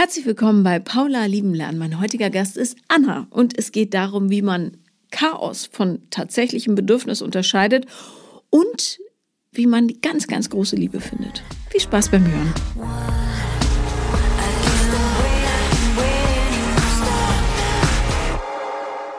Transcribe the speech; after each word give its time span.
Herzlich 0.00 0.24
willkommen 0.24 0.62
bei 0.62 0.78
Paula 0.78 1.26
Lieben 1.26 1.52
lernen. 1.52 1.76
Mein 1.76 2.00
heutiger 2.00 2.30
Gast 2.30 2.56
ist 2.56 2.78
Anna 2.88 3.26
und 3.28 3.58
es 3.58 3.70
geht 3.70 3.92
darum, 3.92 4.30
wie 4.30 4.40
man 4.40 4.78
Chaos 5.10 5.68
von 5.70 6.00
tatsäclichem 6.08 6.74
Bedürfnis 6.74 7.20
unterscheidet 7.20 7.84
und 8.48 8.98
wie 9.52 9.66
man 9.66 9.88
die 9.88 10.00
ganz, 10.00 10.26
ganz 10.26 10.48
große 10.48 10.74
Liebe 10.74 11.02
findet. 11.02 11.42
Viel 11.68 11.82
Spaß 11.82 12.08
beim 12.08 12.26
Hören. 12.26 12.54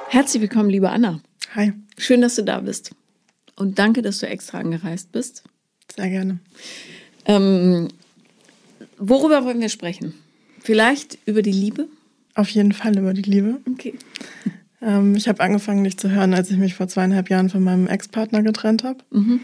Herzlich 0.10 0.42
willkommen, 0.42 0.72
liebe 0.72 0.90
Anna. 0.90 1.22
Hi. 1.54 1.74
Schön, 2.00 2.22
dass 2.22 2.38
du 2.38 2.44
da 2.44 2.60
bist. 2.60 2.96
Und 3.56 3.78
danke, 3.78 4.02
dass 4.02 4.18
du 4.18 4.26
extra 4.26 4.58
angereist 4.58 5.12
bist. 5.12 5.44
Sehr 5.96 6.10
gerne. 6.10 6.40
Ähm, 7.26 7.90
worüber 8.98 9.46
wollen 9.46 9.62
wir 9.62 9.70
sprechen? 9.70 10.16
Vielleicht 10.64 11.18
über 11.26 11.42
die 11.42 11.52
Liebe? 11.52 11.88
Auf 12.36 12.50
jeden 12.50 12.72
Fall 12.72 12.98
über 12.98 13.14
die 13.14 13.24
Liebe. 13.24 13.60
Okay. 13.70 13.94
Ähm, 14.82 15.16
ich 15.16 15.28
habe 15.28 15.44
angefangen, 15.44 15.84
dich 15.84 15.98
zu 15.98 16.10
hören, 16.10 16.34
als 16.34 16.50
ich 16.50 16.58
mich 16.58 16.76
vor 16.76 16.88
zweieinhalb 16.88 17.30
Jahren 17.30 17.50
von 17.50 17.64
meinem 17.64 17.88
Ex-Partner 17.88 18.42
getrennt 18.42 18.84
habe. 18.84 19.00
Mhm. 19.12 19.42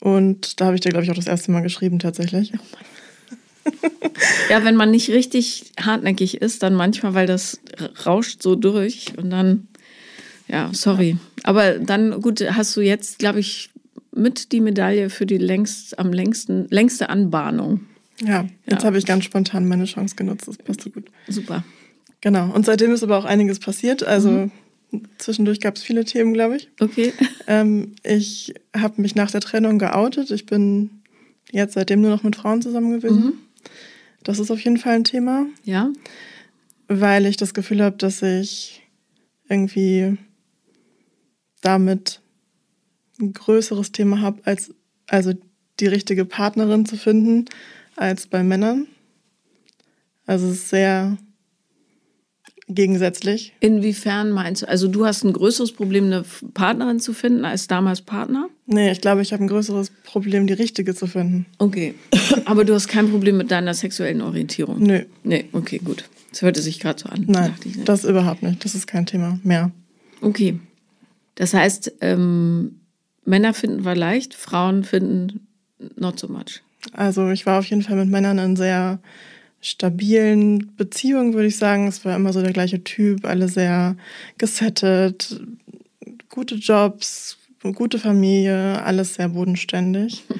Und 0.00 0.60
da 0.60 0.66
habe 0.66 0.74
ich 0.74 0.80
dir, 0.80 0.90
glaube 0.90 1.04
ich, 1.04 1.10
auch 1.10 1.16
das 1.16 1.26
erste 1.26 1.50
Mal 1.50 1.62
geschrieben 1.62 1.98
tatsächlich. 1.98 2.52
Oh 2.54 2.60
ja, 4.50 4.64
wenn 4.64 4.76
man 4.76 4.90
nicht 4.90 5.08
richtig 5.10 5.72
hartnäckig 5.80 6.40
ist, 6.40 6.62
dann 6.62 6.74
manchmal, 6.74 7.14
weil 7.14 7.26
das 7.26 7.60
rauscht 8.04 8.42
so 8.42 8.54
durch 8.54 9.12
und 9.16 9.30
dann, 9.30 9.68
ja, 10.48 10.70
sorry. 10.72 11.16
Aber 11.42 11.78
dann, 11.78 12.20
gut, 12.20 12.40
hast 12.40 12.76
du 12.76 12.80
jetzt, 12.80 13.18
glaube 13.18 13.40
ich, 13.40 13.70
mit 14.14 14.52
die 14.52 14.60
Medaille 14.60 15.10
für 15.10 15.26
die 15.26 15.38
längst, 15.38 15.98
am 15.98 16.12
längsten, 16.12 16.66
längste 16.70 17.08
Anbahnung. 17.08 17.80
Ja, 18.20 18.46
jetzt 18.66 18.82
ja. 18.82 18.84
habe 18.84 18.98
ich 18.98 19.06
ganz 19.06 19.24
spontan 19.24 19.66
meine 19.66 19.84
Chance 19.84 20.16
genutzt. 20.16 20.46
Das 20.46 20.58
passt 20.58 20.82
so 20.82 20.90
gut. 20.90 21.10
Super. 21.28 21.64
Genau. 22.20 22.50
Und 22.50 22.64
seitdem 22.64 22.92
ist 22.92 23.02
aber 23.02 23.18
auch 23.18 23.24
einiges 23.24 23.58
passiert. 23.58 24.02
Also 24.02 24.30
mhm. 24.30 24.50
zwischendurch 25.18 25.60
gab 25.60 25.76
es 25.76 25.82
viele 25.82 26.04
Themen, 26.04 26.32
glaube 26.32 26.56
ich. 26.56 26.70
Okay. 26.80 27.12
Ähm, 27.46 27.92
ich 28.02 28.54
habe 28.74 29.02
mich 29.02 29.16
nach 29.16 29.30
der 29.30 29.42
Trennung 29.42 29.78
geoutet. 29.78 30.30
Ich 30.30 30.46
bin 30.46 31.02
jetzt 31.52 31.74
seitdem 31.74 32.00
nur 32.00 32.08
noch 32.08 32.22
mit 32.22 32.36
Frauen 32.36 32.62
zusammen 32.62 32.92
gewesen. 32.92 33.22
Mhm. 33.22 33.32
Das 34.22 34.38
ist 34.38 34.50
auf 34.50 34.60
jeden 34.60 34.78
Fall 34.78 34.94
ein 34.94 35.04
Thema. 35.04 35.44
Ja. 35.62 35.92
Weil 36.88 37.26
ich 37.26 37.36
das 37.36 37.52
Gefühl 37.52 37.82
habe, 37.82 37.98
dass 37.98 38.22
ich 38.22 38.82
irgendwie 39.46 40.16
damit 41.60 42.22
ein 43.20 43.34
größeres 43.34 43.92
Thema 43.92 44.22
habe, 44.22 44.40
als 44.46 44.72
also 45.06 45.34
die 45.80 45.86
richtige 45.86 46.24
Partnerin 46.24 46.86
zu 46.86 46.96
finden, 46.96 47.46
als 47.96 48.26
bei 48.26 48.42
Männern. 48.42 48.86
Also 50.26 50.46
es 50.46 50.54
ist 50.54 50.68
sehr 50.70 51.18
gegensätzlich. 52.68 53.52
Inwiefern 53.60 54.30
meinst 54.30 54.62
du? 54.62 54.68
Also 54.68 54.88
du 54.88 55.04
hast 55.04 55.24
ein 55.24 55.32
größeres 55.32 55.72
Problem, 55.72 56.04
eine 56.04 56.24
Partnerin 56.54 57.00
zu 57.00 57.12
finden 57.12 57.44
als 57.44 57.66
damals 57.66 58.02
Partner? 58.02 58.48
Nee, 58.66 58.90
ich 58.90 59.00
glaube, 59.00 59.22
ich 59.22 59.32
habe 59.32 59.44
ein 59.44 59.48
größeres 59.48 59.90
Problem, 60.04 60.46
die 60.46 60.54
richtige 60.54 60.94
zu 60.94 61.06
finden. 61.06 61.46
Okay. 61.58 61.94
Aber 62.46 62.64
du 62.64 62.74
hast 62.74 62.88
kein 62.88 63.10
Problem 63.10 63.36
mit 63.36 63.50
deiner 63.50 63.74
sexuellen 63.74 64.22
Orientierung? 64.22 64.82
Nö. 64.82 65.04
Nee, 65.22 65.46
okay, 65.52 65.78
gut. 65.78 66.04
Das 66.30 66.42
hörte 66.42 66.62
sich 66.62 66.80
gerade 66.80 67.00
so 67.00 67.08
an. 67.08 67.24
Nein, 67.28 67.54
ich, 67.64 67.84
das 67.84 68.04
überhaupt 68.04 68.42
nicht. 68.42 68.64
Das 68.64 68.74
ist 68.74 68.86
kein 68.86 69.06
Thema 69.06 69.38
mehr. 69.44 69.70
Okay. 70.20 70.58
Das 71.34 71.52
heißt, 71.54 71.92
ähm, 72.00 72.80
Männer 73.24 73.54
finden 73.54 73.84
wir 73.84 73.94
leicht, 73.94 74.34
Frauen 74.34 74.84
finden 74.84 75.46
not 75.96 76.18
so 76.18 76.28
much. 76.28 76.62
Also 76.92 77.30
ich 77.30 77.46
war 77.46 77.58
auf 77.58 77.66
jeden 77.66 77.82
Fall 77.82 77.96
mit 77.96 78.08
Männern 78.08 78.38
in 78.38 78.56
sehr 78.56 78.98
stabilen 79.60 80.76
Beziehungen, 80.76 81.32
würde 81.34 81.48
ich 81.48 81.56
sagen. 81.56 81.86
Es 81.86 82.04
war 82.04 82.14
immer 82.14 82.32
so 82.32 82.42
der 82.42 82.52
gleiche 82.52 82.84
Typ, 82.84 83.24
alle 83.24 83.48
sehr 83.48 83.96
gesettet, 84.36 85.40
gute 86.28 86.56
Jobs, 86.56 87.38
gute 87.74 87.98
Familie, 87.98 88.82
alles 88.82 89.14
sehr 89.14 89.28
bodenständig. 89.28 90.24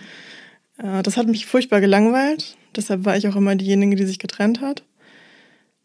Äh, 0.76 1.04
das 1.04 1.16
hat 1.16 1.28
mich 1.28 1.46
furchtbar 1.46 1.80
gelangweilt. 1.80 2.56
Deshalb 2.74 3.04
war 3.04 3.16
ich 3.16 3.28
auch 3.28 3.36
immer 3.36 3.54
diejenige, 3.54 3.94
die 3.94 4.06
sich 4.06 4.18
getrennt 4.18 4.60
hat. 4.60 4.82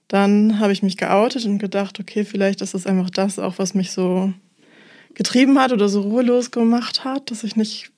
Dann 0.07 0.59
habe 0.59 0.73
ich 0.73 0.81
mich 0.81 0.97
geoutet 0.97 1.45
und 1.45 1.59
gedacht, 1.59 1.99
okay, 1.99 2.25
vielleicht 2.25 2.61
ist 2.61 2.73
das 2.73 2.87
einfach 2.87 3.11
das 3.11 3.37
auch, 3.37 3.59
was 3.59 3.75
mich 3.75 3.91
so 3.91 4.33
getrieben 5.13 5.59
hat 5.59 5.71
oder 5.71 5.89
so 5.89 6.01
ruhelos 6.01 6.49
gemacht 6.49 7.03
hat, 7.05 7.29
dass 7.29 7.43
ich 7.43 7.55
nicht 7.55 7.91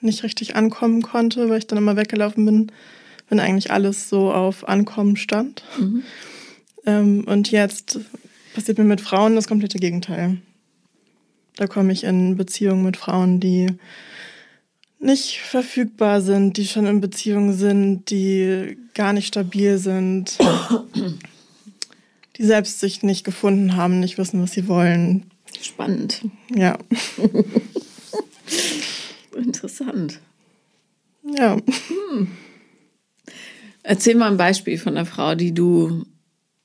nicht 0.00 0.22
richtig 0.22 0.56
ankommen 0.56 1.02
konnte, 1.02 1.48
weil 1.48 1.58
ich 1.58 1.66
dann 1.66 1.78
immer 1.78 1.96
weggelaufen 1.96 2.44
bin, 2.44 2.72
wenn 3.28 3.40
eigentlich 3.40 3.70
alles 3.70 4.08
so 4.08 4.32
auf 4.32 4.68
Ankommen 4.68 5.16
stand. 5.16 5.64
Mhm. 5.78 6.02
Ähm, 6.86 7.24
und 7.26 7.50
jetzt 7.50 7.98
passiert 8.54 8.78
mir 8.78 8.84
mit 8.84 9.00
Frauen 9.00 9.34
das 9.34 9.48
komplette 9.48 9.78
Gegenteil. 9.78 10.38
Da 11.56 11.66
komme 11.66 11.92
ich 11.92 12.04
in 12.04 12.36
Beziehungen 12.36 12.84
mit 12.84 12.96
Frauen, 12.96 13.40
die 13.40 13.68
nicht 14.98 15.40
verfügbar 15.40 16.20
sind, 16.20 16.56
die 16.56 16.66
schon 16.66 16.86
in 16.86 17.00
Beziehungen 17.00 17.52
sind, 17.52 18.10
die 18.10 18.76
gar 18.94 19.12
nicht 19.12 19.26
stabil 19.26 19.78
sind, 19.78 20.38
die 22.36 22.44
selbst 22.44 22.80
sich 22.80 23.02
nicht 23.02 23.24
gefunden 23.24 23.76
haben, 23.76 24.00
nicht 24.00 24.18
wissen, 24.18 24.42
was 24.42 24.52
sie 24.52 24.68
wollen. 24.68 25.24
Spannend. 25.60 26.22
Ja. 26.54 26.78
Interessant. 29.36 30.20
Ja. 31.22 31.56
Hm. 31.56 32.28
Erzähl 33.82 34.14
mal 34.16 34.30
ein 34.30 34.36
Beispiel 34.36 34.78
von 34.78 34.96
einer 34.96 35.06
Frau, 35.06 35.34
die 35.34 35.52
du 35.52 36.04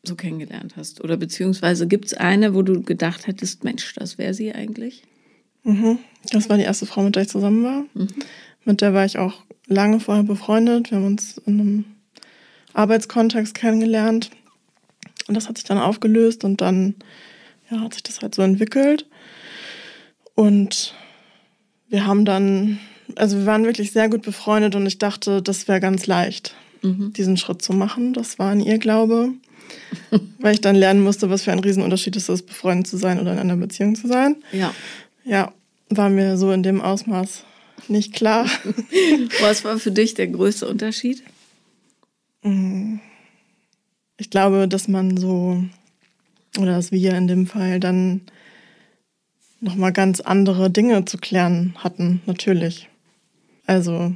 so 0.03 0.15
kennengelernt 0.15 0.75
hast. 0.77 1.03
Oder 1.03 1.17
beziehungsweise 1.17 1.87
gibt 1.87 2.05
es 2.05 2.13
eine, 2.13 2.55
wo 2.55 2.61
du 2.61 2.81
gedacht 2.81 3.27
hättest, 3.27 3.63
Mensch, 3.63 3.93
das 3.93 4.17
wäre 4.17 4.33
sie 4.33 4.53
eigentlich? 4.53 5.03
Mhm. 5.63 5.99
Das 6.31 6.49
war 6.49 6.57
die 6.57 6.63
erste 6.63 6.85
Frau, 6.85 7.03
mit 7.03 7.15
der 7.15 7.23
ich 7.23 7.29
zusammen 7.29 7.63
war. 7.63 7.83
Mhm. 7.93 8.07
Mit 8.65 8.81
der 8.81 8.93
war 8.93 9.05
ich 9.05 9.17
auch 9.17 9.43
lange 9.67 9.99
vorher 9.99 10.23
befreundet. 10.23 10.91
Wir 10.91 10.97
haben 10.97 11.05
uns 11.05 11.37
in 11.45 11.59
einem 11.59 11.85
Arbeitskontext 12.73 13.53
kennengelernt. 13.53 14.31
Und 15.27 15.35
das 15.35 15.47
hat 15.47 15.57
sich 15.57 15.65
dann 15.65 15.77
aufgelöst 15.77 16.43
und 16.43 16.61
dann 16.61 16.95
ja, 17.69 17.79
hat 17.81 17.93
sich 17.93 18.03
das 18.03 18.21
halt 18.21 18.33
so 18.33 18.41
entwickelt. 18.41 19.05
Und 20.33 20.95
wir 21.91 22.07
haben 22.07 22.25
dann, 22.25 22.79
also 23.15 23.37
wir 23.37 23.45
waren 23.45 23.65
wirklich 23.65 23.91
sehr 23.91 24.09
gut 24.09 24.23
befreundet 24.23 24.75
und 24.75 24.85
ich 24.87 24.97
dachte, 24.97 25.41
das 25.41 25.67
wäre 25.67 25.79
ganz 25.79 26.07
leicht, 26.07 26.55
mhm. 26.81 27.13
diesen 27.13 27.37
Schritt 27.37 27.61
zu 27.61 27.73
machen. 27.73 28.13
Das 28.13 28.39
war 28.39 28.49
ein 28.49 28.61
Irrglaube, 28.61 29.33
weil 30.39 30.53
ich 30.53 30.61
dann 30.61 30.75
lernen 30.75 31.03
musste, 31.03 31.29
was 31.29 31.43
für 31.43 31.51
ein 31.51 31.59
Riesenunterschied 31.59 32.15
es 32.15 32.29
ist, 32.29 32.47
befreundet 32.47 32.87
zu 32.87 32.97
sein 32.97 33.19
oder 33.19 33.33
in 33.33 33.39
einer 33.39 33.57
Beziehung 33.57 33.95
zu 33.95 34.07
sein. 34.07 34.37
Ja. 34.53 34.73
Ja, 35.25 35.53
war 35.89 36.09
mir 36.09 36.37
so 36.37 36.51
in 36.51 36.63
dem 36.63 36.81
Ausmaß 36.81 37.43
nicht 37.89 38.13
klar. 38.13 38.47
was 39.41 39.65
war 39.65 39.77
für 39.77 39.91
dich 39.91 40.13
der 40.13 40.27
größte 40.27 40.67
Unterschied? 40.67 41.23
Ich 44.17 44.29
glaube, 44.29 44.67
dass 44.67 44.87
man 44.87 45.17
so, 45.17 45.63
oder 46.57 46.77
dass 46.77 46.91
wir 46.91 47.13
in 47.15 47.27
dem 47.27 47.45
Fall 47.45 47.79
dann 47.79 48.21
nochmal 49.61 49.93
ganz 49.93 50.19
andere 50.19 50.69
Dinge 50.69 51.05
zu 51.05 51.17
klären 51.17 51.73
hatten, 51.77 52.21
natürlich. 52.25 52.89
Also 53.65 54.13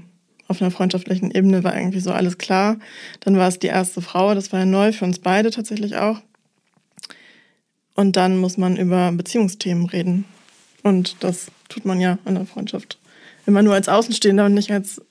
auf 0.47 0.61
einer 0.61 0.71
freundschaftlichen 0.71 1.31
Ebene 1.31 1.63
war 1.63 1.75
irgendwie 1.75 1.99
so 1.99 2.11
alles 2.11 2.37
klar. 2.37 2.77
Dann 3.21 3.37
war 3.37 3.47
es 3.47 3.59
die 3.59 3.67
erste 3.67 4.01
Frau, 4.01 4.35
das 4.35 4.51
war 4.51 4.59
ja 4.59 4.65
neu 4.65 4.91
für 4.91 5.05
uns 5.05 5.19
beide 5.19 5.51
tatsächlich 5.51 5.95
auch. 5.95 6.21
Und 7.93 8.17
dann 8.17 8.37
muss 8.37 8.57
man 8.57 8.75
über 8.75 9.11
Beziehungsthemen 9.11 9.85
reden. 9.85 10.25
Und 10.83 11.15
das 11.21 11.47
tut 11.69 11.85
man 11.85 12.01
ja 12.01 12.19
in 12.25 12.35
der 12.35 12.45
Freundschaft. 12.45 12.99
Immer 13.45 13.61
nur 13.63 13.73
als 13.73 13.87
Außenstehender 13.87 14.45
und 14.45 14.53
nicht 14.53 14.71
als 14.71 15.01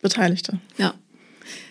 Beteiligter. 0.00 0.58
Ja. 0.78 0.94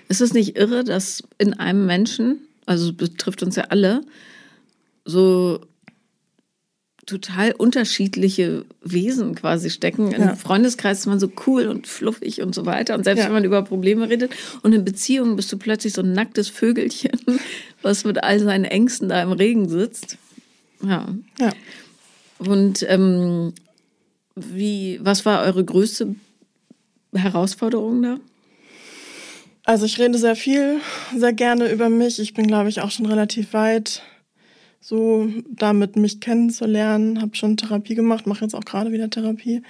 Ist 0.10 0.22
es 0.22 0.34
nicht 0.34 0.58
irre, 0.58 0.84
dass 0.84 1.24
in 1.38 1.54
einem 1.54 1.86
Menschen, 1.86 2.40
also 2.66 2.94
betrifft 2.94 3.42
uns 3.42 3.56
ja 3.56 3.66
alle, 3.70 4.02
so 5.06 5.62
total 7.06 7.52
unterschiedliche 7.52 8.66
Wesen 8.82 9.36
quasi 9.36 9.70
stecken. 9.70 10.12
Ja. 10.12 10.18
Im 10.18 10.38
Freundeskreis 10.38 11.00
ist 11.00 11.06
man 11.06 11.20
so 11.20 11.32
cool 11.48 11.68
und 11.68 11.88
fluffig 11.88 12.42
und 12.42 12.56
so 12.56 12.66
weiter. 12.66 12.96
Und 12.96 13.04
selbst 13.04 13.22
ja. 13.22 13.26
wenn 13.26 13.34
man 13.34 13.44
über 13.44 13.62
Probleme 13.64 14.10
redet 14.10 14.32
und 14.62 14.74
in 14.74 14.86
Beziehungen 14.86 15.36
bist 15.36 15.52
du 15.52 15.58
plötzlich 15.58 15.94
so 15.94 16.02
ein 16.02 16.14
nacktes 16.14 16.50
Vögelchen, 16.50 17.20
was 17.82 18.06
mit 18.06 18.24
all 18.24 18.40
seinen 18.40 18.66
Ängsten 18.66 19.10
da 19.10 19.22
im 19.22 19.32
Regen 19.32 19.68
sitzt. 19.68 20.18
Ja. 20.82 21.08
ja. 21.40 21.52
Und 22.40 22.86
ähm, 22.90 23.54
wie, 24.36 25.00
was 25.02 25.26
war 25.26 25.44
eure 25.44 25.64
größte 25.64 26.16
Herausforderung 27.14 28.02
da? 28.02 28.20
Also 29.66 29.86
ich 29.86 29.98
rede 30.00 30.18
sehr 30.18 30.36
viel, 30.36 30.82
sehr 31.16 31.32
gerne 31.32 31.72
über 31.72 31.90
mich. 31.90 32.20
Ich 32.20 32.34
bin, 32.34 32.48
glaube 32.48 32.70
ich, 32.70 32.82
auch 32.82 32.92
schon 32.92 33.06
relativ 33.06 33.54
weit 33.54 34.02
so 34.84 35.30
damit 35.50 35.96
mich 35.96 36.20
kennenzulernen. 36.20 37.22
Habe 37.22 37.36
schon 37.36 37.56
Therapie 37.56 37.96
gemacht, 37.96 38.28
mache 38.28 38.44
jetzt 38.44 38.54
auch 38.54 38.66
gerade 38.66 38.92
wieder 38.92 39.10
Therapie, 39.10 39.64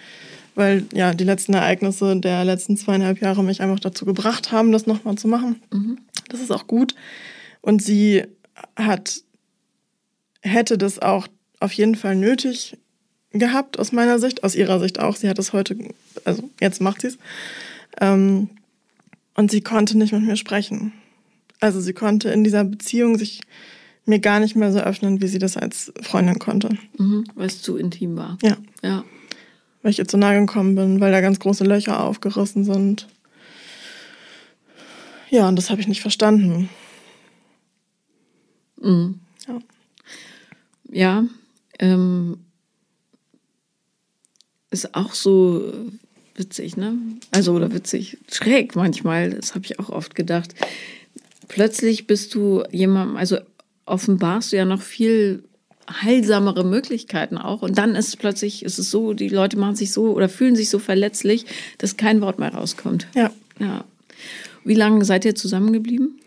weil 0.56 0.86
ja 0.92 1.14
die 1.14 1.24
letzten 1.24 1.54
Ereignisse 1.54 2.20
der 2.20 2.44
letzten 2.44 2.78
zweieinhalb 2.78 3.22
Jahre 3.22 3.44
mich 3.44 3.62
einfach 3.62 3.80
dazu 3.80 4.06
gebracht 4.06 4.52
haben, 4.52 4.72
das 4.72 4.88
nochmal 4.88 5.16
zu 5.16 5.28
machen. 5.28 5.62
Mhm. 5.72 6.00
Das 6.30 6.42
ist 6.42 6.52
auch 6.52 6.66
gut. 6.66 6.96
Und 7.62 7.84
sie 7.84 8.24
hat, 8.76 9.22
hätte 10.42 10.80
das 10.80 11.00
auch 11.00 11.28
auf 11.60 11.74
jeden 11.74 11.96
Fall 11.96 12.16
nötig 12.16 12.78
gehabt, 13.32 13.78
aus 13.78 13.92
meiner 13.92 14.18
Sicht, 14.18 14.44
aus 14.44 14.56
ihrer 14.56 14.80
Sicht 14.80 15.00
auch. 15.00 15.16
Sie 15.16 15.30
hat 15.30 15.38
es 15.38 15.54
heute, 15.54 15.78
also 16.26 16.50
jetzt 16.60 16.82
macht 16.82 17.02
sie 17.02 17.08
es. 17.08 17.18
Ähm, 18.02 18.50
und 19.36 19.52
sie 19.52 19.62
konnte 19.62 19.96
nicht 19.96 20.12
mit 20.12 20.24
mir 20.24 20.36
sprechen. 20.38 20.92
Also 21.60 21.80
sie 21.80 21.94
konnte 21.94 22.30
in 22.30 22.44
dieser 22.44 22.64
Beziehung 22.64 23.18
sich 23.18 23.42
mir 24.06 24.20
gar 24.20 24.40
nicht 24.40 24.56
mehr 24.56 24.72
so 24.72 24.80
öffnen, 24.80 25.22
wie 25.22 25.28
sie 25.28 25.40
das 25.40 25.58
als 25.58 25.94
Freundin 26.02 26.40
konnte. 26.40 26.70
Mhm, 26.98 27.26
weil 27.36 27.48
es 27.48 27.62
zu 27.62 27.78
intim 27.78 28.18
war. 28.18 28.38
Ja. 28.42 28.58
Ja. 28.82 29.04
Weil 29.82 29.92
ich 29.92 30.00
ihr 30.00 30.08
zu 30.08 30.18
nahe 30.18 30.40
gekommen 30.40 30.76
bin, 30.76 31.00
weil 31.00 31.12
da 31.12 31.22
ganz 31.22 31.40
große 31.40 31.64
Löcher 31.64 32.04
aufgerissen 32.04 32.64
sind. 32.64 33.08
Ja, 35.30 35.48
und 35.48 35.56
das 35.56 35.70
habe 35.70 35.82
ich 35.82 35.88
nicht 35.88 36.02
verstanden. 36.02 36.70
Mhm. 38.82 39.20
Ja. 39.48 39.60
Ja, 40.92 41.26
ähm, 41.80 42.38
ist 44.70 44.94
auch 44.94 45.14
so 45.14 45.74
witzig, 46.36 46.78
ne? 46.78 46.98
Also, 47.32 47.54
oder 47.54 47.74
witzig, 47.74 48.18
schräg 48.32 48.76
manchmal, 48.76 49.32
das 49.32 49.56
habe 49.56 49.66
ich 49.66 49.80
auch 49.80 49.90
oft 49.90 50.16
gedacht. 50.16 50.54
Plötzlich 51.48 52.08
bist 52.08 52.36
du 52.36 52.64
jemandem, 52.72 53.18
also 53.18 53.38
offenbarst 53.86 54.52
du 54.52 54.58
ja 54.58 54.66
noch 54.66 54.82
viel 54.82 55.44
heilsamere 55.90 56.64
Möglichkeiten 56.64 57.38
auch. 57.38 57.62
Und 57.62 57.78
dann 57.78 57.96
ist 57.96 58.08
es 58.08 58.18
plötzlich, 58.18 58.64
ist 58.64 58.80
es 58.80 58.90
so, 58.90 59.14
die 59.14 59.30
Leute 59.30 59.58
machen 59.58 59.76
sich 59.76 59.92
so 59.92 60.12
oder 60.12 60.30
fühlen 60.30 60.56
sich 60.56 60.70
so 60.70 60.80
verletzlich, 60.80 61.46
dass 61.78 61.98
kein 61.98 62.22
Wort 62.22 62.40
mehr 62.40 62.54
rauskommt. 62.54 63.08
Ja. 63.16 63.32
Ja. 63.60 63.84
Wie 64.64 64.76
lange 64.76 65.04
seid 65.04 65.26
ihr 65.26 65.36
zusammengeblieben? 65.36 66.20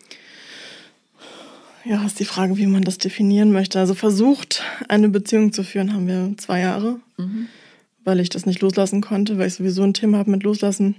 Ja, 1.84 2.04
ist 2.04 2.18
die 2.18 2.24
Frage, 2.24 2.56
wie 2.56 2.66
man 2.66 2.82
das 2.82 2.98
definieren 2.98 3.52
möchte. 3.52 3.78
Also 3.78 3.94
versucht, 3.94 4.62
eine 4.88 5.08
Beziehung 5.08 5.52
zu 5.52 5.62
führen, 5.62 5.92
haben 5.92 6.08
wir 6.08 6.34
zwei 6.36 6.60
Jahre, 6.60 6.98
weil 8.04 8.18
ich 8.18 8.28
das 8.28 8.44
nicht 8.44 8.60
loslassen 8.60 9.00
konnte, 9.00 9.38
weil 9.38 9.46
ich 9.46 9.54
sowieso 9.54 9.84
ein 9.84 9.94
Thema 9.94 10.18
habe 10.18 10.32
mit 10.32 10.42
Loslassen. 10.42 10.96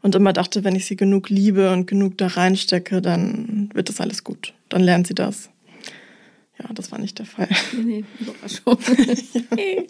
Und 0.00 0.14
immer 0.14 0.32
dachte, 0.32 0.64
wenn 0.64 0.74
ich 0.74 0.86
sie 0.86 0.96
genug 0.96 1.28
liebe 1.28 1.70
und 1.70 1.86
genug 1.86 2.18
da 2.18 2.26
reinstecke, 2.28 3.02
dann 3.02 3.70
wird 3.74 3.88
das 3.88 4.00
alles 4.00 4.24
gut. 4.24 4.52
Dann 4.68 4.82
lernt 4.82 5.06
sie 5.06 5.14
das. 5.14 5.50
Ja, 6.62 6.72
das 6.74 6.92
war 6.92 6.98
nicht 6.98 7.18
der 7.18 7.26
Fall. 7.26 7.48
Nee, 7.72 7.82
nee, 7.82 8.04
Überraschung. 8.20 8.78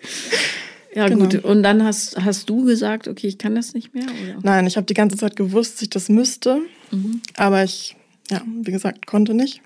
ja, 0.94 1.08
Genau. 1.08 1.24
gut. 1.24 1.44
Und 1.44 1.62
dann 1.62 1.82
hast, 1.84 2.16
hast 2.22 2.48
du 2.50 2.64
gesagt, 2.64 3.08
okay, 3.08 3.26
ich 3.26 3.38
kann 3.38 3.54
das 3.54 3.74
nicht 3.74 3.94
mehr? 3.94 4.04
Oder? 4.04 4.38
Nein, 4.42 4.66
ich 4.66 4.76
habe 4.76 4.86
die 4.86 4.94
ganze 4.94 5.16
Zeit 5.16 5.36
gewusst, 5.36 5.74
dass 5.76 5.82
ich 5.82 5.90
das 5.90 6.08
müsste. 6.08 6.60
Aber 7.36 7.64
ich, 7.64 7.96
ja, 8.30 8.42
wie 8.62 8.70
gesagt, 8.70 9.06
konnte 9.06 9.34
nicht. 9.34 9.62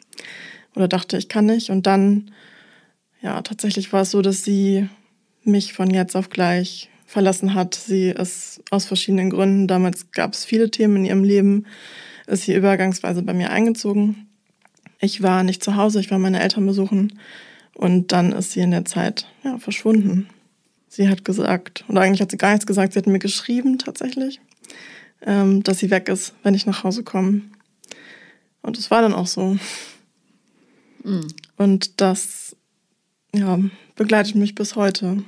Oder 0.74 0.88
dachte, 0.88 1.16
ich 1.16 1.28
kann 1.28 1.46
nicht. 1.46 1.70
Und 1.70 1.86
dann, 1.86 2.30
ja, 3.22 3.42
tatsächlich 3.42 3.92
war 3.92 4.02
es 4.02 4.10
so, 4.12 4.22
dass 4.22 4.44
sie 4.44 4.88
mich 5.42 5.72
von 5.72 5.90
jetzt 5.90 6.14
auf 6.16 6.28
gleich 6.30 6.90
verlassen 7.06 7.54
hat. 7.54 7.74
Sie 7.74 8.08
ist 8.10 8.62
aus 8.70 8.86
verschiedenen 8.86 9.30
Gründen, 9.30 9.66
damals 9.68 10.10
gab 10.12 10.34
es 10.34 10.44
viele 10.44 10.70
Themen 10.70 10.96
in 10.96 11.04
ihrem 11.06 11.24
Leben, 11.24 11.66
ist 12.26 12.44
sie 12.44 12.54
übergangsweise 12.54 13.22
bei 13.22 13.32
mir 13.32 13.50
eingezogen. 13.50 14.25
Ich 15.00 15.22
war 15.22 15.43
nicht 15.43 15.62
zu 15.62 15.76
Hause, 15.76 16.00
ich 16.00 16.10
war 16.10 16.19
meine 16.19 16.40
Eltern 16.40 16.66
besuchen. 16.66 17.19
Und 17.75 18.12
dann 18.12 18.32
ist 18.32 18.52
sie 18.52 18.60
in 18.60 18.70
der 18.70 18.84
Zeit 18.84 19.26
ja, 19.44 19.58
verschwunden. 19.58 20.28
Sie 20.88 21.08
hat 21.08 21.25
gesagt, 21.25 21.84
oder 21.88 22.00
eigentlich 22.00 22.22
hat 22.22 22.31
sie 22.31 22.38
gar 22.38 22.52
nichts 22.52 22.66
gesagt, 22.66 22.94
sie 22.94 22.98
hat 22.98 23.06
mir 23.06 23.19
geschrieben 23.19 23.78
tatsächlich, 23.78 24.40
ähm, 25.20 25.62
dass 25.62 25.78
sie 25.78 25.90
weg 25.90 26.08
ist, 26.08 26.32
wenn 26.43 26.54
ich 26.54 26.64
nach 26.64 26.84
Hause 26.84 27.02
komme. 27.02 27.43
Und 28.62 28.78
es 28.78 28.90
war 28.90 29.02
dann 29.02 29.12
auch 29.12 29.26
so. 29.26 29.58
Und 31.56 32.00
das 32.00 32.56
ja, 33.34 33.58
begleitet 33.94 34.34
mich 34.34 34.54
bis 34.54 34.75
heute, 34.75 35.22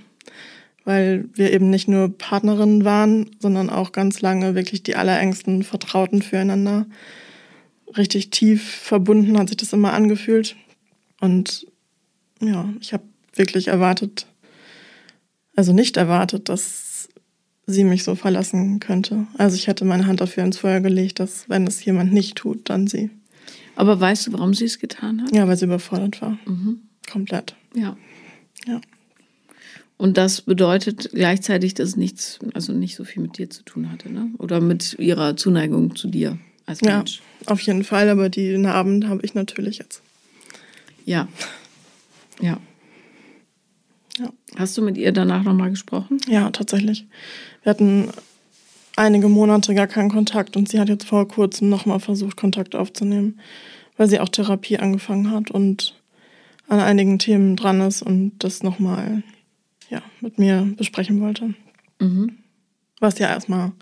weil 0.85 1.29
wir 1.35 1.53
eben 1.53 1.71
nicht 1.71 1.87
nur 1.87 2.17
Partnerinnen 2.17 2.85
waren, 2.85 3.31
sondern 3.39 3.71
auch 3.71 3.93
ganz 3.93 4.21
lange 4.21 4.55
wirklich 4.55 4.83
die 4.83 4.97
allerengsten 4.97 5.63
Vertrauten 5.63 6.23
füreinander. 6.23 6.87
Richtig 7.97 8.31
tief 8.31 8.63
verbunden 8.63 9.39
hat 9.39 9.49
sich 9.49 9.57
das 9.57 9.73
immer 9.73 9.93
angefühlt. 9.93 10.57
Und 11.21 11.67
ja, 12.41 12.73
ich 12.81 12.93
habe 12.93 13.05
wirklich 13.35 13.69
erwartet, 13.69 14.27
also 15.57 15.73
nicht 15.73 15.97
erwartet, 15.97 16.49
dass 16.49 17.09
sie 17.67 17.85
mich 17.85 18.05
so 18.05 18.15
verlassen 18.15 18.81
könnte. 18.81 19.27
Also 19.37 19.57
ich 19.57 19.67
hätte 19.67 19.85
meine 19.85 20.07
Hand 20.07 20.21
dafür 20.21 20.45
ins 20.45 20.59
Feuer 20.59 20.81
gelegt, 20.81 21.21
dass 21.21 21.49
wenn 21.49 21.67
es 21.67 21.85
jemand 21.85 22.13
nicht 22.13 22.37
tut, 22.37 22.69
dann 22.71 22.87
sie. 22.87 23.11
Aber 23.77 24.01
weißt 24.01 24.27
du, 24.27 24.33
warum 24.33 24.55
sie 24.55 24.65
es 24.65 24.79
getan 24.79 25.23
hat? 25.23 25.35
Ja, 25.35 25.47
weil 25.47 25.57
sie 25.57 25.67
überfordert 25.67 26.21
war. 26.23 26.39
Komplett. 27.11 27.55
Ja. 27.75 27.97
Ja. 28.67 28.81
Und 29.97 30.17
das 30.17 30.43
bedeutet 30.43 31.11
gleichzeitig, 31.13 31.75
dass 31.75 31.91
es 31.91 31.97
nichts, 31.97 32.39
also 32.55 32.73
nicht 32.73 32.97
so 32.97 33.05
viel 33.05 33.23
mit 33.23 33.37
dir 33.37 33.51
zu 33.51 33.65
tun 33.65 33.91
hatte, 33.91 34.11
ne? 34.11 34.31
Oder 34.39 34.61
mit 34.61 34.97
ihrer 34.99 35.37
Zuneigung 35.37 35.97
zu 35.97 36.09
dir 36.09 36.39
als 36.69 36.81
Ja, 36.83 36.99
Mensch. 36.99 37.21
auf 37.47 37.61
jeden 37.61 37.83
Fall, 37.85 38.09
aber 38.09 38.29
die 38.29 38.57
Narben 38.59 39.09
habe 39.09 39.25
ich 39.25 39.35
natürlich 39.35 39.79
jetzt. 39.79 40.03
Ja. 41.05 41.27
Ja. 42.41 42.59
Ja. 44.19 44.31
Hast 44.57 44.77
du 44.77 44.83
mit 44.83 44.97
ihr 44.99 45.13
danach 45.13 45.43
nochmal 45.43 45.71
gesprochen? 45.71 46.19
Ja, 46.29 46.51
tatsächlich. 46.51 47.07
Wir 47.63 47.71
hatten 47.71 48.11
einige 48.97 49.29
Monate 49.29 49.75
gar 49.75 49.87
keinen 49.87 50.11
Kontakt 50.11 50.57
und 50.57 50.69
sie 50.69 50.79
hat 50.81 50.89
jetzt 50.89 51.07
vor 51.07 51.27
kurzem 51.29 51.69
nochmal 51.69 52.01
versucht, 52.01 52.37
Kontakt 52.37 52.75
aufzunehmen, 52.75 53.39
weil 53.97 54.09
sie 54.09 54.21
auch 54.21 54.29
Therapie 54.29 54.79
angefangen 54.79 55.31
hat 55.31 55.51
und 55.51 55.95
an 56.69 56.81
einigen 56.81 57.19
Themen 57.19 57.57
dran 57.57 57.81
ist 57.81 58.03
und 58.03 58.33
das 58.41 58.63
nochmal 58.63 59.23
ja, 59.89 60.03
mit 60.21 60.39
mir 60.39 60.69
besprechen 60.77 61.21
wollte. 61.21 61.55
Was 63.01 63.19
ja 63.19 63.29
erstmal 63.29 63.73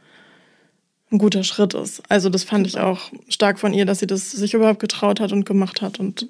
ein 1.16 1.18
guter 1.18 1.44
Schritt 1.44 1.74
ist. 1.74 2.02
Also 2.10 2.28
das 2.30 2.44
fand 2.44 2.66
ich 2.66 2.78
auch 2.78 3.10
stark 3.28 3.58
von 3.58 3.72
ihr, 3.74 3.86
dass 3.86 3.98
sie 4.00 4.06
das 4.06 4.30
sich 4.30 4.54
überhaupt 4.54 4.80
getraut 4.80 5.18
hat 5.20 5.32
und 5.32 5.44
gemacht 5.46 5.80
hat. 5.82 5.98
Und 5.98 6.28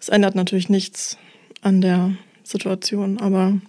es 0.00 0.08
ändert 0.08 0.34
natürlich 0.34 0.68
nichts 0.68 1.18
an 1.60 1.80
der 1.80 2.16
Situation, 2.44 3.18
aber 3.18 3.60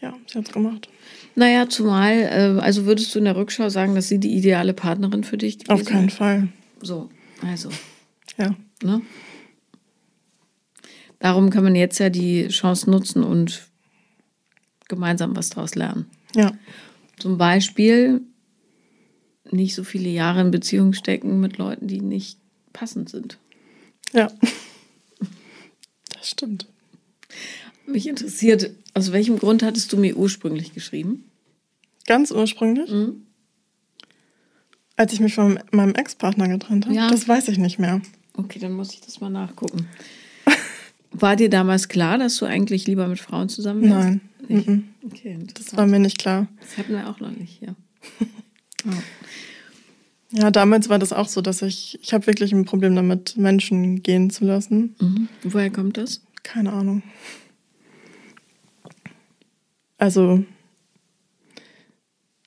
ja, 0.00 0.14
sie 0.26 0.38
hat 0.38 0.46
es 0.48 0.52
gemacht. 0.52 0.88
Naja, 1.34 1.68
zumal, 1.68 2.12
äh, 2.12 2.60
also 2.60 2.86
würdest 2.86 3.14
du 3.14 3.18
in 3.18 3.24
der 3.24 3.36
Rückschau 3.36 3.68
sagen, 3.68 3.94
dass 3.94 4.08
sie 4.08 4.18
die 4.18 4.34
ideale 4.34 4.72
Partnerin 4.72 5.24
für 5.24 5.36
dich 5.36 5.58
gewesen 5.58 5.72
Auf 5.72 5.84
keinen 5.84 6.08
ist? 6.08 6.16
Fall. 6.16 6.48
So, 6.80 7.08
also, 7.42 7.70
Ja. 8.38 8.54
ne? 8.82 9.00
Darum 11.18 11.50
kann 11.50 11.64
man 11.64 11.74
jetzt 11.74 11.98
ja 11.98 12.10
die 12.10 12.48
Chance 12.48 12.90
nutzen 12.90 13.24
und 13.24 13.66
gemeinsam 14.88 15.34
was 15.36 15.48
daraus 15.50 15.74
lernen. 15.74 16.06
Ja. 16.34 16.52
Zum 17.18 17.38
Beispiel 17.38 18.20
nicht 19.54 19.74
so 19.74 19.84
viele 19.84 20.08
Jahre 20.08 20.40
in 20.40 20.50
Beziehung 20.50 20.92
stecken 20.92 21.40
mit 21.40 21.58
Leuten, 21.58 21.86
die 21.86 22.00
nicht 22.00 22.38
passend 22.72 23.08
sind. 23.08 23.38
Ja. 24.12 24.30
Das 26.16 26.30
stimmt. 26.30 26.66
Mich 27.86 28.06
interessiert, 28.06 28.70
aus 28.94 29.12
welchem 29.12 29.38
Grund 29.38 29.62
hattest 29.62 29.92
du 29.92 29.98
mir 29.98 30.16
ursprünglich 30.16 30.72
geschrieben? 30.72 31.24
Ganz 32.06 32.30
ursprünglich, 32.30 32.90
Mhm. 32.90 33.26
als 34.96 35.12
ich 35.12 35.20
mich 35.20 35.34
von 35.34 35.58
meinem 35.70 35.94
Ex-Partner 35.94 36.48
getrennt 36.48 36.86
habe, 36.86 36.94
Ja. 36.96 37.10
das 37.10 37.28
weiß 37.28 37.48
ich 37.48 37.58
nicht 37.58 37.78
mehr. 37.78 38.00
Okay, 38.34 38.58
dann 38.58 38.72
muss 38.72 38.92
ich 38.94 39.00
das 39.02 39.20
mal 39.20 39.28
nachgucken. 39.28 39.86
War 41.12 41.36
dir 41.36 41.50
damals 41.50 41.88
klar, 41.88 42.16
dass 42.16 42.36
du 42.36 42.46
eigentlich 42.46 42.86
lieber 42.86 43.06
mit 43.06 43.20
Frauen 43.20 43.48
zusammen 43.50 43.82
wärst? 43.82 43.92
Nein. 44.08 44.20
Nicht? 44.48 44.66
Mhm. 44.68 44.88
Okay, 45.04 45.38
Das 45.54 45.76
war 45.76 45.86
mir 45.86 45.98
nicht 45.98 46.18
klar. 46.18 46.48
das 46.60 46.78
hatten 46.78 46.92
wir 46.92 47.08
auch 47.08 47.20
noch 47.20 47.30
nicht, 47.32 47.60
ja. 47.60 47.74
Ja, 50.30 50.50
damals 50.50 50.88
war 50.88 50.98
das 50.98 51.12
auch 51.12 51.28
so, 51.28 51.40
dass 51.40 51.62
ich, 51.62 51.98
ich 52.02 52.12
habe 52.12 52.26
wirklich 52.26 52.52
ein 52.52 52.64
Problem 52.64 52.96
damit, 52.96 53.36
Menschen 53.36 54.02
gehen 54.02 54.30
zu 54.30 54.44
lassen. 54.44 54.96
Mhm. 55.00 55.28
Woher 55.44 55.70
kommt 55.70 55.96
das? 55.96 56.22
Keine 56.42 56.72
Ahnung. 56.72 57.02
Also, 59.96 60.44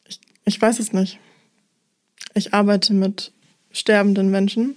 ich, 0.06 0.20
ich 0.46 0.62
weiß 0.62 0.80
es 0.80 0.92
nicht. 0.92 1.20
Ich 2.34 2.54
arbeite 2.54 2.94
mit 2.94 3.32
sterbenden 3.72 4.30
Menschen. 4.30 4.76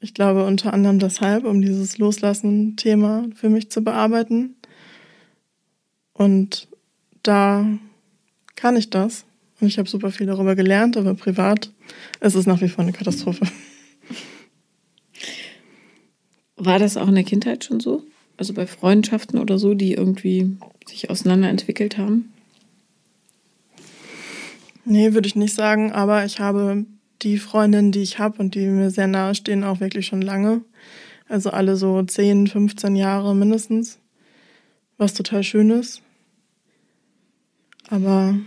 Ich 0.00 0.12
glaube 0.12 0.44
unter 0.44 0.72
anderem 0.72 0.98
deshalb, 0.98 1.44
um 1.44 1.62
dieses 1.62 1.98
Loslassen-Thema 1.98 3.28
für 3.34 3.48
mich 3.48 3.70
zu 3.70 3.82
bearbeiten. 3.82 4.56
Und 6.12 6.68
da 7.22 7.66
kann 8.54 8.76
ich 8.76 8.90
das. 8.90 9.24
Und 9.60 9.68
ich 9.68 9.78
habe 9.78 9.88
super 9.88 10.10
viel 10.10 10.26
darüber 10.26 10.54
gelernt, 10.54 10.96
aber 10.96 11.14
privat 11.14 11.72
ist 12.20 12.34
es 12.34 12.46
nach 12.46 12.60
wie 12.60 12.68
vor 12.68 12.82
eine 12.82 12.92
Katastrophe. 12.92 13.46
War 16.56 16.78
das 16.78 16.96
auch 16.96 17.08
in 17.08 17.14
der 17.14 17.24
Kindheit 17.24 17.64
schon 17.64 17.80
so? 17.80 18.04
Also 18.36 18.52
bei 18.52 18.66
Freundschaften 18.66 19.38
oder 19.38 19.58
so, 19.58 19.74
die 19.74 19.94
irgendwie 19.94 20.58
sich 20.86 21.08
auseinanderentwickelt 21.10 21.96
haben? 21.96 22.32
Nee, 24.84 25.14
würde 25.14 25.26
ich 25.26 25.36
nicht 25.36 25.54
sagen, 25.54 25.92
aber 25.92 26.24
ich 26.24 26.38
habe 26.38 26.84
die 27.22 27.38
Freundinnen, 27.38 27.92
die 27.92 28.02
ich 28.02 28.18
habe 28.18 28.38
und 28.38 28.54
die 28.54 28.66
mir 28.66 28.90
sehr 28.90 29.06
nahe 29.06 29.34
stehen, 29.34 29.64
auch 29.64 29.80
wirklich 29.80 30.06
schon 30.06 30.22
lange. 30.22 30.62
Also 31.28 31.50
alle 31.50 31.76
so 31.76 32.02
10, 32.02 32.46
15 32.46 32.94
Jahre 32.94 33.34
mindestens. 33.34 33.98
Was 34.96 35.14
total 35.14 35.42
schön 35.42 35.70
ist. 35.70 36.02
Aber 37.88 38.38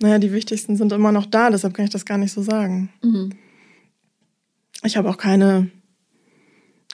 naja, 0.00 0.18
die 0.18 0.32
wichtigsten 0.32 0.76
sind 0.76 0.92
immer 0.92 1.12
noch 1.12 1.26
da, 1.26 1.50
deshalb 1.50 1.74
kann 1.74 1.84
ich 1.84 1.90
das 1.90 2.06
gar 2.06 2.18
nicht 2.18 2.32
so 2.32 2.42
sagen. 2.42 2.90
Mhm. 3.02 3.30
Ich 4.82 4.96
habe 4.96 5.10
auch 5.10 5.18
keine 5.18 5.70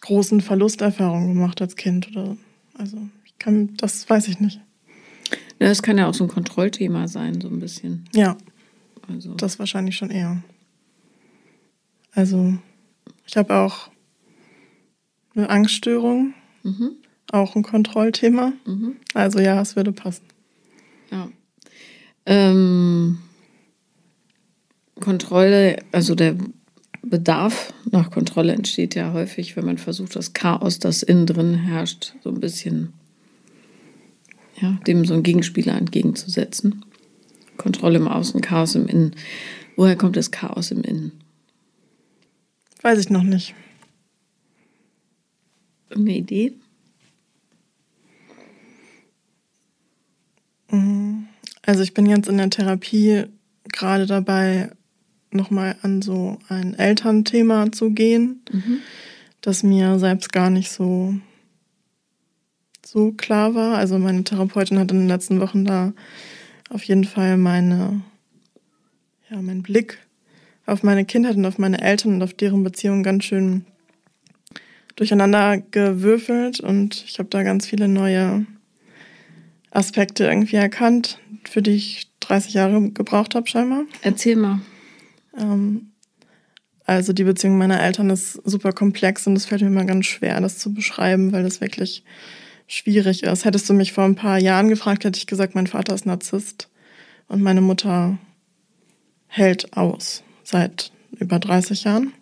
großen 0.00 0.40
Verlusterfahrungen 0.40 1.34
gemacht 1.34 1.60
als 1.60 1.76
Kind 1.76 2.08
oder 2.10 2.36
also 2.74 2.98
ich 3.24 3.38
kann, 3.38 3.74
das 3.76 4.08
weiß 4.08 4.28
ich 4.28 4.40
nicht. 4.40 4.60
Ja, 5.58 5.68
das 5.68 5.82
kann 5.82 5.98
ja 5.98 6.06
auch 6.06 6.14
so 6.14 6.24
ein 6.24 6.28
Kontrollthema 6.28 7.08
sein, 7.08 7.40
so 7.40 7.48
ein 7.48 7.60
bisschen. 7.60 8.04
Ja. 8.14 8.36
Also. 9.08 9.34
Das 9.34 9.58
wahrscheinlich 9.58 9.96
schon 9.96 10.10
eher. 10.10 10.42
Also, 12.12 12.58
ich 13.26 13.36
habe 13.36 13.54
auch 13.54 13.90
eine 15.34 15.48
Angststörung, 15.48 16.34
mhm. 16.62 16.92
auch 17.30 17.56
ein 17.56 17.62
Kontrollthema. 17.62 18.52
Mhm. 18.64 18.96
Also 19.14 19.38
ja, 19.38 19.60
es 19.60 19.76
würde 19.76 19.92
passen. 19.92 20.24
Ja. 21.10 21.28
Ähm, 22.26 23.18
Kontrolle, 25.00 25.76
also 25.92 26.14
der 26.14 26.36
Bedarf 27.02 27.72
nach 27.90 28.10
Kontrolle 28.10 28.52
entsteht 28.52 28.96
ja 28.96 29.12
häufig, 29.12 29.56
wenn 29.56 29.64
man 29.64 29.78
versucht, 29.78 30.16
das 30.16 30.32
Chaos, 30.32 30.80
das 30.80 31.04
innen 31.04 31.26
drin 31.26 31.54
herrscht, 31.54 32.14
so 32.24 32.30
ein 32.30 32.40
bisschen, 32.40 32.92
ja, 34.60 34.72
dem 34.86 35.04
so 35.04 35.14
einen 35.14 35.22
Gegenspieler 35.22 35.76
entgegenzusetzen. 35.76 36.84
Kontrolle 37.56 37.98
im 37.98 38.08
Außen, 38.08 38.40
Chaos 38.40 38.74
im 38.74 38.86
Innen. 38.86 39.14
Woher 39.76 39.96
kommt 39.96 40.16
das 40.16 40.30
Chaos 40.30 40.70
im 40.70 40.82
Innen? 40.82 41.12
Weiß 42.82 42.98
ich 42.98 43.10
noch 43.10 43.22
nicht. 43.22 43.54
Irgendeine 45.88 46.18
Idee? 46.18 46.52
Mhm. 50.70 51.05
Also 51.66 51.82
ich 51.82 51.94
bin 51.94 52.06
jetzt 52.06 52.28
in 52.28 52.38
der 52.38 52.48
Therapie 52.48 53.24
gerade 53.72 54.06
dabei, 54.06 54.70
nochmal 55.32 55.74
an 55.82 56.00
so 56.00 56.38
ein 56.48 56.74
Elternthema 56.74 57.72
zu 57.72 57.90
gehen, 57.90 58.40
mhm. 58.52 58.78
das 59.40 59.64
mir 59.64 59.98
selbst 59.98 60.32
gar 60.32 60.48
nicht 60.48 60.70
so, 60.70 61.14
so 62.84 63.12
klar 63.12 63.54
war. 63.56 63.76
Also 63.76 63.98
meine 63.98 64.22
Therapeutin 64.22 64.78
hat 64.78 64.92
in 64.92 65.00
den 65.00 65.08
letzten 65.08 65.40
Wochen 65.40 65.64
da 65.64 65.92
auf 66.70 66.84
jeden 66.84 67.04
Fall 67.04 67.36
meine, 67.36 68.00
ja, 69.28 69.42
meinen 69.42 69.62
Blick 69.62 69.98
auf 70.66 70.84
meine 70.84 71.04
Kindheit 71.04 71.36
und 71.36 71.46
auf 71.46 71.58
meine 71.58 71.80
Eltern 71.80 72.14
und 72.14 72.22
auf 72.22 72.34
deren 72.34 72.62
Beziehung 72.62 73.02
ganz 73.02 73.24
schön 73.24 73.66
durcheinander 74.94 75.58
gewürfelt 75.58 76.60
und 76.60 77.04
ich 77.06 77.18
habe 77.18 77.28
da 77.28 77.42
ganz 77.42 77.66
viele 77.66 77.86
neue 77.86 78.46
Aspekte 79.76 80.24
irgendwie 80.24 80.56
erkannt, 80.56 81.18
für 81.44 81.62
die 81.62 81.72
ich 81.72 82.10
30 82.20 82.54
Jahre 82.54 82.90
gebraucht 82.90 83.34
habe 83.34 83.46
scheinbar. 83.46 83.84
Erzähl 84.02 84.36
mal. 84.36 84.60
Ähm, 85.38 85.92
also 86.84 87.12
die 87.12 87.24
Beziehung 87.24 87.58
meiner 87.58 87.82
Eltern 87.82 88.10
ist 88.10 88.34
super 88.44 88.72
komplex 88.72 89.26
und 89.26 89.36
es 89.36 89.46
fällt 89.46 89.62
mir 89.62 89.68
immer 89.68 89.84
ganz 89.84 90.06
schwer, 90.06 90.40
das 90.40 90.58
zu 90.58 90.72
beschreiben, 90.72 91.32
weil 91.32 91.42
das 91.42 91.60
wirklich 91.60 92.04
schwierig 92.68 93.22
ist. 93.22 93.44
Hättest 93.44 93.68
du 93.68 93.74
mich 93.74 93.92
vor 93.92 94.04
ein 94.04 94.14
paar 94.14 94.38
Jahren 94.38 94.68
gefragt, 94.68 95.04
hätte 95.04 95.18
ich 95.18 95.26
gesagt, 95.26 95.54
mein 95.54 95.66
Vater 95.66 95.94
ist 95.94 96.06
Narzisst 96.06 96.68
und 97.28 97.42
meine 97.42 97.60
Mutter 97.60 98.18
hält 99.26 99.76
aus 99.76 100.22
seit 100.42 100.92
über 101.18 101.38
30 101.38 101.84
Jahren. 101.84 102.12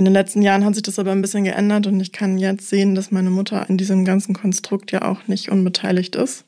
In 0.00 0.06
den 0.06 0.14
letzten 0.14 0.40
Jahren 0.40 0.64
hat 0.64 0.72
sich 0.72 0.82
das 0.82 0.98
aber 0.98 1.12
ein 1.12 1.20
bisschen 1.20 1.44
geändert 1.44 1.86
und 1.86 2.00
ich 2.00 2.10
kann 2.10 2.38
jetzt 2.38 2.70
sehen, 2.70 2.94
dass 2.94 3.10
meine 3.10 3.28
Mutter 3.28 3.68
in 3.68 3.76
diesem 3.76 4.06
ganzen 4.06 4.32
Konstrukt 4.32 4.92
ja 4.92 5.02
auch 5.02 5.28
nicht 5.28 5.50
unbeteiligt 5.50 6.16
ist. 6.16 6.46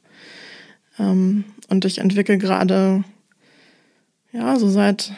Ähm, 0.99 1.45
und 1.69 1.85
ich 1.85 1.99
entwickle 1.99 2.39
gerade 2.39 3.05
ja, 4.33 4.59
so 4.59 4.71
seit, 4.71 5.13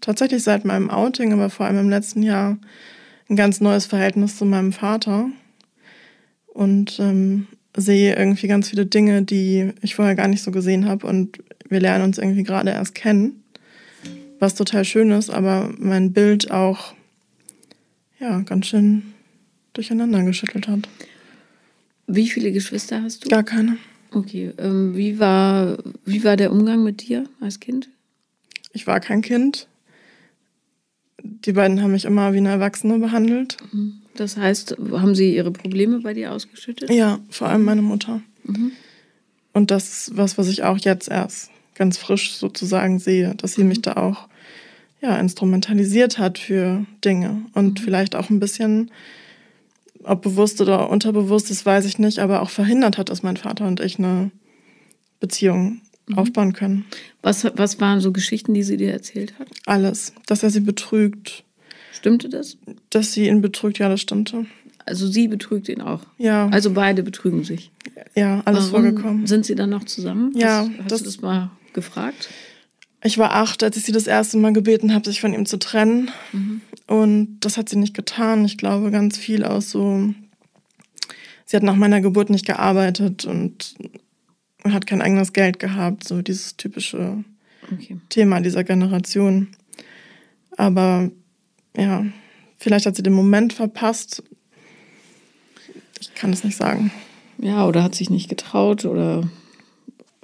tatsächlich 0.00 0.44
seit 0.44 0.64
meinem 0.64 0.90
Outing, 0.90 1.32
aber 1.32 1.50
vor 1.50 1.66
allem 1.66 1.80
im 1.80 1.90
letzten 1.90 2.22
Jahr, 2.22 2.56
ein 3.28 3.34
ganz 3.34 3.60
neues 3.60 3.86
Verhältnis 3.86 4.36
zu 4.36 4.44
meinem 4.44 4.72
Vater 4.72 5.26
und 6.46 7.00
ähm, 7.00 7.48
sehe 7.76 8.14
irgendwie 8.14 8.46
ganz 8.46 8.70
viele 8.70 8.86
Dinge, 8.86 9.22
die 9.22 9.72
ich 9.82 9.96
vorher 9.96 10.14
gar 10.14 10.28
nicht 10.28 10.44
so 10.44 10.52
gesehen 10.52 10.86
habe 10.86 11.04
und 11.08 11.38
wir 11.68 11.80
lernen 11.80 12.04
uns 12.04 12.18
irgendwie 12.18 12.44
gerade 12.44 12.70
erst 12.70 12.94
kennen, 12.94 13.42
was 14.38 14.54
total 14.54 14.84
schön 14.84 15.10
ist, 15.10 15.30
aber 15.30 15.74
mein 15.78 16.12
Bild 16.12 16.52
auch 16.52 16.94
ja 18.24 18.40
ganz 18.40 18.66
schön 18.66 19.14
durcheinander 19.72 20.22
geschüttelt 20.22 20.68
hat. 20.68 20.88
Wie 22.06 22.28
viele 22.28 22.52
Geschwister 22.52 23.02
hast 23.02 23.24
du? 23.24 23.28
Gar 23.28 23.42
keine. 23.42 23.76
Okay, 24.12 24.52
ähm, 24.58 24.96
wie 24.96 25.18
war 25.18 25.78
wie 26.04 26.24
war 26.24 26.36
der 26.36 26.52
Umgang 26.52 26.84
mit 26.84 27.06
dir 27.08 27.24
als 27.40 27.60
Kind? 27.60 27.88
Ich 28.72 28.86
war 28.86 29.00
kein 29.00 29.22
Kind. 29.22 29.68
Die 31.22 31.52
beiden 31.52 31.82
haben 31.82 31.92
mich 31.92 32.04
immer 32.04 32.32
wie 32.32 32.38
eine 32.38 32.50
Erwachsene 32.50 32.98
behandelt. 32.98 33.56
Mhm. 33.72 34.00
Das 34.14 34.36
heißt, 34.36 34.76
haben 34.92 35.14
sie 35.14 35.34
ihre 35.34 35.50
Probleme 35.50 36.00
bei 36.00 36.14
dir 36.14 36.32
ausgeschüttet? 36.32 36.90
Ja, 36.90 37.18
vor 37.30 37.48
allem 37.48 37.64
meine 37.64 37.82
Mutter. 37.82 38.20
Mhm. 38.44 38.72
Und 39.52 39.70
das 39.70 40.08
ist 40.08 40.16
was, 40.16 40.38
was 40.38 40.48
ich 40.48 40.62
auch 40.62 40.78
jetzt 40.78 41.08
erst 41.08 41.50
ganz 41.74 41.98
frisch 41.98 42.34
sozusagen 42.34 42.98
sehe, 42.98 43.34
dass 43.34 43.54
sie 43.54 43.62
mhm. 43.62 43.68
mich 43.68 43.82
da 43.82 43.94
auch 43.94 44.28
ja, 45.04 45.18
instrumentalisiert 45.18 46.18
hat 46.18 46.38
für 46.38 46.86
Dinge 47.04 47.42
und 47.52 47.78
mhm. 47.78 47.84
vielleicht 47.84 48.16
auch 48.16 48.30
ein 48.30 48.40
bisschen, 48.40 48.90
ob 50.02 50.22
bewusst 50.22 50.62
oder 50.62 50.88
unterbewusst, 50.88 51.50
das 51.50 51.66
weiß 51.66 51.84
ich 51.84 51.98
nicht, 51.98 52.20
aber 52.20 52.40
auch 52.40 52.48
verhindert 52.48 52.96
hat, 52.96 53.10
dass 53.10 53.22
mein 53.22 53.36
Vater 53.36 53.66
und 53.66 53.80
ich 53.80 53.98
eine 53.98 54.30
Beziehung 55.20 55.82
mhm. 56.06 56.16
aufbauen 56.16 56.54
können. 56.54 56.86
Was, 57.20 57.44
was 57.54 57.80
waren 57.82 58.00
so 58.00 58.12
Geschichten, 58.12 58.54
die 58.54 58.62
sie 58.62 58.78
dir 58.78 58.92
erzählt 58.92 59.38
hat? 59.38 59.48
Alles. 59.66 60.14
Dass 60.26 60.42
er 60.42 60.48
sie 60.48 60.60
betrügt. 60.60 61.44
Stimmte 61.92 62.30
das? 62.30 62.56
Dass 62.88 63.12
sie 63.12 63.28
ihn 63.28 63.42
betrügt, 63.42 63.78
ja, 63.78 63.90
das 63.90 64.00
stimmte. 64.00 64.46
Also 64.86 65.06
sie 65.06 65.28
betrügt 65.28 65.68
ihn 65.68 65.82
auch. 65.82 66.00
Ja. 66.16 66.48
Also 66.48 66.72
beide 66.72 67.02
betrügen 67.02 67.44
sich. 67.44 67.70
Ja, 68.14 68.40
alles 68.46 68.72
Warum 68.72 68.84
vorgekommen. 68.84 69.26
Sind 69.26 69.44
sie 69.44 69.54
dann 69.54 69.68
noch 69.68 69.84
zusammen? 69.84 70.32
Ja. 70.34 70.60
Hast, 70.60 70.70
hast 70.78 70.90
das, 70.92 70.98
du 71.00 71.04
das 71.04 71.20
mal 71.20 71.50
gefragt? 71.74 72.30
Ich 73.06 73.18
war 73.18 73.34
acht, 73.34 73.62
als 73.62 73.76
ich 73.76 73.84
sie 73.84 73.92
das 73.92 74.06
erste 74.06 74.38
Mal 74.38 74.54
gebeten 74.54 74.94
habe, 74.94 75.04
sich 75.04 75.20
von 75.20 75.34
ihm 75.34 75.44
zu 75.44 75.58
trennen. 75.58 76.10
Mhm. 76.32 76.62
Und 76.86 77.40
das 77.40 77.58
hat 77.58 77.68
sie 77.68 77.76
nicht 77.76 77.94
getan. 77.94 78.46
Ich 78.46 78.56
glaube, 78.56 78.90
ganz 78.90 79.18
viel 79.18 79.44
aus 79.44 79.70
so. 79.70 80.14
Sie 81.44 81.56
hat 81.56 81.62
nach 81.62 81.76
meiner 81.76 82.00
Geburt 82.00 82.30
nicht 82.30 82.46
gearbeitet 82.46 83.26
und 83.26 83.74
hat 84.64 84.86
kein 84.86 85.02
eigenes 85.02 85.34
Geld 85.34 85.58
gehabt, 85.58 86.08
so 86.08 86.22
dieses 86.22 86.56
typische 86.56 87.22
okay. 87.70 87.98
Thema 88.08 88.40
dieser 88.40 88.64
Generation. 88.64 89.48
Aber 90.56 91.10
ja, 91.76 92.06
vielleicht 92.56 92.86
hat 92.86 92.96
sie 92.96 93.02
den 93.02 93.12
Moment 93.12 93.52
verpasst. 93.52 94.22
Ich 96.00 96.14
kann 96.14 96.32
es 96.32 96.42
nicht 96.42 96.56
sagen. 96.56 96.90
Ja, 97.36 97.66
oder 97.66 97.82
hat 97.82 97.94
sich 97.94 98.08
nicht 98.08 98.30
getraut 98.30 98.86
oder 98.86 99.28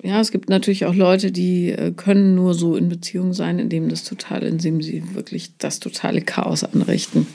ja, 0.02 0.20
es 0.20 0.30
gibt 0.30 0.48
natürlich 0.48 0.86
auch 0.86 0.94
Leute, 0.94 1.30
die 1.30 1.70
äh, 1.70 1.92
können 1.92 2.34
nur 2.34 2.54
so 2.54 2.76
in 2.76 2.88
Beziehung 2.88 3.32
sein, 3.32 3.58
indem 3.58 3.88
das 3.88 4.04
total, 4.04 4.42
indem 4.42 4.80
sie 4.80 5.14
wirklich 5.14 5.56
das 5.58 5.80
totale 5.80 6.22
Chaos 6.22 6.64
anrichten. 6.64 7.26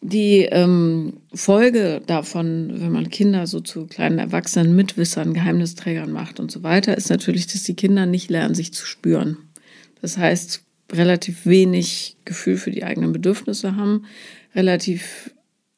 Die 0.00 0.42
ähm, 0.42 1.14
Folge 1.32 2.02
davon, 2.06 2.72
wenn 2.80 2.92
man 2.92 3.10
Kinder 3.10 3.46
so 3.46 3.60
zu 3.60 3.86
kleinen 3.86 4.18
Erwachsenen, 4.18 4.76
Mitwissern, 4.76 5.34
Geheimnisträgern 5.34 6.12
macht 6.12 6.38
und 6.38 6.50
so 6.50 6.62
weiter, 6.62 6.96
ist 6.96 7.10
natürlich, 7.10 7.46
dass 7.46 7.62
die 7.62 7.74
Kinder 7.74 8.06
nicht 8.06 8.30
lernen, 8.30 8.54
sich 8.54 8.72
zu 8.72 8.84
spüren. 8.84 9.38
Das 10.02 10.18
heißt, 10.18 10.62
relativ 10.92 11.46
wenig 11.46 12.16
Gefühl 12.24 12.56
für 12.56 12.70
die 12.70 12.84
eigenen 12.84 13.12
Bedürfnisse 13.12 13.76
haben, 13.76 14.04
relativ 14.54 15.30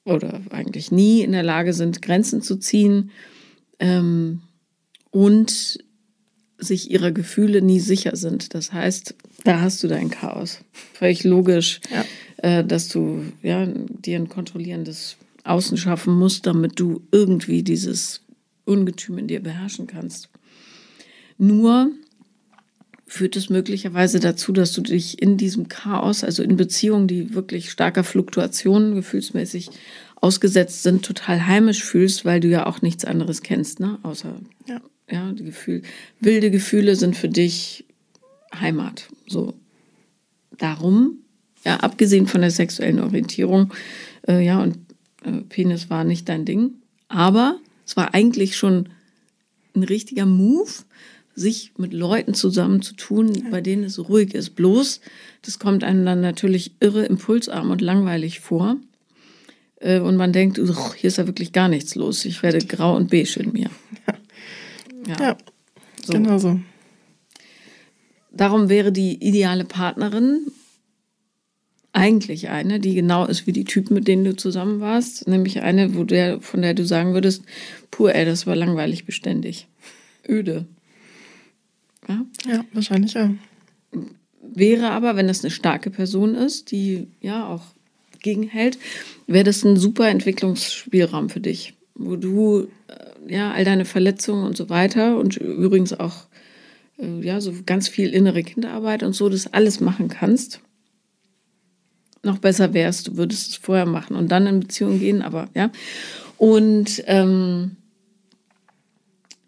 oder 0.04 0.40
eigentlich 0.50 0.90
nie 0.90 1.22
in 1.22 1.32
der 1.32 1.42
Lage 1.42 1.72
sind, 1.72 2.02
Grenzen 2.02 2.42
zu 2.42 2.56
ziehen 2.56 3.10
ähm, 3.78 4.40
und 5.10 5.78
sich 6.58 6.90
ihrer 6.90 7.12
Gefühle 7.12 7.62
nie 7.62 7.80
sicher 7.80 8.16
sind. 8.16 8.54
Das 8.54 8.72
heißt, 8.72 9.14
da 9.44 9.60
hast 9.60 9.82
du 9.82 9.88
dein 9.88 10.10
Chaos. 10.10 10.60
Völlig 10.94 11.24
logisch. 11.24 11.80
Ja 11.92 12.04
äh, 12.38 12.64
dass 12.64 12.88
du 12.88 13.24
ja, 13.42 13.66
dir 13.66 14.16
ein 14.16 14.28
kontrollierendes 14.28 15.16
Außen 15.44 15.76
schaffen 15.76 16.14
musst, 16.14 16.46
damit 16.46 16.78
du 16.78 17.02
irgendwie 17.10 17.62
dieses 17.62 18.22
Ungetüm 18.64 19.18
in 19.18 19.28
dir 19.28 19.42
beherrschen 19.42 19.86
kannst. 19.86 20.28
Nur 21.38 21.90
führt 23.06 23.36
es 23.36 23.48
möglicherweise 23.48 24.20
dazu, 24.20 24.52
dass 24.52 24.72
du 24.72 24.82
dich 24.82 25.22
in 25.22 25.38
diesem 25.38 25.68
Chaos, 25.68 26.22
also 26.22 26.42
in 26.42 26.56
Beziehungen, 26.56 27.08
die 27.08 27.34
wirklich 27.34 27.70
starker 27.70 28.04
Fluktuationen 28.04 28.94
gefühlsmäßig 28.94 29.70
ausgesetzt 30.16 30.82
sind, 30.82 31.04
total 31.04 31.46
heimisch 31.46 31.82
fühlst, 31.82 32.24
weil 32.24 32.40
du 32.40 32.48
ja 32.48 32.66
auch 32.66 32.82
nichts 32.82 33.04
anderes 33.04 33.42
kennst, 33.42 33.80
ne? 33.80 33.98
Außer 34.02 34.34
ja, 34.66 34.80
ja 35.10 35.32
die 35.32 35.44
Gefühl, 35.44 35.82
wilde 36.20 36.50
Gefühle 36.50 36.96
sind 36.96 37.16
für 37.16 37.28
dich 37.28 37.84
Heimat. 38.54 39.08
So. 39.26 39.54
Darum, 40.56 41.18
ja, 41.64 41.76
abgesehen 41.78 42.26
von 42.26 42.40
der 42.40 42.50
sexuellen 42.50 43.00
Orientierung, 43.00 43.72
äh, 44.26 44.44
ja, 44.44 44.60
und 44.60 44.78
äh, 45.24 45.32
Penis 45.48 45.90
war 45.90 46.04
nicht 46.04 46.28
dein 46.28 46.44
Ding, 46.44 46.72
aber 47.08 47.58
es 47.86 47.96
war 47.96 48.14
eigentlich 48.14 48.56
schon 48.56 48.88
ein 49.74 49.84
richtiger 49.84 50.26
Move, 50.26 50.70
sich 51.34 51.72
mit 51.78 51.92
Leuten 51.92 52.34
zusammenzutun, 52.34 53.46
bei 53.50 53.60
denen 53.60 53.84
es 53.84 54.08
ruhig 54.08 54.34
ist. 54.34 54.50
Bloß, 54.50 55.00
das 55.42 55.58
kommt 55.60 55.84
einem 55.84 56.04
dann 56.04 56.20
natürlich 56.20 56.72
irre 56.80 57.04
impulsarm 57.04 57.70
und 57.70 57.80
langweilig 57.80 58.40
vor. 58.40 58.76
Äh, 59.76 60.00
und 60.00 60.16
man 60.16 60.32
denkt, 60.32 60.58
hier 60.58 61.08
ist 61.08 61.18
ja 61.18 61.26
wirklich 61.26 61.52
gar 61.52 61.68
nichts 61.68 61.94
los. 61.94 62.24
Ich 62.24 62.42
werde 62.42 62.58
grau 62.58 62.96
und 62.96 63.10
beige 63.10 63.40
in 63.40 63.52
mir. 63.52 63.70
Ja, 65.08 65.16
ja. 65.20 65.36
So. 66.04 66.12
genau 66.12 66.38
so. 66.38 66.60
Darum 68.30 68.68
wäre 68.68 68.92
die 68.92 69.14
ideale 69.14 69.64
Partnerin 69.64 70.46
eigentlich 71.92 72.48
eine, 72.48 72.78
die 72.78 72.94
genau 72.94 73.26
ist 73.26 73.46
wie 73.46 73.52
die 73.52 73.64
Typen, 73.64 73.94
mit 73.94 74.06
denen 74.06 74.24
du 74.24 74.36
zusammen 74.36 74.80
warst. 74.80 75.26
Nämlich 75.26 75.62
eine, 75.62 75.94
wo 75.96 76.04
der, 76.04 76.40
von 76.40 76.62
der 76.62 76.74
du 76.74 76.84
sagen 76.84 77.14
würdest, 77.14 77.42
pur, 77.90 78.14
ey, 78.14 78.24
das 78.24 78.46
war 78.46 78.54
langweilig 78.54 79.04
beständig. 79.04 79.66
Öde. 80.28 80.66
Ja, 82.06 82.24
ja 82.46 82.64
wahrscheinlich 82.72 83.14
ja. 83.14 83.34
Wäre 84.40 84.90
aber, 84.90 85.16
wenn 85.16 85.28
das 85.28 85.42
eine 85.42 85.50
starke 85.50 85.90
Person 85.90 86.34
ist, 86.34 86.70
die 86.70 87.08
ja 87.20 87.46
auch 87.46 87.64
gegenhält, 88.20 88.78
wäre 89.26 89.44
das 89.44 89.64
ein 89.64 89.76
super 89.76 90.08
Entwicklungsspielraum 90.08 91.28
für 91.28 91.40
dich, 91.40 91.74
wo 91.94 92.16
du 92.16 92.68
äh, 92.88 92.94
ja 93.26 93.52
all 93.52 93.64
deine 93.64 93.84
Verletzungen 93.84 94.46
und 94.46 94.56
so 94.56 94.68
weiter 94.68 95.18
und 95.18 95.36
übrigens 95.36 95.92
auch 95.92 96.26
äh, 96.98 97.20
ja 97.20 97.40
so 97.40 97.52
ganz 97.66 97.88
viel 97.88 98.12
innere 98.12 98.42
Kinderarbeit 98.42 99.02
und 99.02 99.14
so 99.14 99.28
das 99.28 99.52
alles 99.52 99.80
machen 99.80 100.08
kannst. 100.08 100.60
Noch 102.22 102.38
besser 102.38 102.74
wärst, 102.74 103.08
du 103.08 103.16
würdest 103.16 103.50
es 103.50 103.56
vorher 103.56 103.86
machen 103.86 104.16
und 104.16 104.28
dann 104.28 104.46
in 104.46 104.60
Beziehung 104.60 104.98
gehen, 104.98 105.22
aber 105.22 105.48
ja. 105.54 105.70
Und 106.36 107.02
ähm, 107.06 107.76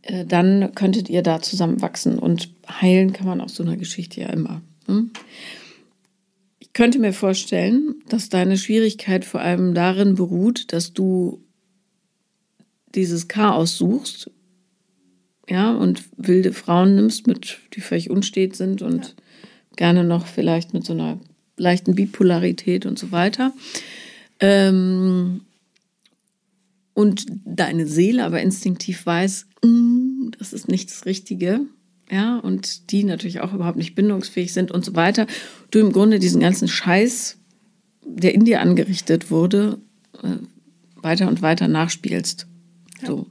äh, 0.03 0.25
dann 0.25 0.75
könntet 0.75 1.09
ihr 1.09 1.23
da 1.23 1.41
zusammen 1.41 1.83
wachsen 1.83 2.19
und 2.19 2.51
heilen 2.69 3.13
kann 3.13 3.27
man 3.27 3.41
aus 3.41 3.55
so 3.55 3.63
einer 3.63 3.77
Geschichte 3.77 4.21
ja 4.21 4.29
immer. 4.29 4.63
Hm? 4.87 5.11
Ich 6.59 6.73
könnte 6.73 6.99
mir 6.99 7.13
vorstellen, 7.13 7.97
dass 8.09 8.29
deine 8.29 8.57
Schwierigkeit 8.57 9.25
vor 9.25 9.41
allem 9.41 9.75
darin 9.75 10.15
beruht, 10.15 10.73
dass 10.73 10.93
du 10.93 11.43
dieses 12.95 13.29
Chaos 13.29 13.77
suchst, 13.77 14.31
ja, 15.49 15.73
und 15.75 16.05
wilde 16.17 16.53
Frauen 16.53 16.95
nimmst, 16.95 17.27
mit, 17.27 17.59
die 17.75 17.81
völlig 17.81 18.11
unstet 18.11 18.55
sind 18.55 18.83
und 18.83 19.05
ja. 19.05 19.15
gerne 19.77 20.05
noch 20.05 20.27
vielleicht 20.27 20.75
mit 20.75 20.85
so 20.85 20.93
einer 20.93 21.19
leichten 21.57 21.95
Bipolarität 21.95 22.87
und 22.87 22.99
so 22.99 23.11
weiter. 23.11 23.53
Ähm, 24.39 25.43
und 26.95 27.27
deine 27.45 27.87
Seele 27.87 28.25
aber 28.25 28.41
instinktiv 28.41 29.05
weiß, 29.05 29.47
mm, 29.65 30.31
das 30.39 30.53
ist 30.53 30.69
nicht 30.69 30.91
das 30.91 31.05
Richtige, 31.05 31.61
ja, 32.11 32.39
und 32.39 32.91
die 32.91 33.05
natürlich 33.05 33.41
auch 33.41 33.53
überhaupt 33.53 33.79
nicht 33.79 33.95
bindungsfähig 33.95 34.53
sind 34.53 34.71
und 34.71 34.85
so 34.85 34.97
weiter, 34.97 35.27
du 35.71 35.79
im 35.79 35.93
Grunde 35.93 36.19
diesen 36.19 36.41
ganzen 36.41 36.69
Scheiß, 36.69 37.39
der 38.05 38.35
in 38.35 38.45
dir 38.45 38.61
angerichtet 38.61 39.31
wurde, 39.31 39.79
äh, 40.23 40.37
weiter 41.03 41.29
und 41.29 41.43
weiter 41.43 41.69
nachspielst. 41.69 42.47
So. 43.07 43.27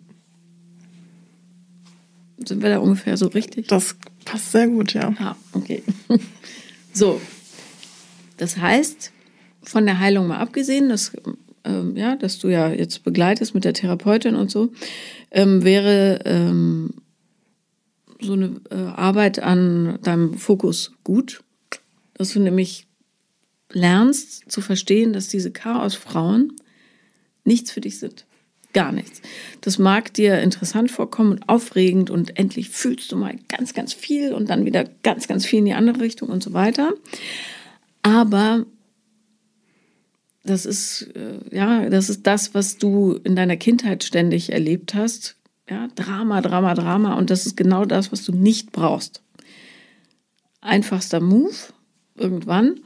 Sind 2.45 2.61
wir 2.61 2.69
da 2.69 2.79
ungefähr 2.79 3.17
so 3.17 3.27
richtig? 3.27 3.67
Das 3.67 3.95
passt 4.25 4.51
sehr 4.51 4.67
gut, 4.67 4.93
ja. 4.93 5.13
Ah, 5.19 5.35
okay. 5.53 5.83
so. 6.93 7.19
Das 8.37 8.57
heißt, 8.57 9.11
von 9.61 9.85
der 9.85 9.99
Heilung 9.99 10.27
mal 10.27 10.37
abgesehen, 10.37 10.89
dass, 10.89 11.11
ähm, 11.65 11.97
ja, 11.97 12.15
dass 12.15 12.39
du 12.39 12.47
ja 12.47 12.69
jetzt 12.69 13.03
begleitest 13.03 13.53
mit 13.53 13.65
der 13.65 13.73
Therapeutin 13.73 14.35
und 14.35 14.49
so, 14.49 14.71
ähm, 15.31 15.63
wäre 15.63 16.21
ähm, 16.25 16.91
so 18.21 18.33
eine 18.33 18.61
äh, 18.69 18.75
Arbeit 18.75 19.39
an 19.39 19.99
deinem 20.01 20.35
Fokus 20.35 20.93
gut, 21.03 21.43
dass 22.13 22.33
du 22.33 22.39
nämlich 22.39 22.87
lernst 23.71 24.51
zu 24.51 24.61
verstehen, 24.61 25.13
dass 25.13 25.27
diese 25.27 25.51
Chaosfrauen 25.51 26.53
nichts 27.43 27.71
für 27.71 27.81
dich 27.81 27.99
sind. 27.99 28.25
Gar 28.73 28.91
nichts. 28.91 29.21
Das 29.61 29.79
mag 29.79 30.13
dir 30.13 30.39
interessant 30.41 30.91
vorkommen 30.91 31.31
und 31.31 31.49
aufregend 31.49 32.09
und 32.09 32.37
endlich 32.37 32.69
fühlst 32.69 33.11
du 33.11 33.15
mal 33.15 33.35
ganz, 33.47 33.73
ganz 33.73 33.93
viel 33.93 34.33
und 34.33 34.49
dann 34.49 34.65
wieder 34.65 34.85
ganz, 35.03 35.27
ganz 35.27 35.45
viel 35.45 35.59
in 35.59 35.65
die 35.65 35.73
andere 35.73 36.01
Richtung 36.01 36.29
und 36.29 36.43
so 36.43 36.53
weiter. 36.53 36.93
Aber 38.03 38.65
das 40.43 40.65
ist, 40.65 41.09
äh, 41.15 41.39
ja, 41.55 41.89
das 41.89 42.09
ist 42.09 42.27
das, 42.27 42.53
was 42.53 42.77
du 42.77 43.19
in 43.23 43.35
deiner 43.35 43.57
Kindheit 43.57 44.03
ständig 44.03 44.51
erlebt 44.51 44.93
hast 44.93 45.35
ja, 45.69 45.87
Drama, 45.95 46.41
Drama, 46.41 46.73
Drama. 46.73 47.13
Und 47.15 47.29
das 47.29 47.45
ist 47.45 47.55
genau 47.55 47.85
das, 47.85 48.11
was 48.11 48.23
du 48.23 48.33
nicht 48.33 48.71
brauchst. 48.71 49.21
Einfachster 50.61 51.19
Move 51.19 51.55
irgendwann, 52.15 52.79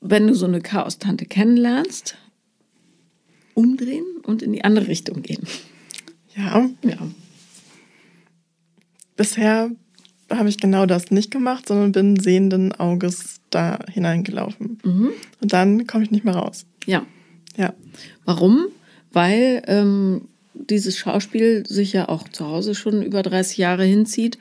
wenn 0.00 0.26
du 0.26 0.34
so 0.34 0.46
eine 0.46 0.60
Chaos-Tante 0.60 1.26
kennenlernst, 1.26 2.16
umdrehen 3.58 4.06
und 4.22 4.40
in 4.40 4.52
die 4.52 4.62
andere 4.62 4.86
Richtung 4.86 5.22
gehen. 5.22 5.42
Ja. 6.36 6.70
Ja. 6.84 6.98
Bisher 9.16 9.72
habe 10.30 10.48
ich 10.48 10.58
genau 10.58 10.86
das 10.86 11.10
nicht 11.10 11.32
gemacht, 11.32 11.66
sondern 11.66 11.90
bin 11.90 12.20
sehenden 12.20 12.72
Auges 12.72 13.40
da 13.50 13.80
hineingelaufen. 13.90 14.78
Mhm. 14.84 15.10
Und 15.40 15.52
dann 15.52 15.88
komme 15.88 16.04
ich 16.04 16.12
nicht 16.12 16.24
mehr 16.24 16.36
raus. 16.36 16.66
Ja. 16.86 17.04
Ja. 17.56 17.74
Warum? 18.24 18.68
Weil 19.12 19.62
ähm, 19.66 20.28
dieses 20.54 20.96
Schauspiel 20.96 21.66
sich 21.66 21.92
ja 21.92 22.08
auch 22.08 22.28
zu 22.28 22.46
Hause 22.46 22.76
schon 22.76 23.02
über 23.02 23.24
30 23.24 23.58
Jahre 23.58 23.84
hinzieht 23.84 24.38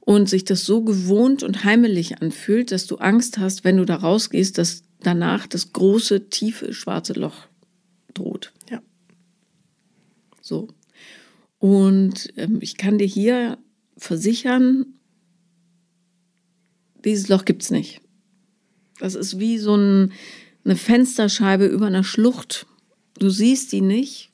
und 0.00 0.28
sich 0.28 0.44
das 0.44 0.66
so 0.66 0.82
gewohnt 0.82 1.42
und 1.42 1.64
heimelig 1.64 2.20
anfühlt, 2.20 2.72
dass 2.72 2.86
du 2.86 2.96
Angst 2.96 3.38
hast, 3.38 3.64
wenn 3.64 3.78
du 3.78 3.86
da 3.86 3.96
rausgehst, 3.96 4.58
dass 4.58 4.82
danach 5.02 5.46
das 5.46 5.72
große, 5.72 6.28
tiefe, 6.28 6.74
schwarze 6.74 7.14
Loch 7.14 7.46
droht. 8.20 8.52
Ja. 8.70 8.82
So. 10.40 10.68
Und 11.58 12.32
ähm, 12.36 12.58
ich 12.60 12.76
kann 12.76 12.98
dir 12.98 13.06
hier 13.06 13.58
versichern, 13.96 14.86
dieses 17.04 17.28
Loch 17.28 17.44
gibt 17.44 17.62
es 17.62 17.70
nicht. 17.70 18.00
Das 18.98 19.14
ist 19.14 19.38
wie 19.38 19.58
so 19.58 19.76
ein, 19.76 20.12
eine 20.64 20.76
Fensterscheibe 20.76 21.66
über 21.66 21.86
einer 21.86 22.04
Schlucht. 22.04 22.66
Du 23.18 23.30
siehst 23.30 23.72
die 23.72 23.80
nicht, 23.80 24.30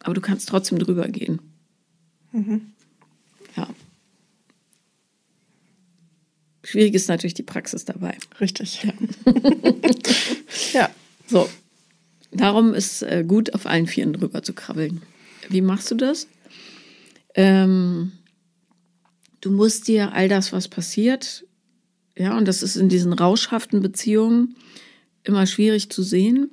aber 0.00 0.14
du 0.14 0.20
kannst 0.20 0.48
trotzdem 0.48 0.78
drüber 0.78 1.08
gehen. 1.08 1.40
Mhm. 2.32 2.72
Ja. 3.56 3.68
Schwierig 6.62 6.94
ist 6.94 7.08
natürlich 7.08 7.34
die 7.34 7.44
Praxis 7.44 7.84
dabei. 7.84 8.18
Richtig. 8.40 8.82
Ja. 8.82 8.92
ja. 10.72 10.90
So. 11.26 11.48
Darum 12.32 12.74
ist 12.74 13.02
äh, 13.02 13.24
gut, 13.26 13.54
auf 13.54 13.66
allen 13.66 13.86
Vieren 13.86 14.12
drüber 14.12 14.42
zu 14.42 14.52
krabbeln. 14.52 15.02
Wie 15.48 15.60
machst 15.60 15.90
du 15.90 15.94
das? 15.94 16.26
Ähm, 17.34 18.12
du 19.40 19.50
musst 19.50 19.88
dir 19.88 20.12
all 20.12 20.28
das, 20.28 20.52
was 20.52 20.68
passiert, 20.68 21.44
ja, 22.18 22.36
und 22.36 22.48
das 22.48 22.62
ist 22.62 22.76
in 22.76 22.88
diesen 22.88 23.12
rauschhaften 23.12 23.82
Beziehungen 23.82 24.56
immer 25.22 25.46
schwierig 25.46 25.90
zu 25.90 26.02
sehen, 26.02 26.50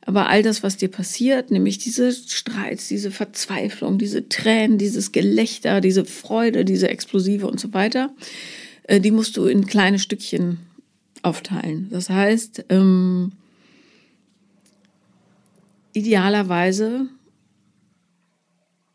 aber 0.00 0.28
all 0.28 0.42
das, 0.42 0.62
was 0.62 0.76
dir 0.76 0.88
passiert, 0.88 1.50
nämlich 1.50 1.78
diese 1.78 2.12
Streits, 2.12 2.88
diese 2.88 3.10
Verzweiflung, 3.10 3.98
diese 3.98 4.28
Tränen, 4.28 4.78
dieses 4.78 5.12
Gelächter, 5.12 5.80
diese 5.80 6.04
Freude, 6.04 6.64
diese 6.64 6.88
Explosive 6.88 7.46
und 7.46 7.60
so 7.60 7.72
weiter, 7.72 8.14
äh, 8.84 9.00
die 9.00 9.10
musst 9.10 9.36
du 9.36 9.46
in 9.46 9.66
kleine 9.66 9.98
Stückchen 9.98 10.58
aufteilen. 11.22 11.88
Das 11.90 12.10
heißt, 12.10 12.66
ähm, 12.68 13.32
idealerweise, 15.94 17.06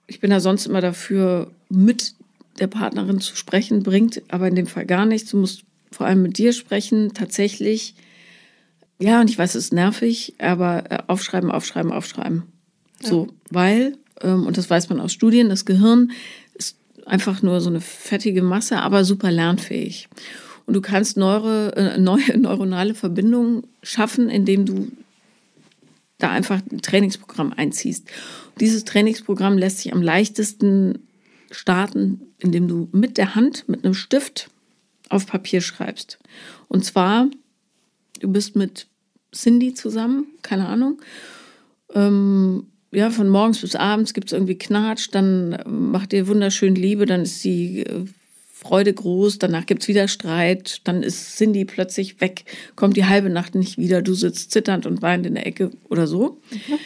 ich 0.05 0.19
bin 0.19 0.29
da 0.29 0.39
sonst 0.39 0.67
immer 0.67 0.81
dafür, 0.81 1.51
mit 1.69 2.13
der 2.59 2.67
Partnerin 2.67 3.19
zu 3.19 3.35
sprechen, 3.35 3.81
bringt 3.81 4.21
aber 4.27 4.47
in 4.47 4.55
dem 4.55 4.67
Fall 4.67 4.85
gar 4.85 5.07
nichts. 5.07 5.31
Du 5.31 5.38
musst 5.38 5.63
vor 5.91 6.05
allem 6.05 6.21
mit 6.21 6.38
dir 6.38 6.53
sprechen, 6.53 7.13
tatsächlich 7.15 7.95
ja, 8.99 9.21
und 9.21 9.29
ich 9.29 9.38
weiß, 9.38 9.55
es 9.55 9.65
ist 9.65 9.73
nervig, 9.73 10.35
aber 10.39 10.91
äh, 10.91 10.97
aufschreiben, 11.07 11.49
aufschreiben, 11.49 11.91
aufschreiben. 11.91 12.43
So, 13.01 13.27
ja. 13.27 13.33
weil, 13.49 13.97
ähm, 14.21 14.45
und 14.45 14.57
das 14.57 14.69
weiß 14.69 14.89
man 14.89 14.99
aus 14.99 15.13
Studien, 15.13 15.47
das 15.47 15.65
Gehirn 15.65 16.12
ist 16.53 16.75
einfach 17.05 17.41
nur 17.41 17.62
so 17.62 17.69
eine 17.69 17.79
fettige 17.79 18.41
Masse, 18.41 18.81
aber 18.81 19.05
super 19.05 19.31
lernfähig. 19.31 20.09
Und 20.65 20.73
du 20.73 20.81
kannst 20.81 21.15
neure, 21.15 21.75
äh, 21.77 21.97
neue 21.97 22.38
neuronale 22.38 22.93
Verbindungen 22.93 23.63
schaffen, 23.81 24.29
indem 24.29 24.65
du 24.65 24.91
da 26.19 26.29
einfach 26.29 26.62
ein 26.71 26.82
Trainingsprogramm 26.82 27.53
einziehst. 27.53 28.08
Und 28.53 28.62
dieses 28.62 28.86
Trainingsprogramm 28.86 29.58
lässt 29.58 29.79
sich 29.79 29.93
am 29.93 30.01
leichtesten 30.01 31.08
starten, 31.49 32.21
indem 32.38 32.67
du 32.67 32.89
mit 32.91 33.17
der 33.17 33.36
Hand, 33.36 33.67
mit 33.67 33.84
einem 33.84 33.93
Stift 33.93 34.49
auf 35.10 35.25
Papier 35.25 35.62
schreibst. 35.62 36.19
Und 36.67 36.86
zwar, 36.86 37.27
du 38.19 38.32
bist 38.32 38.55
mit 38.55 38.88
Cindy 39.34 39.73
zusammen, 39.73 40.27
keine 40.41 40.67
Ahnung. 40.67 41.01
Ähm, 41.93 42.67
ja, 42.91 43.10
von 43.10 43.29
morgens 43.29 43.62
bis 43.62 43.75
abends 43.75 44.13
gibt 44.13 44.27
es 44.27 44.34
irgendwie 44.34 44.58
Knatsch, 44.58 45.10
dann 45.12 45.60
macht 45.65 46.13
ihr 46.13 46.27
wunderschön 46.27 46.75
Liebe, 46.75 47.05
dann 47.05 47.21
ist 47.21 47.43
die 47.43 47.82
äh, 47.82 48.05
Freude 48.60 48.93
groß, 48.93 49.39
danach 49.39 49.65
gibt 49.65 49.84
es 49.84 49.88
wieder 49.88 50.10
Streit, 50.10 50.82
dann 50.84 51.02
ist 51.02 51.38
Cindy 51.38 51.63
plötzlich 51.63 52.19
weg, 52.19 52.43
kommt 52.76 52.98
die 52.98 53.06
halbe 53.06 53.30
Nacht 53.30 53.56
nicht 53.56 53.78
wieder, 53.78 54.02
du 54.02 54.13
sitzt 54.13 54.52
zitternd 54.52 54.86
und 54.86 55.02
weinend 55.02 55.28
in 55.28 55.36
der 55.36 55.48
Ecke 55.48 55.72
oder 55.88 56.08
so. 56.08 56.41
Mhm. 56.52 56.80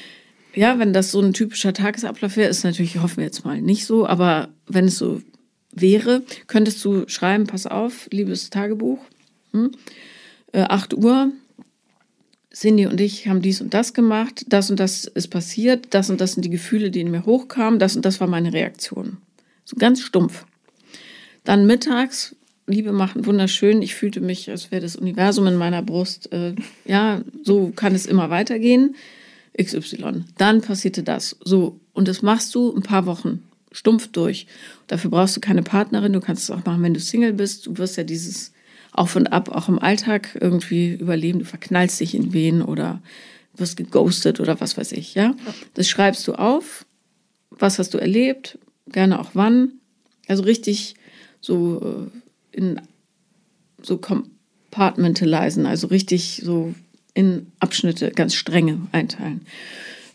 Ja, 0.53 0.77
wenn 0.77 0.93
das 0.93 1.09
so 1.09 1.19
ein 1.19 1.33
typischer 1.33 1.73
Tagesablauf 1.73 2.37
wäre, 2.37 2.47
ist 2.47 2.63
natürlich, 2.63 3.01
hoffen 3.01 3.17
wir 3.17 3.23
jetzt 3.23 3.43
mal, 3.43 3.59
nicht 3.59 3.87
so, 3.87 4.05
aber 4.05 4.49
wenn 4.67 4.85
es 4.85 4.99
so 4.99 5.23
wäre, 5.71 6.21
könntest 6.45 6.85
du 6.85 7.07
schreiben, 7.07 7.47
pass 7.47 7.65
auf, 7.65 8.07
liebes 8.11 8.51
Tagebuch, 8.51 8.99
hm, 9.51 9.71
äh, 10.51 10.61
8 10.61 10.93
Uhr, 10.93 11.31
Cindy 12.53 12.85
und 12.85 13.01
ich 13.01 13.27
haben 13.27 13.41
dies 13.41 13.61
und 13.61 13.73
das 13.73 13.95
gemacht, 13.95 14.45
das 14.47 14.69
und 14.69 14.79
das 14.79 15.05
ist 15.05 15.29
passiert, 15.29 15.87
das 15.89 16.11
und 16.11 16.21
das 16.21 16.33
sind 16.33 16.45
die 16.45 16.51
Gefühle, 16.51 16.91
die 16.91 17.01
in 17.01 17.09
mir 17.09 17.25
hochkamen, 17.25 17.79
das 17.79 17.95
und 17.95 18.05
das 18.05 18.19
war 18.19 18.27
meine 18.27 18.53
Reaktion. 18.53 19.17
So 19.65 19.75
ganz 19.75 20.01
stumpf. 20.01 20.45
Dann 21.43 21.65
mittags, 21.65 22.35
Liebe 22.67 22.93
machen 22.93 23.25
wunderschön, 23.25 23.81
ich 23.81 23.95
fühlte 23.95 24.21
mich, 24.21 24.49
als 24.49 24.71
wäre 24.71 24.81
das 24.81 24.95
Universum 24.95 25.47
in 25.47 25.55
meiner 25.55 25.81
Brust. 25.81 26.31
Äh, 26.31 26.55
ja, 26.85 27.21
so 27.43 27.71
kann 27.75 27.93
es 27.93 28.05
immer 28.05 28.29
weitergehen. 28.29 28.95
XY. 29.61 30.23
Dann 30.37 30.61
passierte 30.61 31.03
das. 31.03 31.35
So, 31.43 31.79
und 31.93 32.07
das 32.07 32.21
machst 32.21 32.55
du 32.55 32.73
ein 32.75 32.81
paar 32.81 33.05
Wochen 33.05 33.43
stumpf 33.71 34.07
durch. 34.07 34.47
Dafür 34.87 35.11
brauchst 35.11 35.35
du 35.35 35.41
keine 35.41 35.63
Partnerin, 35.63 36.13
du 36.13 36.21
kannst 36.21 36.43
es 36.43 36.51
auch 36.51 36.63
machen, 36.65 36.83
wenn 36.83 36.93
du 36.93 36.99
Single 36.99 37.33
bist. 37.33 37.65
Du 37.65 37.77
wirst 37.77 37.97
ja 37.97 38.03
dieses 38.03 38.53
Auf 38.91 39.15
und 39.15 39.27
Ab 39.27 39.49
auch 39.49 39.67
im 39.67 39.79
Alltag 39.79 40.37
irgendwie 40.39 40.93
überleben. 40.93 41.39
Du 41.39 41.45
verknallst 41.45 41.99
dich 41.99 42.15
in 42.15 42.33
wen 42.33 42.61
oder 42.61 43.01
wirst 43.55 43.77
geghostet 43.77 44.39
oder 44.39 44.59
was 44.61 44.77
weiß 44.77 44.93
ich, 44.93 45.15
ja. 45.15 45.35
Das 45.73 45.87
schreibst 45.87 46.27
du 46.27 46.33
auf. 46.33 46.85
Was 47.49 47.77
hast 47.77 47.93
du 47.93 47.97
erlebt? 47.97 48.57
Gerne 48.87 49.19
auch 49.19 49.31
wann. 49.33 49.73
Also 50.27 50.43
richtig 50.43 50.95
so 51.43 52.09
äh, 52.53 52.57
in 52.57 52.81
so 53.81 53.97
compartmentalisen, 53.97 55.65
also 55.65 55.87
richtig 55.87 56.41
so 56.43 56.73
in 57.13 57.51
Abschnitte, 57.59 58.11
ganz 58.11 58.33
strenge 58.33 58.79
einteilen. 58.91 59.41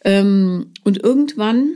Ähm, 0.05 0.73
und 0.85 1.03
irgendwann 1.03 1.73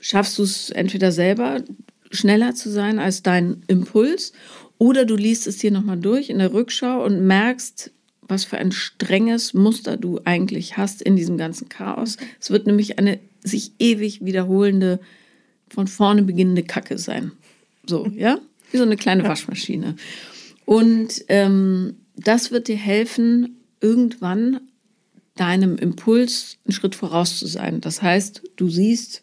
schaffst 0.00 0.38
du 0.38 0.42
es 0.42 0.70
entweder 0.70 1.12
selber 1.12 1.62
schneller 2.10 2.54
zu 2.54 2.70
sein 2.70 2.98
als 2.98 3.22
dein 3.22 3.62
Impuls 3.68 4.32
oder 4.78 5.04
du 5.04 5.16
liest 5.16 5.46
es 5.46 5.58
dir 5.58 5.70
nochmal 5.70 5.98
durch 5.98 6.30
in 6.30 6.38
der 6.38 6.52
Rückschau 6.52 7.04
und 7.04 7.26
merkst, 7.26 7.92
was 8.22 8.44
für 8.44 8.58
ein 8.58 8.72
strenges 8.72 9.54
Muster 9.54 9.96
du 9.96 10.20
eigentlich 10.24 10.76
hast 10.76 11.02
in 11.02 11.16
diesem 11.16 11.38
ganzen 11.38 11.68
Chaos. 11.68 12.16
Es 12.40 12.50
wird 12.50 12.66
nämlich 12.66 12.98
eine 12.98 13.18
sich 13.42 13.72
ewig 13.78 14.24
wiederholende, 14.24 15.00
von 15.70 15.86
vorne 15.86 16.22
beginnende 16.22 16.62
Kacke 16.62 16.98
sein. 16.98 17.32
So, 17.86 18.06
ja? 18.14 18.38
Wie 18.70 18.76
so 18.76 18.82
eine 18.82 18.96
kleine 18.96 19.24
Waschmaschine. 19.28 19.96
Und 20.64 21.24
ähm, 21.28 21.96
das 22.16 22.50
wird 22.50 22.68
dir 22.68 22.76
helfen, 22.76 23.56
irgendwann 23.80 24.60
deinem 25.36 25.76
Impuls 25.76 26.58
einen 26.64 26.72
Schritt 26.72 26.94
voraus 26.94 27.38
zu 27.38 27.46
sein. 27.46 27.80
Das 27.80 28.02
heißt, 28.02 28.42
du 28.56 28.68
siehst 28.68 29.22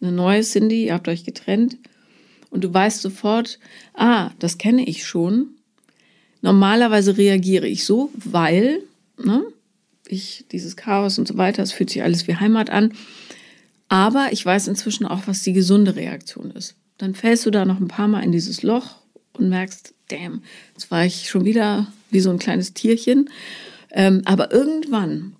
eine 0.00 0.12
neue 0.12 0.42
Cindy, 0.42 0.86
ihr 0.86 0.94
habt 0.94 1.08
euch 1.08 1.24
getrennt 1.24 1.78
und 2.50 2.64
du 2.64 2.72
weißt 2.72 3.00
sofort, 3.00 3.58
ah, 3.94 4.30
das 4.38 4.58
kenne 4.58 4.86
ich 4.86 5.06
schon. 5.06 5.50
Normalerweise 6.42 7.16
reagiere 7.16 7.68
ich 7.68 7.84
so, 7.84 8.10
weil 8.14 8.82
ne, 9.18 9.44
ich 10.08 10.46
dieses 10.50 10.76
Chaos 10.76 11.18
und 11.18 11.28
so 11.28 11.36
weiter, 11.36 11.62
es 11.62 11.72
fühlt 11.72 11.90
sich 11.90 12.02
alles 12.02 12.26
wie 12.26 12.36
Heimat 12.36 12.70
an. 12.70 12.92
Aber 13.90 14.28
ich 14.30 14.46
weiß 14.46 14.68
inzwischen 14.68 15.04
auch, 15.04 15.26
was 15.26 15.42
die 15.42 15.52
gesunde 15.52 15.96
Reaktion 15.96 16.52
ist. 16.52 16.76
Dann 16.96 17.14
fällst 17.14 17.44
du 17.44 17.50
da 17.50 17.64
noch 17.64 17.80
ein 17.80 17.88
paar 17.88 18.08
Mal 18.08 18.22
in 18.22 18.30
dieses 18.30 18.62
Loch 18.62 18.96
und 19.32 19.48
merkst, 19.48 19.94
damn, 20.08 20.42
jetzt 20.72 20.90
war 20.92 21.04
ich 21.04 21.28
schon 21.28 21.44
wieder 21.44 21.92
wie 22.10 22.20
so 22.20 22.30
ein 22.30 22.38
kleines 22.38 22.72
Tierchen. 22.72 23.28
Ähm, 23.90 24.22
aber 24.26 24.52
irgendwann 24.52 25.34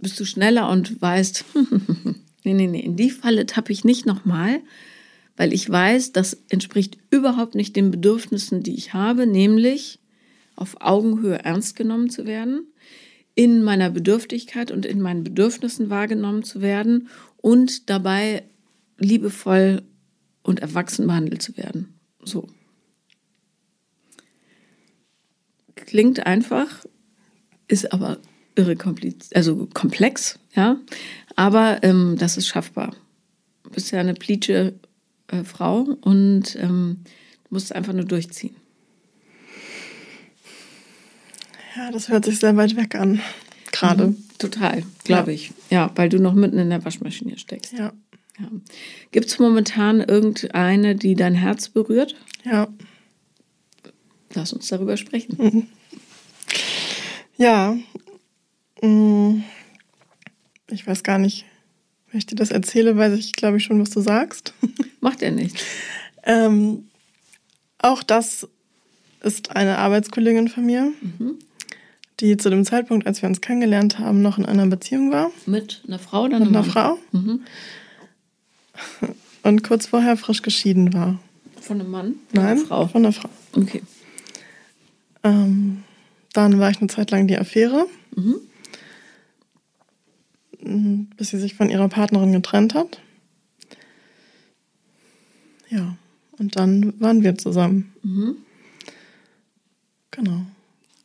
bist 0.00 0.18
du 0.18 0.24
schneller 0.24 0.70
und 0.70 1.00
weißt, 1.00 1.44
nee, 2.44 2.54
nee, 2.54 2.66
nee, 2.66 2.80
in 2.80 2.96
die 2.96 3.10
Falle 3.10 3.44
tappe 3.44 3.72
ich 3.72 3.84
nicht 3.84 4.06
nochmal, 4.06 4.60
weil 5.36 5.52
ich 5.52 5.68
weiß, 5.68 6.12
das 6.12 6.38
entspricht 6.48 6.96
überhaupt 7.10 7.54
nicht 7.54 7.76
den 7.76 7.90
Bedürfnissen, 7.90 8.62
die 8.62 8.74
ich 8.74 8.94
habe, 8.94 9.26
nämlich 9.26 9.98
auf 10.56 10.80
Augenhöhe 10.80 11.38
ernst 11.44 11.76
genommen 11.76 12.08
zu 12.08 12.24
werden, 12.24 12.66
in 13.34 13.62
meiner 13.62 13.90
Bedürftigkeit 13.90 14.70
und 14.70 14.86
in 14.86 15.00
meinen 15.00 15.24
Bedürfnissen 15.24 15.90
wahrgenommen 15.90 16.42
zu 16.44 16.62
werden 16.62 17.08
und 17.42 17.90
dabei 17.90 18.44
liebevoll 18.96 19.82
und 20.42 20.60
erwachsen 20.60 21.06
behandelt 21.06 21.42
zu 21.42 21.56
werden. 21.58 21.94
So. 22.24 22.48
Klingt 25.74 26.26
einfach, 26.26 26.84
ist 27.68 27.92
aber 27.92 28.18
irre 28.54 28.76
kompliziert, 28.76 29.36
also 29.36 29.68
komplex, 29.74 30.38
ja. 30.54 30.78
Aber 31.36 31.82
ähm, 31.82 32.16
das 32.18 32.36
ist 32.36 32.46
schaffbar. 32.46 32.94
Du 33.64 33.70
bist 33.70 33.90
ja 33.90 34.00
eine 34.00 34.14
plitsche 34.14 34.74
äh, 35.28 35.44
Frau 35.44 35.80
und 36.02 36.56
ähm, 36.56 36.98
musst 37.50 37.74
einfach 37.74 37.92
nur 37.92 38.04
durchziehen. 38.04 38.56
Ja, 41.76 41.90
das 41.90 42.08
hört 42.08 42.26
sich 42.26 42.38
sehr 42.38 42.56
weit 42.56 42.76
weg 42.76 42.94
an, 42.94 43.20
gerade. 43.82 44.06
Mhm, 44.08 44.24
total, 44.38 44.84
glaube 45.04 45.32
ja. 45.32 45.34
ich. 45.34 45.50
Ja, 45.70 45.90
weil 45.96 46.08
du 46.08 46.18
noch 46.18 46.34
mitten 46.34 46.58
in 46.58 46.70
der 46.70 46.84
Waschmaschine 46.84 47.38
steckst. 47.38 47.72
Ja. 47.72 47.92
ja. 48.38 48.48
Gibt 49.10 49.26
es 49.26 49.38
momentan 49.38 50.00
irgendeine, 50.00 50.94
die 50.94 51.14
dein 51.14 51.34
Herz 51.34 51.68
berührt? 51.68 52.14
Ja. 52.44 52.68
Lass 54.34 54.52
uns 54.52 54.68
darüber 54.68 54.96
sprechen. 54.96 55.36
Mhm. 55.38 55.66
Ja. 57.36 57.76
Mm. 58.80 59.42
Ich 60.70 60.86
weiß 60.86 61.02
gar 61.02 61.18
nicht, 61.18 61.44
wenn 62.10 62.18
ich 62.18 62.26
dir 62.26 62.36
das 62.36 62.50
erzähle, 62.50 62.96
weiß 62.96 63.18
ich, 63.18 63.32
glaube 63.32 63.58
ich, 63.58 63.64
schon, 63.64 63.80
was 63.80 63.90
du 63.90 64.00
sagst. 64.00 64.54
Macht 65.00 65.22
er 65.22 65.32
nicht. 65.32 65.62
ähm, 66.24 66.88
auch 67.78 68.02
das 68.02 68.48
ist 69.22 69.54
eine 69.54 69.78
Arbeitskollegin 69.78 70.48
von 70.48 70.64
mir, 70.64 70.92
mhm. 71.00 71.38
Die 72.22 72.36
zu 72.36 72.48
dem 72.50 72.64
Zeitpunkt, 72.64 73.06
als 73.06 73.20
wir 73.20 73.28
uns 73.28 73.40
kennengelernt 73.40 73.98
haben, 73.98 74.22
noch 74.22 74.38
in 74.38 74.46
einer 74.46 74.66
Beziehung 74.66 75.10
war. 75.10 75.30
Mit 75.44 75.82
einer 75.86 75.98
Frau 75.98 76.22
oder 76.24 76.38
Mit 76.38 76.48
einer 76.48 76.62
Frau. 76.64 76.98
Mhm. 77.10 77.40
Und 79.42 79.64
kurz 79.64 79.86
vorher 79.86 80.16
frisch 80.16 80.42
geschieden 80.42 80.94
war. 80.94 81.18
Von 81.60 81.80
einem 81.80 81.90
Mann? 81.90 82.14
Nein, 82.32 82.46
einer 82.46 82.66
Frau. 82.66 82.86
von 82.86 83.04
einer 83.04 83.12
Frau. 83.12 83.28
Okay. 83.54 83.82
Ähm, 85.24 85.82
dann 86.32 86.60
war 86.60 86.70
ich 86.70 86.78
eine 86.78 86.86
Zeit 86.86 87.10
lang 87.10 87.26
die 87.26 87.36
Affäre, 87.36 87.86
mhm. 90.60 91.08
bis 91.16 91.30
sie 91.30 91.38
sich 91.38 91.54
von 91.54 91.68
ihrer 91.70 91.88
Partnerin 91.88 92.32
getrennt 92.32 92.74
hat. 92.74 93.00
Ja, 95.68 95.96
und 96.38 96.56
dann 96.56 96.94
waren 97.00 97.24
wir 97.24 97.36
zusammen. 97.36 97.92
Mhm. 98.02 98.36
Genau. 100.12 100.42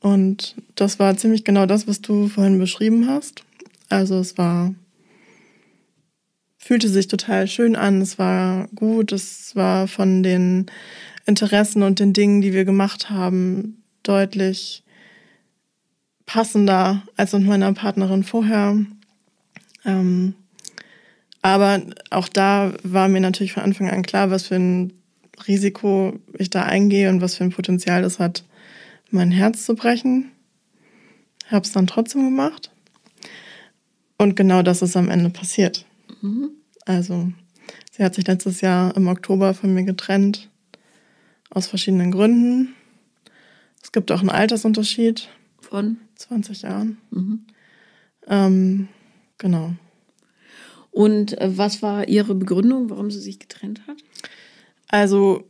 Und 0.07 0.55
das 0.75 0.99
war 0.99 1.17
ziemlich 1.17 1.43
genau 1.43 1.65
das, 1.65 1.85
was 1.85 1.99
du 1.99 2.29
vorhin 2.29 2.59
beschrieben 2.59 3.09
hast. 3.09 3.43
Also 3.89 4.17
es 4.19 4.37
war, 4.37 4.73
fühlte 6.57 6.87
sich 6.87 7.09
total 7.09 7.45
schön 7.47 7.75
an, 7.75 7.99
es 7.99 8.17
war 8.17 8.69
gut, 8.73 9.11
es 9.11 9.53
war 9.57 9.89
von 9.89 10.23
den 10.23 10.67
Interessen 11.25 11.83
und 11.83 11.99
den 11.99 12.13
Dingen, 12.13 12.39
die 12.39 12.53
wir 12.53 12.63
gemacht 12.63 13.09
haben, 13.09 13.83
deutlich 14.03 14.81
passender 16.25 17.03
als 17.17 17.33
mit 17.33 17.43
meiner 17.43 17.73
Partnerin 17.73 18.23
vorher. 18.23 18.77
Ähm, 19.83 20.35
aber 21.41 21.81
auch 22.11 22.29
da 22.29 22.71
war 22.83 23.09
mir 23.09 23.19
natürlich 23.19 23.51
von 23.51 23.63
Anfang 23.63 23.89
an 23.89 24.03
klar, 24.03 24.31
was 24.31 24.47
für 24.47 24.55
ein 24.55 24.93
Risiko 25.47 26.17
ich 26.37 26.49
da 26.49 26.63
eingehe 26.63 27.09
und 27.09 27.19
was 27.19 27.35
für 27.35 27.43
ein 27.43 27.51
Potenzial 27.51 28.03
das 28.03 28.19
hat, 28.19 28.45
mein 29.11 29.31
Herz 29.31 29.65
zu 29.65 29.75
brechen. 29.75 30.31
Habe 31.49 31.65
es 31.65 31.71
dann 31.71 31.87
trotzdem 31.87 32.23
gemacht. 32.23 32.71
Und 34.17 34.35
genau 34.35 34.63
das 34.63 34.81
ist 34.81 34.97
am 34.97 35.09
Ende 35.09 35.29
passiert. 35.29 35.85
Mhm. 36.21 36.51
Also, 36.85 37.31
sie 37.91 38.03
hat 38.03 38.15
sich 38.15 38.27
letztes 38.27 38.61
Jahr 38.61 38.95
im 38.95 39.07
Oktober 39.07 39.53
von 39.53 39.73
mir 39.73 39.83
getrennt, 39.83 40.49
aus 41.49 41.67
verschiedenen 41.67 42.11
Gründen. 42.11 42.73
Es 43.81 43.91
gibt 43.91 44.11
auch 44.11 44.19
einen 44.19 44.29
Altersunterschied. 44.29 45.29
Von? 45.61 45.97
20 46.15 46.63
Jahren. 46.63 46.97
Mhm. 47.11 47.45
Ähm, 48.27 48.87
genau. 49.37 49.73
Und 50.91 51.39
äh, 51.39 51.55
was 51.57 51.81
war 51.81 52.07
Ihre 52.07 52.33
Begründung, 52.33 52.89
warum 52.89 53.11
sie 53.11 53.19
sich 53.19 53.39
getrennt 53.39 53.81
hat? 53.87 53.97
Also, 54.87 55.43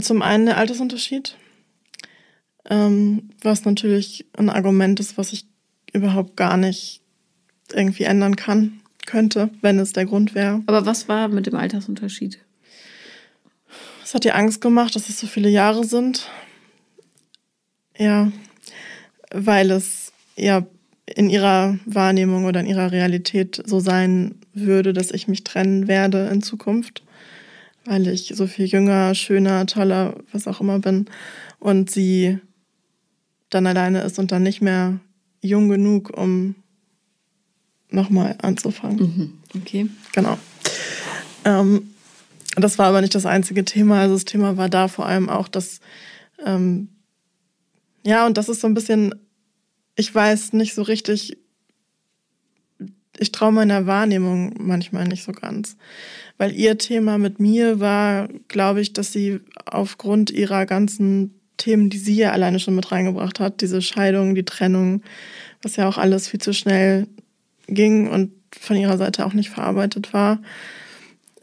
Zum 0.00 0.22
einen 0.22 0.46
der 0.46 0.56
Altersunterschied, 0.56 1.36
ähm, 2.72 3.28
was 3.42 3.66
natürlich 3.66 4.24
ein 4.38 4.48
Argument 4.48 4.98
ist, 4.98 5.18
was 5.18 5.34
ich 5.34 5.44
überhaupt 5.92 6.36
gar 6.36 6.56
nicht 6.56 7.02
irgendwie 7.70 8.04
ändern 8.04 8.34
kann, 8.34 8.80
könnte, 9.04 9.50
wenn 9.60 9.78
es 9.78 9.92
der 9.92 10.06
Grund 10.06 10.34
wäre. 10.34 10.62
Aber 10.66 10.86
was 10.86 11.06
war 11.06 11.28
mit 11.28 11.46
dem 11.46 11.54
Altersunterschied? 11.54 12.38
Es 14.02 14.14
hat 14.14 14.24
dir 14.24 14.34
Angst 14.36 14.62
gemacht, 14.62 14.96
dass 14.96 15.10
es 15.10 15.20
so 15.20 15.26
viele 15.26 15.50
Jahre 15.50 15.84
sind. 15.84 16.30
Ja, 17.98 18.32
weil 19.30 19.70
es 19.70 20.12
ja 20.36 20.66
in 21.04 21.28
ihrer 21.28 21.78
Wahrnehmung 21.84 22.46
oder 22.46 22.60
in 22.60 22.66
ihrer 22.66 22.90
Realität 22.90 23.62
so 23.66 23.80
sein 23.80 24.36
würde, 24.54 24.94
dass 24.94 25.10
ich 25.10 25.28
mich 25.28 25.44
trennen 25.44 25.88
werde 25.88 26.28
in 26.28 26.40
Zukunft, 26.40 27.02
weil 27.84 28.08
ich 28.08 28.32
so 28.34 28.46
viel 28.46 28.64
jünger, 28.64 29.14
schöner, 29.14 29.66
toller, 29.66 30.14
was 30.32 30.48
auch 30.48 30.62
immer 30.62 30.78
bin 30.78 31.06
und 31.58 31.90
sie 31.90 32.38
dann 33.54 33.66
alleine 33.66 34.00
ist 34.02 34.18
und 34.18 34.32
dann 34.32 34.42
nicht 34.42 34.62
mehr 34.62 34.98
jung 35.42 35.68
genug, 35.68 36.16
um 36.16 36.54
nochmal 37.90 38.36
anzufangen. 38.40 38.98
Mhm. 39.54 39.60
Okay. 39.60 39.88
Genau. 40.12 40.38
Ähm, 41.44 41.90
das 42.56 42.78
war 42.78 42.86
aber 42.86 43.00
nicht 43.00 43.14
das 43.14 43.26
einzige 43.26 43.64
Thema. 43.64 44.00
Also 44.00 44.14
das 44.14 44.24
Thema 44.24 44.56
war 44.56 44.68
da 44.68 44.88
vor 44.88 45.06
allem 45.06 45.28
auch, 45.28 45.48
dass, 45.48 45.80
ähm, 46.44 46.88
ja, 48.04 48.26
und 48.26 48.36
das 48.38 48.48
ist 48.48 48.60
so 48.60 48.66
ein 48.66 48.74
bisschen, 48.74 49.14
ich 49.96 50.14
weiß 50.14 50.54
nicht 50.54 50.74
so 50.74 50.82
richtig, 50.82 51.38
ich 53.18 53.32
traue 53.32 53.52
meiner 53.52 53.86
Wahrnehmung 53.86 54.54
manchmal 54.58 55.06
nicht 55.06 55.24
so 55.24 55.32
ganz. 55.32 55.76
Weil 56.38 56.52
ihr 56.52 56.78
Thema 56.78 57.18
mit 57.18 57.40
mir 57.40 57.78
war, 57.78 58.28
glaube 58.48 58.80
ich, 58.80 58.94
dass 58.94 59.12
sie 59.12 59.40
aufgrund 59.66 60.30
ihrer 60.30 60.64
ganzen 60.66 61.41
Themen, 61.56 61.90
die 61.90 61.98
sie 61.98 62.16
ja 62.16 62.32
alleine 62.32 62.58
schon 62.58 62.74
mit 62.74 62.90
reingebracht 62.92 63.40
hat, 63.40 63.60
diese 63.60 63.82
Scheidung, 63.82 64.34
die 64.34 64.44
Trennung, 64.44 65.02
was 65.62 65.76
ja 65.76 65.88
auch 65.88 65.98
alles 65.98 66.28
viel 66.28 66.40
zu 66.40 66.52
schnell 66.52 67.06
ging 67.68 68.08
und 68.08 68.32
von 68.58 68.76
ihrer 68.76 68.98
Seite 68.98 69.24
auch 69.24 69.32
nicht 69.32 69.50
verarbeitet 69.50 70.12
war, 70.12 70.40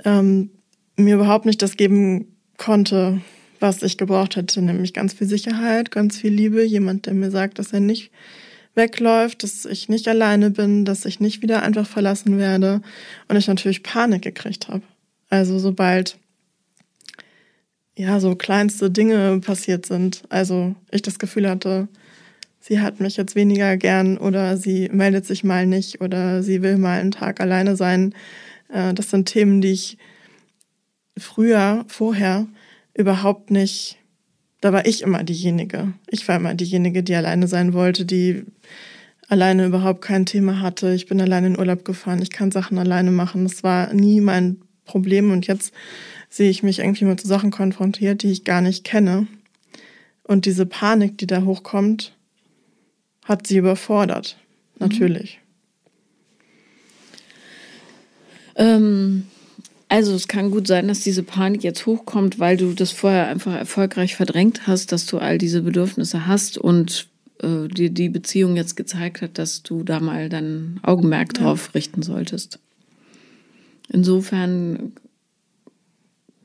ähm, 0.05 0.51
mir 0.95 1.15
überhaupt 1.15 1.45
nicht 1.45 1.61
das 1.61 1.77
geben 1.77 2.35
konnte, 2.57 3.21
was 3.59 3.81
ich 3.83 3.97
gebraucht 3.97 4.35
hätte, 4.35 4.61
nämlich 4.61 4.93
ganz 4.93 5.13
viel 5.13 5.27
Sicherheit, 5.27 5.91
ganz 5.91 6.17
viel 6.17 6.31
Liebe, 6.31 6.63
jemand, 6.63 7.05
der 7.05 7.13
mir 7.13 7.31
sagt, 7.31 7.59
dass 7.59 7.73
er 7.73 7.79
nicht 7.79 8.11
wegläuft, 8.75 9.43
dass 9.43 9.65
ich 9.65 9.89
nicht 9.89 10.07
alleine 10.07 10.51
bin, 10.51 10.85
dass 10.85 11.05
ich 11.05 11.19
nicht 11.19 11.41
wieder 11.41 11.63
einfach 11.63 11.87
verlassen 11.87 12.37
werde. 12.37 12.81
Und 13.27 13.35
ich 13.35 13.47
natürlich 13.47 13.83
Panik 13.83 14.21
gekriegt 14.21 14.69
habe. 14.69 14.83
Also 15.29 15.59
sobald 15.59 16.17
ja 17.99 18.19
so 18.21 18.35
kleinste 18.35 18.89
Dinge 18.89 19.39
passiert 19.41 19.85
sind, 19.85 20.23
also 20.29 20.73
ich 20.89 21.01
das 21.01 21.19
Gefühl 21.19 21.49
hatte, 21.49 21.89
sie 22.62 22.79
hat 22.79 23.01
mich 23.01 23.17
jetzt 23.17 23.35
weniger 23.35 23.75
gern 23.75 24.17
oder 24.17 24.55
sie 24.55 24.89
meldet 24.91 25.25
sich 25.25 25.43
mal 25.43 25.65
nicht 25.65 25.99
oder 25.99 26.41
sie 26.41 26.62
will 26.62 26.77
mal 26.77 26.99
einen 26.99 27.12
Tag 27.12 27.41
alleine 27.41 27.75
sein. 27.75 28.15
Äh, 28.73 28.93
das 28.93 29.09
sind 29.09 29.27
Themen, 29.27 29.59
die 29.59 29.71
ich 29.71 29.97
früher, 31.17 31.83
vorher 31.88 32.47
überhaupt 32.93 33.51
nicht, 33.51 33.97
da 34.62 34.71
war 34.71 34.85
ich 34.85 35.01
immer 35.01 35.23
diejenige. 35.23 35.93
Ich 36.07 36.25
war 36.27 36.38
immer 36.38 36.53
diejenige, 36.53 37.03
die 37.03 37.15
alleine 37.15 37.47
sein 37.47 37.73
wollte, 37.73 38.05
die 38.05 38.45
alleine 39.27 39.65
überhaupt 39.65 40.01
kein 40.01 40.25
Thema 40.25 40.62
hatte. 40.62 40.93
Ich 40.93 41.05
bin 41.05 41.19
alleine 41.19 41.47
in 41.47 41.59
Urlaub 41.59 41.83
gefahren, 41.83 42.21
ich 42.21 42.31
kann 42.31 42.51
Sachen 42.51 42.77
alleine 42.77 43.12
machen. 43.12 43.43
Das 43.43 43.62
war 43.62 43.93
nie 43.93 44.21
mein 44.21 44.62
Problem 44.85 45.31
und 45.31 45.47
jetzt 45.47 45.73
sehe 46.29 46.49
ich 46.49 46.63
mich 46.63 46.79
irgendwie 46.79 47.05
mit 47.05 47.19
so 47.19 47.27
Sachen 47.27 47.51
konfrontiert, 47.51 48.23
die 48.23 48.31
ich 48.31 48.43
gar 48.43 48.61
nicht 48.61 48.83
kenne. 48.83 49.27
Und 50.23 50.45
diese 50.45 50.65
Panik, 50.65 51.17
die 51.17 51.27
da 51.27 51.43
hochkommt, 51.43 52.13
hat 53.25 53.47
sie 53.47 53.57
überfordert. 53.57 54.37
Mhm. 54.75 54.87
Natürlich. 54.87 55.39
Ähm, 58.55 59.25
also 59.87 60.13
es 60.13 60.27
kann 60.27 60.51
gut 60.51 60.67
sein, 60.67 60.87
dass 60.87 60.99
diese 60.99 61.23
Panik 61.23 61.63
jetzt 61.63 61.85
hochkommt, 61.87 62.37
weil 62.37 62.57
du 62.57 62.73
das 62.73 62.91
vorher 62.91 63.27
einfach 63.27 63.55
erfolgreich 63.55 64.15
verdrängt 64.15 64.67
hast, 64.67 64.91
dass 64.91 65.07
du 65.07 65.17
all 65.17 65.39
diese 65.39 65.63
Bedürfnisse 65.63 66.27
hast 66.27 66.59
und 66.59 67.07
äh, 67.41 67.67
dir 67.67 67.89
die 67.89 68.09
Beziehung 68.09 68.55
jetzt 68.55 68.75
gezeigt 68.75 69.21
hat, 69.21 69.39
dass 69.39 69.63
du 69.63 69.83
da 69.83 69.99
mal 69.99 70.29
dein 70.29 70.79
Augenmerk 70.83 71.35
ja. 71.35 71.43
drauf 71.43 71.73
richten 71.73 72.03
solltest. 72.03 72.59
Insofern 73.91 74.91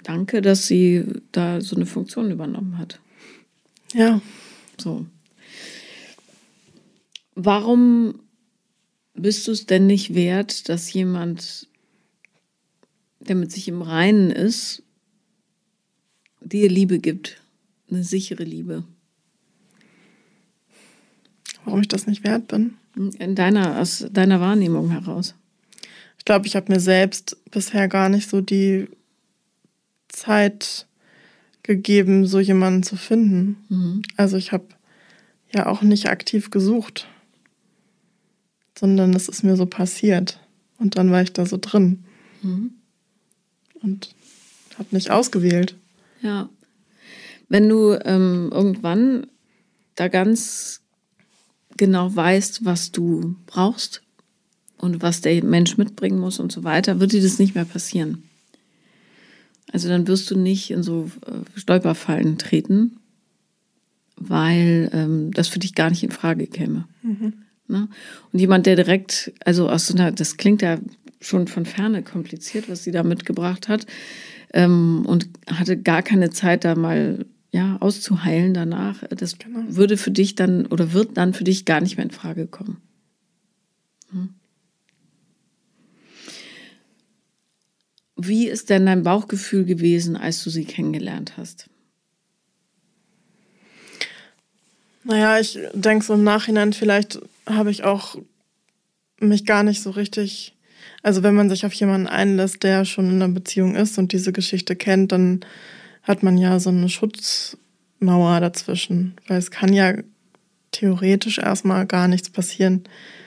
danke, 0.04 0.40
dass 0.42 0.66
sie 0.66 1.04
da 1.32 1.60
so 1.60 1.76
eine 1.76 1.86
Funktion 1.86 2.30
übernommen 2.30 2.78
hat. 2.78 3.00
Ja. 3.92 4.20
So. 4.78 5.06
Warum 7.34 8.20
bist 9.14 9.46
du 9.46 9.52
es 9.52 9.66
denn 9.66 9.86
nicht 9.86 10.14
wert, 10.14 10.68
dass 10.68 10.92
jemand, 10.92 11.68
der 13.20 13.36
mit 13.36 13.50
sich 13.50 13.68
im 13.68 13.82
Reinen 13.82 14.30
ist, 14.30 14.82
dir 16.40 16.68
Liebe 16.68 16.98
gibt? 16.98 17.40
Eine 17.90 18.04
sichere 18.04 18.44
Liebe. 18.44 18.84
Warum 21.64 21.80
ich 21.80 21.88
das 21.88 22.06
nicht 22.06 22.24
wert 22.24 22.48
bin? 22.48 22.74
In 23.18 23.34
deiner, 23.34 23.80
aus 23.80 24.06
deiner 24.10 24.40
Wahrnehmung 24.40 24.90
heraus. 24.90 25.34
Ich 26.18 26.24
glaube, 26.24 26.46
ich 26.46 26.56
habe 26.56 26.72
mir 26.72 26.80
selbst 26.80 27.36
bisher 27.50 27.88
gar 27.88 28.08
nicht 28.08 28.28
so 28.28 28.40
die 28.40 28.88
Zeit 30.14 30.86
gegeben, 31.62 32.26
so 32.26 32.40
jemanden 32.40 32.82
zu 32.82 32.96
finden. 32.96 33.64
Mhm. 33.68 34.02
Also 34.16 34.36
ich 34.36 34.52
habe 34.52 34.66
ja 35.54 35.66
auch 35.66 35.82
nicht 35.82 36.08
aktiv 36.08 36.50
gesucht 36.50 37.06
sondern 38.78 39.14
es 39.14 39.28
ist 39.28 39.42
mir 39.42 39.56
so 39.56 39.66
passiert. 39.66 40.40
Und 40.78 40.96
dann 40.96 41.10
war 41.10 41.22
ich 41.22 41.32
da 41.32 41.46
so 41.46 41.58
drin. 41.60 42.04
Mhm. 42.42 42.72
Und 43.80 44.14
habe 44.78 44.88
nicht 44.90 45.10
ausgewählt. 45.10 45.76
Ja. 46.20 46.48
Wenn 47.48 47.68
du 47.68 47.92
ähm, 48.04 48.50
irgendwann 48.52 49.26
da 49.94 50.08
ganz 50.08 50.80
genau 51.76 52.14
weißt, 52.14 52.64
was 52.64 52.90
du 52.90 53.36
brauchst 53.46 54.02
und 54.78 55.02
was 55.02 55.20
der 55.20 55.44
Mensch 55.44 55.76
mitbringen 55.76 56.18
muss 56.18 56.40
und 56.40 56.50
so 56.50 56.64
weiter, 56.64 56.98
wird 56.98 57.12
dir 57.12 57.22
das 57.22 57.38
nicht 57.38 57.54
mehr 57.54 57.64
passieren. 57.64 58.24
Also 59.74 59.88
dann 59.88 60.06
wirst 60.06 60.30
du 60.30 60.38
nicht 60.38 60.70
in 60.70 60.84
so 60.84 61.10
äh, 61.26 61.58
Stolperfallen 61.58 62.38
treten, 62.38 63.00
weil 64.16 64.88
ähm, 64.92 65.32
das 65.32 65.48
für 65.48 65.58
dich 65.58 65.74
gar 65.74 65.90
nicht 65.90 66.04
in 66.04 66.12
Frage 66.12 66.46
käme. 66.46 66.86
Mhm. 67.02 67.32
Ne? 67.66 67.88
Und 68.32 68.38
jemand, 68.38 68.66
der 68.66 68.76
direkt, 68.76 69.32
also 69.44 69.68
aus 69.68 69.88
so 69.88 69.94
einer, 69.94 70.12
das 70.12 70.36
klingt 70.36 70.62
ja 70.62 70.78
schon 71.20 71.48
von 71.48 71.66
ferne 71.66 72.04
kompliziert, 72.04 72.70
was 72.70 72.84
sie 72.84 72.92
da 72.92 73.02
mitgebracht 73.02 73.66
hat, 73.66 73.84
ähm, 74.52 75.04
und 75.06 75.28
hatte 75.48 75.76
gar 75.76 76.02
keine 76.02 76.30
Zeit, 76.30 76.64
da 76.64 76.76
mal 76.76 77.26
ja, 77.50 77.76
auszuheilen 77.80 78.54
danach. 78.54 79.02
Das 79.10 79.38
genau. 79.38 79.58
würde 79.66 79.96
für 79.96 80.12
dich 80.12 80.36
dann 80.36 80.66
oder 80.66 80.92
wird 80.92 81.16
dann 81.16 81.34
für 81.34 81.42
dich 81.42 81.64
gar 81.64 81.80
nicht 81.80 81.96
mehr 81.96 82.06
in 82.06 82.12
Frage 82.12 82.46
kommen. 82.46 82.76
Wie 88.16 88.48
ist 88.48 88.70
denn 88.70 88.86
dein 88.86 89.02
Bauchgefühl 89.02 89.64
gewesen, 89.64 90.16
als 90.16 90.42
du 90.44 90.50
sie 90.50 90.64
kennengelernt 90.64 91.36
hast? 91.36 91.68
Naja, 95.04 95.38
ich 95.38 95.58
denke 95.74 96.04
so 96.04 96.14
im 96.14 96.24
Nachhinein, 96.24 96.72
vielleicht 96.72 97.20
habe 97.46 97.70
ich 97.70 97.84
auch 97.84 98.16
mich 99.20 99.44
gar 99.44 99.62
nicht 99.62 99.82
so 99.82 99.90
richtig. 99.90 100.54
Also, 101.02 101.22
wenn 101.22 101.34
man 101.34 101.50
sich 101.50 101.66
auf 101.66 101.74
jemanden 101.74 102.06
einlässt, 102.06 102.62
der 102.62 102.84
schon 102.84 103.10
in 103.10 103.22
einer 103.22 103.28
Beziehung 103.28 103.74
ist 103.74 103.98
und 103.98 104.12
diese 104.12 104.32
Geschichte 104.32 104.76
kennt, 104.76 105.12
dann 105.12 105.40
hat 106.02 106.22
man 106.22 106.38
ja 106.38 106.58
so 106.58 106.70
eine 106.70 106.88
Schutzmauer 106.88 108.40
dazwischen. 108.40 109.14
Weil 109.26 109.38
es 109.38 109.50
kann 109.50 109.72
ja 109.72 109.94
theoretisch 110.70 111.38
erstmal 111.38 111.86
gar 111.86 112.08
nichts 112.08 112.30
passieren, 112.30 112.84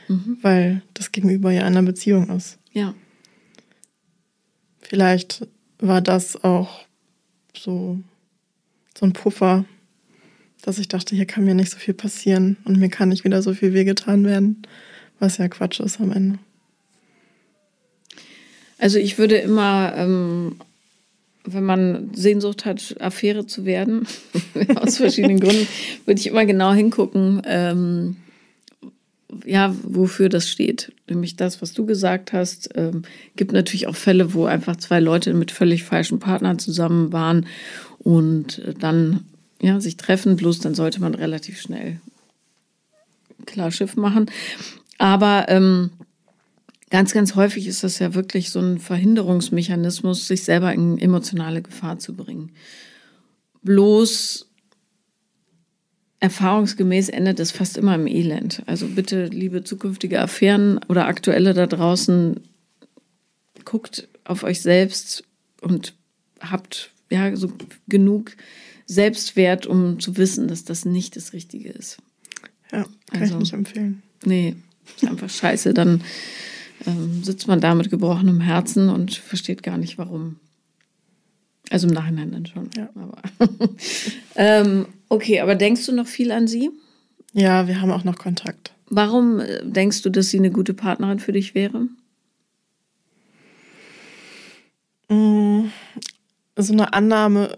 mhm. 0.08 0.38
weil 0.41 0.82
das 0.93 1.12
Gegenüber 1.12 1.52
ja 1.52 1.62
in 1.62 1.67
einer 1.67 1.84
Beziehung 1.84 2.30
ist. 2.30 2.58
Ja. 2.71 2.93
Vielleicht 4.88 5.45
war 5.80 6.00
das 6.00 6.41
auch 6.45 6.86
so, 7.54 8.00
so 8.97 9.06
ein 9.06 9.12
Puffer, 9.12 9.65
dass 10.62 10.80
ich 10.80 10.88
dachte, 10.88 11.13
hier 11.13 11.26
kann 11.26 11.43
mir 11.43 11.56
nicht 11.56 11.71
so 11.71 11.78
viel 11.78 11.93
passieren 11.93 12.56
und 12.63 12.80
mir 12.80 12.88
kann 12.88 13.10
nicht 13.10 13.26
wieder 13.26 13.41
so 13.41 13.54
viel 13.54 13.73
wehgetan 13.73 14.23
werden, 14.23 14.62
was 15.19 15.39
ja 15.39 15.50
Quatsch 15.50 15.82
ist 15.82 16.00
am 16.00 16.13
Ende. 16.13 16.39
Also 18.78 18.97
ich 18.97 19.17
würde 19.17 19.36
immer, 19.36 19.93
ähm, 19.97 20.56
wenn 21.43 21.65
man 21.65 22.13
Sehnsucht 22.13 22.63
hat, 22.63 22.95
Affäre 23.02 23.45
zu 23.45 23.65
werden, 23.65 24.08
aus 24.76 24.97
verschiedenen 24.97 25.41
Gründen, 25.41 25.67
würde 26.06 26.21
ich 26.21 26.28
immer 26.28 26.45
genau 26.45 26.71
hingucken, 26.71 27.41
ähm, 27.45 28.15
ja, 29.46 29.76
wofür 29.84 30.30
das 30.30 30.50
steht. 30.50 30.94
Nämlich 31.10 31.36
das, 31.36 31.62
was 31.62 31.74
du 31.74 31.86
gesagt 31.86 32.34
hast. 32.34 32.70
Ähm, 32.76 33.04
gibt 33.36 33.52
natürlich 33.52 33.88
auch 33.88 33.96
Fälle, 33.96 34.34
wo 34.34 34.46
einfach 34.46 34.78
zwei 34.78 35.00
Leute 35.00 35.34
mit 35.34 35.52
völlig 35.52 35.84
falschen 35.84 36.20
Partnern 36.20 36.60
zusammen 36.60 37.12
waren 37.12 37.46
und 38.00 38.60
äh, 38.60 38.74
dann 38.74 39.26
ja, 39.62 39.80
sich 39.80 39.98
treffen. 39.98 40.38
Bloß 40.38 40.60
dann 40.60 40.76
sollte 40.76 41.02
man 41.02 41.13
relativ 41.13 41.60
schnell 41.60 42.00
klar 43.46 43.72
Schiff 43.72 43.96
machen. 43.96 44.30
Aber 44.98 45.46
ähm, 45.50 45.92
ganz, 46.90 47.13
ganz 47.13 47.36
häufig 47.36 47.68
ist 47.68 47.84
das 47.84 48.00
ja 48.00 48.13
wirklich 48.13 48.50
so 48.52 48.60
ein 48.60 48.80
Verhinderungsmechanismus, 48.80 50.28
sich 50.28 50.44
selber 50.44 50.74
in 50.74 50.98
emotionale 51.00 51.62
Gefahr 51.62 52.00
zu 52.00 52.13
bringen. 52.13 52.52
Bloß 53.63 54.48
erfahrungsgemäß 56.20 57.10
endet 57.10 57.40
es 57.40 57.52
fast 57.52 57.78
immer 57.78 57.96
im 57.96 58.08
Elend. 58.08 58.64
Also 58.66 58.88
bitte, 58.88 59.26
liebe 59.26 59.64
zukünftige 59.64 60.20
Affären 60.20 60.80
oder 60.88 61.06
aktuelle 61.06 61.54
da 61.54 61.68
draußen, 61.68 62.40
guckt 63.66 64.08
auf 64.24 64.44
euch 64.44 64.62
selbst 64.62 65.24
und 65.62 65.94
habt 66.40 66.92
ja 67.10 67.36
so 67.36 67.52
genug 67.88 68.36
Selbstwert, 68.86 69.68
um 69.68 70.00
zu 70.00 70.18
wissen, 70.18 70.48
dass 70.48 70.64
das 70.64 70.86
nicht 70.86 71.16
das 71.16 71.34
Richtige 71.34 71.70
ist. 71.70 71.98
Ja, 72.72 72.84
kann 73.12 73.22
also, 73.22 73.36
ich 73.36 73.40
nicht 73.40 73.54
empfehlen. 73.54 74.02
Nee, 74.26 74.56
ist 74.96 75.06
einfach 75.06 75.30
scheiße. 75.30 75.74
Dann 75.74 76.02
ähm, 76.86 77.24
sitzt 77.24 77.48
man 77.48 77.60
da 77.60 77.76
mit 77.76 77.90
gebrochenem 77.90 78.42
Herzen 78.42 78.90
und 78.90 79.14
versteht 79.14 79.64
gar 79.64 79.78
nicht, 79.78 79.98
warum. 79.98 80.38
Also 81.70 81.88
im 81.88 81.94
Nachhinein 81.94 82.32
dann 82.32 82.46
schon. 82.46 82.70
Ja. 82.76 82.90
Aber 82.96 83.22
ähm, 84.36 84.86
okay, 85.10 85.39
aber 85.39 85.56
denkst 85.56 85.86
du 85.86 85.91
noch 85.91 86.08
viel 86.08 86.32
an 86.32 86.48
sie? 86.48 86.72
Ja, 87.34 87.67
wir 87.67 87.82
haben 87.82 87.91
auch 87.91 88.04
noch 88.04 88.17
Kontakt. 88.17 88.74
Warum 88.89 89.39
äh, 89.39 89.63
denkst 89.63 90.02
du, 90.02 90.10
dass 90.10 90.30
sie 90.30 90.38
eine 90.38 90.52
gute 90.52 90.74
Partnerin 90.74 91.20
für 91.20 91.34
dich 91.34 91.56
wäre? 91.56 91.88
Mm, 95.10 95.65
so 96.56 96.74
eine 96.74 96.93
Annahme 96.93 97.58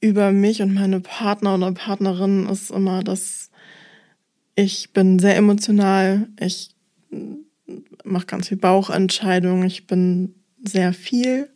über 0.00 0.32
mich 0.32 0.62
und 0.62 0.74
meine 0.74 1.00
Partner 1.00 1.54
oder 1.54 1.72
Partnerin 1.72 2.48
ist 2.48 2.70
immer, 2.70 3.02
dass 3.02 3.50
ich 4.54 4.92
bin 4.92 5.18
sehr 5.18 5.36
emotional. 5.36 6.28
Ich 6.38 6.74
mache 8.04 8.26
ganz 8.26 8.48
viel 8.48 8.58
Bauchentscheidungen. 8.58 9.64
Ich 9.64 9.86
bin 9.86 10.34
sehr 10.64 10.92
viel 10.92 11.48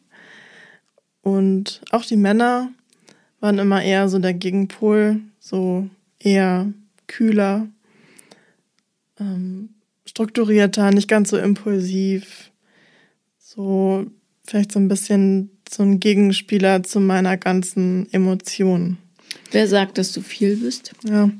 und 1.23 1.81
auch 1.91 2.05
die 2.05 2.17
Männer 2.17 2.71
waren 3.41 3.59
immer 3.59 3.83
eher 3.83 4.09
so 4.09 4.19
der 4.19 4.35
Gegenpol, 4.35 5.21
so 5.39 5.89
eher 6.19 6.73
kühler, 7.07 7.69
ähm, 9.21 9.71
strukturierter, 10.05 10.91
nicht 10.91 11.09
ganz 11.09 11.31
so 11.31 11.39
impulsiv, 11.39 12.51
so 13.39 14.07
vielleicht 14.47 14.73
so 14.73 14.79
ein 14.79 14.89
bisschen 14.89 15.51
so 15.69 15.83
ein 15.83 16.01
Gegenspieler 16.01 16.83
zu 16.83 17.01
meiner 17.01 17.37
ganzen 17.37 18.13
Emotion. 18.13 18.99
Wer 19.51 19.69
sagt, 19.69 19.99
dass 19.99 20.13
du 20.13 20.23
viel 20.23 20.57
bist? 20.57 20.93
Ja, 21.05 21.31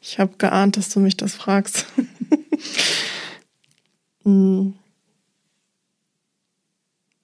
ich 0.00 0.18
habe 0.18 0.34
geahnt, 0.38 0.76
dass 0.76 0.90
du 0.90 1.00
mich 1.00 1.16
das 1.16 1.34
fragst. 1.34 1.86
hm. 4.22 4.74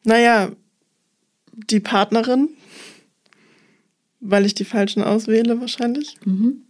Naja, 0.05 0.51
die 1.71 1.81
Partnerin, 1.81 2.49
weil 4.23 4.47
ich 4.47 4.55
die 4.55 4.65
falschen 4.65 5.03
auswähle 5.03 5.61
wahrscheinlich. 5.61 6.17
Mhm. 6.25 6.63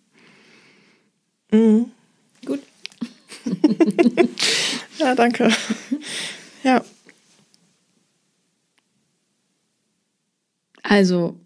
Mhm. 1.52 1.86
Gut. 2.44 2.60
ja, 4.98 5.14
danke. 5.14 5.50
Ja. 6.64 6.82
Also, 10.82 11.38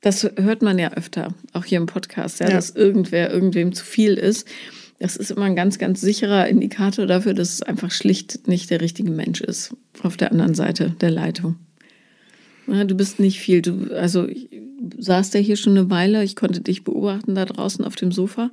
das 0.00 0.24
hört 0.36 0.62
man 0.62 0.78
ja 0.78 0.92
öfter, 0.92 1.34
auch 1.52 1.64
hier 1.64 1.78
im 1.78 1.86
Podcast, 1.86 2.40
ja, 2.40 2.48
ja. 2.48 2.54
dass 2.54 2.70
irgendwer 2.70 3.30
irgendwem 3.30 3.74
zu 3.74 3.84
viel 3.84 4.14
ist. 4.14 4.48
Das 4.98 5.16
ist 5.16 5.30
immer 5.30 5.44
ein 5.44 5.56
ganz, 5.56 5.78
ganz 5.78 6.00
sicherer 6.00 6.48
Indikator 6.48 7.06
dafür, 7.06 7.34
dass 7.34 7.52
es 7.52 7.62
einfach 7.62 7.90
schlicht 7.90 8.48
nicht 8.48 8.70
der 8.70 8.80
richtige 8.80 9.10
Mensch 9.10 9.40
ist 9.40 9.74
auf 10.02 10.16
der 10.16 10.30
anderen 10.30 10.54
Seite 10.54 10.94
der 11.00 11.10
Leitung. 11.10 11.56
Ja, 12.66 12.84
du 12.84 12.94
bist 12.94 13.18
nicht 13.18 13.40
viel. 13.40 13.62
Du, 13.62 13.94
also 13.94 14.28
ich 14.28 14.50
saß 14.98 15.32
ja 15.34 15.40
hier 15.40 15.56
schon 15.56 15.76
eine 15.76 15.90
Weile. 15.90 16.24
Ich 16.24 16.36
konnte 16.36 16.60
dich 16.60 16.84
beobachten 16.84 17.34
da 17.34 17.44
draußen 17.44 17.84
auf 17.84 17.96
dem 17.96 18.12
Sofa. 18.12 18.50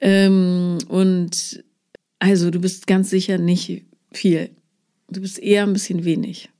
Ähm, 0.00 0.78
und 0.88 1.64
also 2.18 2.50
du 2.50 2.60
bist 2.60 2.86
ganz 2.86 3.10
sicher 3.10 3.38
nicht 3.38 3.84
viel. 4.12 4.50
Du 5.10 5.20
bist 5.20 5.38
eher 5.38 5.64
ein 5.64 5.72
bisschen 5.72 6.04
wenig. 6.04 6.50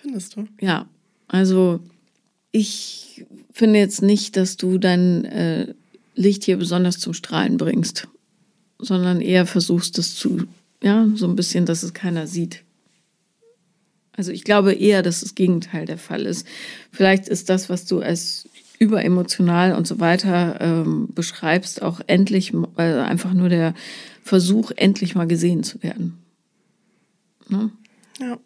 Findest 0.00 0.36
du? 0.36 0.46
Ja. 0.60 0.88
Also 1.26 1.80
ich 2.52 3.26
finde 3.52 3.78
jetzt 3.78 4.02
nicht, 4.02 4.36
dass 4.36 4.56
du 4.56 4.78
dein 4.78 5.24
äh, 5.24 5.74
Licht 6.14 6.44
hier 6.44 6.56
besonders 6.56 6.98
zum 6.98 7.14
Strahlen 7.14 7.56
bringst, 7.56 8.08
sondern 8.78 9.20
eher 9.20 9.46
versuchst, 9.46 9.98
das 9.98 10.14
zu, 10.14 10.44
ja, 10.82 11.06
so 11.14 11.26
ein 11.26 11.36
bisschen, 11.36 11.66
dass 11.66 11.82
es 11.82 11.94
keiner 11.94 12.26
sieht. 12.26 12.64
Also 14.18 14.32
ich 14.32 14.42
glaube 14.42 14.72
eher, 14.72 15.02
dass 15.02 15.20
das 15.20 15.36
Gegenteil 15.36 15.86
der 15.86 15.96
Fall 15.96 16.26
ist. 16.26 16.44
Vielleicht 16.90 17.28
ist 17.28 17.48
das, 17.48 17.70
was 17.70 17.84
du 17.86 18.00
als 18.00 18.48
überemotional 18.80 19.76
und 19.76 19.86
so 19.86 20.00
weiter 20.00 20.60
ähm, 20.60 21.08
beschreibst, 21.14 21.82
auch 21.82 22.00
endlich 22.08 22.52
äh, 22.76 22.82
einfach 22.82 23.32
nur 23.32 23.48
der 23.48 23.74
Versuch, 24.24 24.72
endlich 24.74 25.14
mal 25.14 25.28
gesehen 25.28 25.62
zu 25.62 25.84
werden. 25.84 26.18
Ne? 27.48 27.70
Ja. 28.18 28.40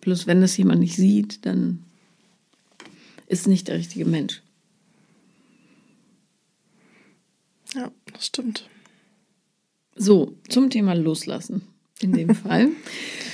Bloß 0.00 0.26
wenn 0.26 0.40
das 0.40 0.56
jemand 0.56 0.80
nicht 0.80 0.96
sieht, 0.96 1.46
dann 1.46 1.84
ist 3.28 3.46
nicht 3.46 3.68
der 3.68 3.76
richtige 3.76 4.04
Mensch. 4.04 4.42
Ja, 7.72 7.92
das 8.12 8.26
stimmt. 8.26 8.68
So, 9.94 10.36
zum 10.48 10.70
Thema 10.70 10.94
Loslassen 10.94 11.62
in 12.00 12.12
dem 12.12 12.34
Fall. 12.34 12.68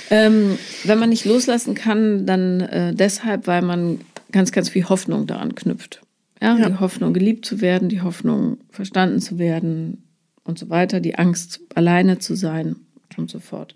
Ähm, 0.09 0.57
wenn 0.83 0.99
man 0.99 1.09
nicht 1.09 1.25
loslassen 1.25 1.75
kann, 1.75 2.25
dann 2.25 2.61
äh, 2.61 2.93
deshalb, 2.93 3.47
weil 3.47 3.61
man 3.61 4.01
ganz, 4.31 4.51
ganz 4.51 4.69
viel 4.69 4.87
Hoffnung 4.89 5.27
daran 5.27 5.55
knüpft. 5.55 6.01
Ja? 6.41 6.57
ja? 6.57 6.69
Die 6.69 6.79
Hoffnung, 6.79 7.13
geliebt 7.13 7.45
zu 7.45 7.61
werden, 7.61 7.89
die 7.89 8.01
Hoffnung, 8.01 8.57
verstanden 8.69 9.21
zu 9.21 9.39
werden 9.39 10.03
und 10.43 10.59
so 10.59 10.69
weiter, 10.69 10.99
die 10.99 11.15
Angst, 11.15 11.61
alleine 11.75 12.19
zu 12.19 12.35
sein 12.35 12.75
und 13.17 13.29
so 13.29 13.39
fort. 13.39 13.75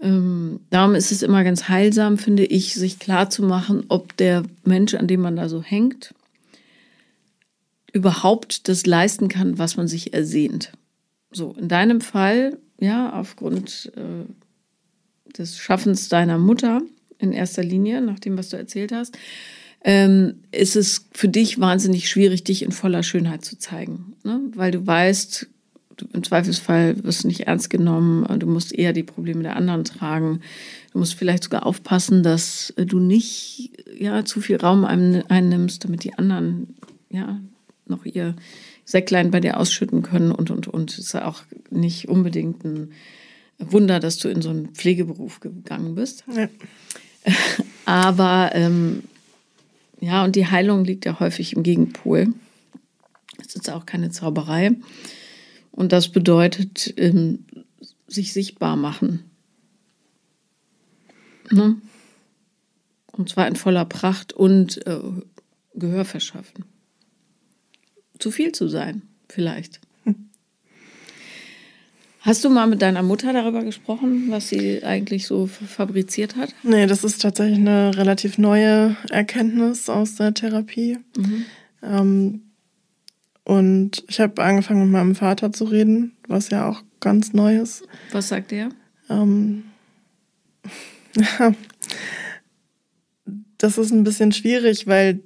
Ähm, 0.00 0.60
darum 0.70 0.94
ist 0.94 1.12
es 1.12 1.22
immer 1.22 1.44
ganz 1.44 1.68
heilsam, 1.68 2.16
finde 2.16 2.44
ich, 2.44 2.74
sich 2.74 2.98
klarzumachen, 2.98 3.84
ob 3.88 4.16
der 4.16 4.44
Mensch, 4.64 4.94
an 4.94 5.06
dem 5.06 5.20
man 5.20 5.36
da 5.36 5.48
so 5.48 5.62
hängt, 5.62 6.14
überhaupt 7.92 8.68
das 8.68 8.86
leisten 8.86 9.28
kann, 9.28 9.58
was 9.58 9.76
man 9.76 9.88
sich 9.88 10.14
ersehnt. 10.14 10.72
So, 11.32 11.54
in 11.58 11.68
deinem 11.68 12.00
Fall 12.00 12.58
ja, 12.80 13.12
aufgrund 13.12 13.92
äh, 13.96 14.24
des 15.32 15.58
Schaffens 15.58 16.08
deiner 16.08 16.38
Mutter 16.38 16.82
in 17.18 17.32
erster 17.32 17.62
Linie, 17.62 18.00
nach 18.00 18.18
dem, 18.18 18.36
was 18.36 18.48
du 18.48 18.56
erzählt 18.56 18.92
hast, 18.92 19.16
ähm, 19.82 20.40
ist 20.50 20.76
es 20.76 21.06
für 21.12 21.28
dich 21.28 21.60
wahnsinnig 21.60 22.08
schwierig, 22.08 22.44
dich 22.44 22.62
in 22.62 22.72
voller 22.72 23.02
Schönheit 23.02 23.44
zu 23.44 23.58
zeigen. 23.58 24.14
Ne? 24.24 24.40
Weil 24.54 24.72
du 24.72 24.86
weißt, 24.86 25.46
du, 25.96 26.06
im 26.12 26.22
Zweifelsfall 26.22 27.02
wirst 27.04 27.24
du 27.24 27.28
nicht 27.28 27.46
ernst 27.46 27.70
genommen, 27.70 28.26
du 28.38 28.46
musst 28.46 28.72
eher 28.72 28.92
die 28.92 29.02
Probleme 29.02 29.42
der 29.42 29.56
anderen 29.56 29.84
tragen. 29.84 30.40
Du 30.92 30.98
musst 30.98 31.14
vielleicht 31.14 31.44
sogar 31.44 31.64
aufpassen, 31.64 32.22
dass 32.22 32.74
du 32.76 32.98
nicht 32.98 33.72
ja, 33.98 34.24
zu 34.24 34.40
viel 34.40 34.56
Raum 34.56 34.84
einnimmst, 34.84 35.84
damit 35.84 36.04
die 36.04 36.14
anderen 36.14 36.74
ja, 37.10 37.40
noch 37.86 38.04
ihr 38.04 38.34
Säcklein 38.84 39.30
bei 39.30 39.40
dir 39.40 39.58
ausschütten 39.58 40.02
können 40.02 40.32
und, 40.32 40.50
und, 40.50 40.68
und. 40.68 40.92
Es 40.92 40.98
ist 40.98 41.14
ja 41.14 41.26
auch 41.26 41.42
nicht 41.70 42.08
unbedingt 42.08 42.64
ein 42.64 42.92
Wunder, 43.58 44.00
dass 44.00 44.18
du 44.18 44.28
in 44.28 44.42
so 44.42 44.50
einen 44.50 44.70
Pflegeberuf 44.70 45.40
gegangen 45.40 45.94
bist. 45.94 46.24
Ja. 46.34 46.48
Aber 47.84 48.50
ähm, 48.54 49.04
ja, 50.00 50.24
und 50.24 50.36
die 50.36 50.46
Heilung 50.46 50.84
liegt 50.84 51.04
ja 51.04 51.20
häufig 51.20 51.54
im 51.54 51.62
Gegenpol. 51.62 52.28
Es 53.38 53.54
ist 53.54 53.70
auch 53.70 53.86
keine 53.86 54.10
Zauberei. 54.10 54.72
Und 55.72 55.92
das 55.92 56.08
bedeutet, 56.08 56.92
ähm, 56.96 57.44
sich 58.06 58.32
sichtbar 58.32 58.76
machen. 58.76 59.24
Ne? 61.50 61.76
Und 63.12 63.28
zwar 63.28 63.46
in 63.46 63.56
voller 63.56 63.84
Pracht 63.84 64.32
und 64.32 64.84
äh, 64.86 64.98
Gehör 65.74 66.04
verschaffen 66.04 66.64
zu 68.20 68.30
viel 68.30 68.52
zu 68.52 68.68
sein, 68.68 69.02
vielleicht. 69.28 69.80
Hast 72.22 72.44
du 72.44 72.50
mal 72.50 72.66
mit 72.66 72.82
deiner 72.82 73.02
Mutter 73.02 73.32
darüber 73.32 73.64
gesprochen, 73.64 74.26
was 74.28 74.50
sie 74.50 74.84
eigentlich 74.84 75.26
so 75.26 75.46
fabriziert 75.46 76.36
hat? 76.36 76.54
Nee, 76.62 76.86
das 76.86 77.02
ist 77.02 77.22
tatsächlich 77.22 77.58
eine 77.58 77.96
relativ 77.96 78.36
neue 78.36 78.94
Erkenntnis 79.08 79.88
aus 79.88 80.16
der 80.16 80.34
Therapie. 80.34 80.98
Mhm. 81.16 81.44
Ähm, 81.82 82.42
Und 83.44 84.04
ich 84.06 84.20
habe 84.20 84.42
angefangen 84.42 84.82
mit 84.82 84.90
meinem 84.90 85.14
Vater 85.14 85.50
zu 85.50 85.64
reden, 85.64 86.14
was 86.28 86.50
ja 86.50 86.68
auch 86.68 86.82
ganz 87.00 87.32
neu 87.32 87.56
ist. 87.56 87.84
Was 88.12 88.28
sagt 88.28 88.52
er? 88.52 88.68
Ähm, 89.08 89.64
das 93.56 93.78
ist 93.78 93.92
ein 93.92 94.04
bisschen 94.04 94.32
schwierig, 94.32 94.86
weil 94.86 95.20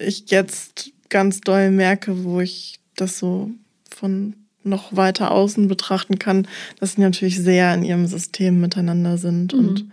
ich 0.00 0.28
jetzt 0.30 0.90
ganz 1.12 1.40
doll 1.40 1.70
merke, 1.70 2.24
wo 2.24 2.40
ich 2.40 2.80
das 2.96 3.18
so 3.18 3.50
von 3.88 4.34
noch 4.64 4.96
weiter 4.96 5.30
außen 5.30 5.68
betrachten 5.68 6.18
kann, 6.18 6.48
dass 6.80 6.94
sie 6.94 7.00
natürlich 7.00 7.38
sehr 7.38 7.72
in 7.74 7.84
ihrem 7.84 8.06
System 8.06 8.60
miteinander 8.60 9.18
sind 9.18 9.52
mhm. 9.52 9.58
und 9.58 9.86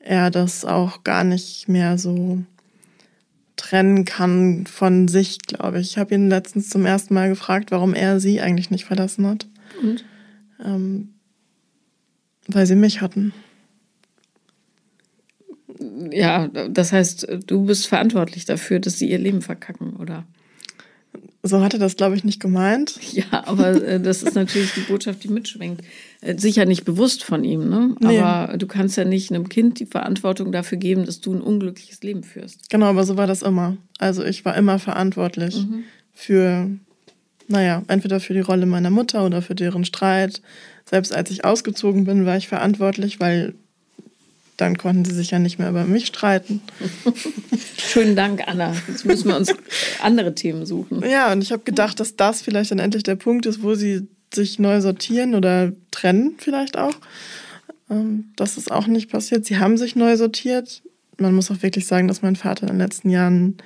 er 0.00 0.30
das 0.30 0.64
auch 0.64 1.04
gar 1.04 1.24
nicht 1.24 1.68
mehr 1.68 1.96
so 1.96 2.42
trennen 3.56 4.04
kann 4.04 4.66
von 4.66 5.08
sich, 5.08 5.38
glaube 5.38 5.80
ich. 5.80 5.92
Ich 5.92 5.98
habe 5.98 6.14
ihn 6.14 6.28
letztens 6.28 6.68
zum 6.68 6.84
ersten 6.84 7.14
Mal 7.14 7.28
gefragt, 7.28 7.70
warum 7.70 7.94
er 7.94 8.20
sie 8.20 8.40
eigentlich 8.40 8.70
nicht 8.70 8.84
verlassen 8.84 9.26
hat. 9.26 9.46
Und? 9.82 10.04
Ähm, 10.62 11.10
weil 12.46 12.66
sie 12.66 12.76
mich 12.76 13.00
hatten. 13.00 13.32
Ja, 16.10 16.48
das 16.48 16.92
heißt, 16.92 17.26
du 17.46 17.64
bist 17.64 17.86
verantwortlich 17.86 18.44
dafür, 18.44 18.80
dass 18.80 18.98
sie 18.98 19.10
ihr 19.10 19.18
Leben 19.18 19.42
verkacken, 19.42 19.96
oder? 19.96 20.24
So 21.46 21.60
hat 21.60 21.74
er 21.74 21.78
das, 21.78 21.96
glaube 21.96 22.16
ich, 22.16 22.24
nicht 22.24 22.40
gemeint. 22.40 22.98
Ja, 23.12 23.46
aber 23.46 23.80
äh, 23.82 24.00
das 24.00 24.22
ist 24.22 24.34
natürlich 24.34 24.72
die 24.72 24.80
Botschaft, 24.80 25.22
die 25.22 25.28
mitschwingt. 25.28 25.82
Äh, 26.20 26.38
sicher 26.38 26.64
nicht 26.64 26.84
bewusst 26.84 27.22
von 27.22 27.44
ihm, 27.44 27.68
ne? 27.68 27.94
Nee. 28.00 28.18
Aber 28.18 28.56
du 28.56 28.66
kannst 28.66 28.96
ja 28.96 29.04
nicht 29.04 29.30
einem 29.30 29.48
Kind 29.48 29.78
die 29.78 29.86
Verantwortung 29.86 30.50
dafür 30.50 30.78
geben, 30.78 31.04
dass 31.04 31.20
du 31.20 31.34
ein 31.34 31.42
unglückliches 31.42 32.02
Leben 32.02 32.24
führst. 32.24 32.70
Genau, 32.70 32.86
aber 32.86 33.04
so 33.04 33.16
war 33.16 33.26
das 33.26 33.42
immer. 33.42 33.76
Also 33.98 34.24
ich 34.24 34.44
war 34.44 34.56
immer 34.56 34.78
verantwortlich 34.78 35.66
mhm. 35.66 35.84
für, 36.12 36.70
naja, 37.46 37.82
entweder 37.86 38.20
für 38.20 38.32
die 38.32 38.40
Rolle 38.40 38.66
meiner 38.66 38.90
Mutter 38.90 39.24
oder 39.24 39.42
für 39.42 39.54
deren 39.54 39.84
Streit. 39.84 40.40
Selbst 40.88 41.14
als 41.14 41.30
ich 41.30 41.44
ausgezogen 41.44 42.04
bin, 42.04 42.26
war 42.26 42.36
ich 42.38 42.48
verantwortlich, 42.48 43.20
weil 43.20 43.54
dann 44.56 44.78
konnten 44.78 45.04
sie 45.04 45.14
sich 45.14 45.30
ja 45.30 45.38
nicht 45.38 45.58
mehr 45.58 45.68
über 45.68 45.84
mich 45.84 46.06
streiten. 46.06 46.62
Schönen 47.76 48.14
Dank, 48.14 48.46
Anna. 48.46 48.74
Jetzt 48.88 49.04
müssen 49.04 49.28
wir 49.28 49.36
uns 49.36 49.52
andere 50.00 50.34
Themen 50.34 50.64
suchen. 50.66 51.02
Ja, 51.08 51.32
und 51.32 51.42
ich 51.42 51.52
habe 51.52 51.62
gedacht, 51.64 51.98
dass 52.00 52.16
das 52.16 52.42
vielleicht 52.42 52.70
dann 52.70 52.78
endlich 52.78 53.02
der 53.02 53.16
Punkt 53.16 53.46
ist, 53.46 53.62
wo 53.62 53.74
sie 53.74 54.08
sich 54.32 54.58
neu 54.58 54.80
sortieren 54.80 55.34
oder 55.34 55.72
trennen 55.90 56.34
vielleicht 56.38 56.76
auch. 56.76 56.94
Ähm, 57.90 58.32
das 58.36 58.56
ist 58.56 58.70
auch 58.70 58.86
nicht 58.86 59.10
passiert. 59.10 59.44
Sie 59.44 59.58
haben 59.58 59.76
sich 59.76 59.96
neu 59.96 60.16
sortiert. 60.16 60.82
Man 61.18 61.34
muss 61.34 61.50
auch 61.50 61.62
wirklich 61.62 61.86
sagen, 61.86 62.08
dass 62.08 62.22
mein 62.22 62.36
Vater 62.36 62.62
in 62.62 62.74
den 62.74 62.78
letzten 62.78 63.10
Jahren 63.10 63.56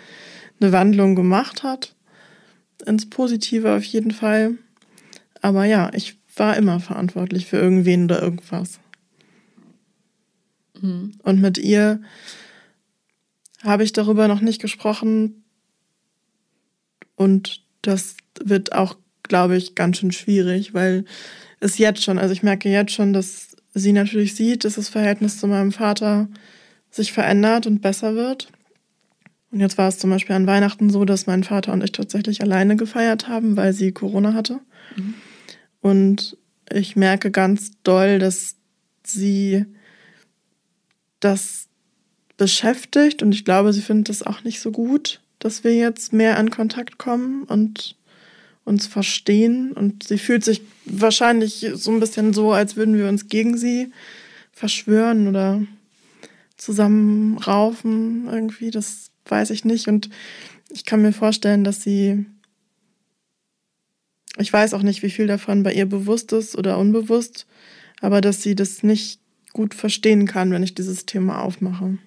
eine 0.61 0.73
Wandlung 0.73 1.15
gemacht 1.15 1.63
hat. 1.63 1.95
Ins 2.87 3.09
Positive 3.09 3.75
auf 3.75 3.85
jeden 3.85 4.11
Fall. 4.11 4.55
Aber 5.41 5.65
ja, 5.65 5.91
ich 5.95 6.17
war 6.37 6.57
immer 6.57 6.81
verantwortlich 6.81 7.47
für 7.47 7.57
irgendwen 7.57 8.05
oder 8.05 8.23
irgendwas. 8.23 8.79
Mhm. 10.81 11.13
Und 11.23 11.41
mit 11.41 11.59
ihr 11.59 12.01
habe 13.63 13.85
ich 13.85 13.93
darüber 13.93 14.29
noch 14.29 14.41
nicht 14.41 14.61
gesprochen. 14.61 15.45
Und 17.17 17.63
das 17.83 18.17
wird 18.43 18.73
auch, 18.73 18.97
glaube 19.23 19.57
ich, 19.57 19.75
ganz 19.75 19.99
schön 19.99 20.13
schwierig, 20.13 20.75
weil 20.75 21.05
es 21.61 21.79
jetzt 21.79 22.03
schon, 22.05 22.19
also 22.19 22.33
ich 22.33 22.43
merke 22.43 22.69
jetzt 22.69 22.93
schon, 22.93 23.13
dass 23.13 23.57
sie 23.75 23.93
natürlich 23.93 24.35
sieht, 24.35 24.65
dass 24.65 24.75
das 24.75 24.89
Verhältnis 24.89 25.39
zu 25.39 25.47
meinem 25.47 25.73
Vater 25.73 26.29
sich 26.91 27.13
verändert 27.13 27.67
und 27.67 27.83
besser 27.83 28.15
wird. 28.15 28.49
Und 29.51 29.61
jetzt 29.61 29.79
war 29.79 29.89
es 29.89 29.99
zum 29.99 30.11
Beispiel 30.11 30.37
an 30.37 30.47
Weihnachten 30.47 30.91
so, 30.91 31.05
dass 31.05 31.27
mein 31.27 31.43
Vater 31.43 31.73
und 31.73 31.83
ich 31.83 31.93
tatsächlich 31.93 32.43
alleine 32.43 32.77
gefeiert 32.77 33.29
haben, 33.29 33.57
weil 33.57 33.73
sie 33.73 33.93
Corona 33.93 34.35
hatte. 34.35 34.61
Mhm. 34.97 35.15
Und 35.81 36.37
ich 36.71 36.97
merke 36.97 37.31
ganz 37.31 37.73
doll, 37.83 38.19
dass 38.19 38.57
sie 39.05 39.65
das 41.21 41.67
beschäftigt 42.37 43.23
und 43.23 43.35
ich 43.35 43.45
glaube, 43.45 43.73
sie 43.73 43.83
findet 43.83 44.09
es 44.11 44.23
auch 44.23 44.45
nicht 44.45 44.61
so 44.61 44.71
gut, 44.71 45.21
dass 45.39 45.65
wir 45.65 45.75
jetzt 45.75 46.13
mehr 46.13 46.39
in 46.39 46.51
Kontakt 46.51 46.99
kommen 46.99 47.45
und 47.45 47.97
uns 48.69 48.87
verstehen. 48.87 49.73
Und 49.73 50.05
sie 50.05 50.19
fühlt 50.19 50.45
sich 50.45 50.63
wahrscheinlich 50.85 51.67
so 51.75 51.91
ein 51.91 52.01
bisschen 52.01 52.33
so, 52.33 52.53
als 52.53 52.77
würden 52.77 52.97
wir 52.97 53.09
uns 53.09 53.29
gegen 53.29 53.57
sie 53.57 53.91
verschwören 54.53 55.27
oder 55.27 55.63
zusammenraufen 56.57 58.29
irgendwie. 58.31 58.71
Das 58.71 59.11
weiß 59.25 59.51
ich 59.51 59.65
nicht. 59.65 59.89
Und 59.89 60.11
ich 60.71 60.85
kann 60.85 61.03
mir 61.03 61.13
vorstellen, 61.13 61.65
dass 61.65 61.83
sie. 61.83 62.27
Ich 64.37 64.53
weiß 64.53 64.75
auch 64.75 64.83
nicht, 64.83 65.03
wie 65.03 65.11
viel 65.11 65.27
davon 65.27 65.65
bei 65.65 65.73
ihr 65.73 65.87
bewusst 65.87 66.33
ist 66.33 66.57
oder 66.57 66.79
unbewusst, 66.79 67.47
aber 68.01 68.21
dass 68.21 68.41
sie 68.41 68.55
das 68.55 68.85
nicht 68.85 69.19
gut 69.59 69.75
verstehen 69.75 70.25
kann, 70.25 70.53
wenn 70.53 70.63
ich 70.63 70.77
dieses 70.77 71.05
Thema 71.05 71.43
aufmache. 71.43 71.99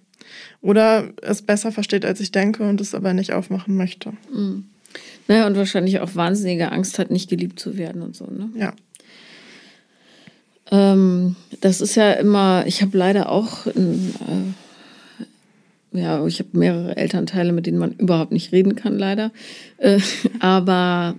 Oder 0.62 1.10
es 1.22 1.42
besser 1.42 1.74
versteht, 1.74 2.06
als 2.06 2.22
ich 2.22 2.32
denke 2.32 2.64
und 2.64 2.80
es 2.80 2.96
aber 2.96 3.14
nicht 3.14 3.34
aufmachen 3.34 3.76
möchte. 3.76 4.14
Mhm. 4.34 4.64
Naja, 5.28 5.48
und 5.48 5.58
wahrscheinlich 5.58 6.00
auch 6.00 6.16
wahnsinnige 6.16 6.72
Angst 6.72 6.98
hat, 6.98 7.12
nicht 7.12 7.30
geliebt 7.30 7.60
zu 7.60 7.76
werden 7.76 8.04
und 8.04 8.16
so, 8.16 8.26
ne? 8.26 8.50
Ja. 8.56 8.74
Ähm, 10.72 11.36
das 11.60 11.82
ist 11.82 11.96
ja 11.96 12.14
immer, 12.14 12.64
ich 12.68 12.82
habe 12.82 12.98
leider 12.98 13.30
auch, 13.30 13.68
in, 13.68 14.14
äh, 15.94 16.00
ja, 16.00 16.26
ich 16.26 16.40
habe 16.40 16.58
mehrere 16.58 16.96
Elternteile, 16.96 17.52
mit 17.52 17.66
denen 17.66 17.80
man 17.80 17.92
überhaupt 17.92 18.32
nicht 18.32 18.54
reden 18.54 18.78
kann, 18.78 18.98
leider. 18.98 19.34
Äh, 19.78 20.00
aber 20.40 21.16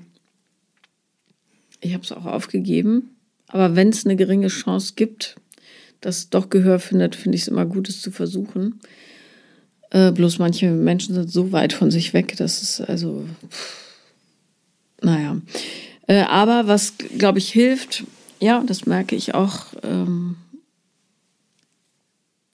ich 1.83 1.93
habe 1.93 2.05
es 2.05 2.12
auch 2.12 2.24
aufgegeben. 2.24 3.16
Aber 3.49 3.76
wenn 3.76 3.91
es 3.91 4.07
eine 4.07 4.16
geringe 4.16 4.49
Chance 4.49 4.95
gibt, 4.97 5.37
das 6.03 6.28
doch 6.28 6.50
Gehör 6.50 6.78
findet, 6.78 7.16
finde 7.16 7.36
ich 7.36 7.42
es 7.42 7.48
immer 7.48 7.64
gut, 7.64 7.88
es 7.88 8.03
zu 8.03 8.11
versuchen. 8.11 8.80
Äh, 9.90 10.12
bloß 10.12 10.38
manche 10.38 10.70
Menschen 10.70 11.14
sind 11.14 11.30
so 11.30 11.53
weit 11.53 11.72
von 11.72 11.90
sich 11.90 12.12
weg, 12.12 12.36
dass 12.36 12.61
es 12.61 12.80
also, 12.80 13.26
pff, 13.48 13.76
naja. 15.00 15.40
Äh, 16.07 16.22
aber 16.22 16.66
was, 16.66 16.94
glaube 17.16 17.38
ich, 17.38 17.50
hilft, 17.50 18.05
ja, 18.40 18.62
das 18.66 18.86
merke 18.86 19.14
ich 19.14 19.34
auch 19.34 19.66
ähm, 19.82 20.36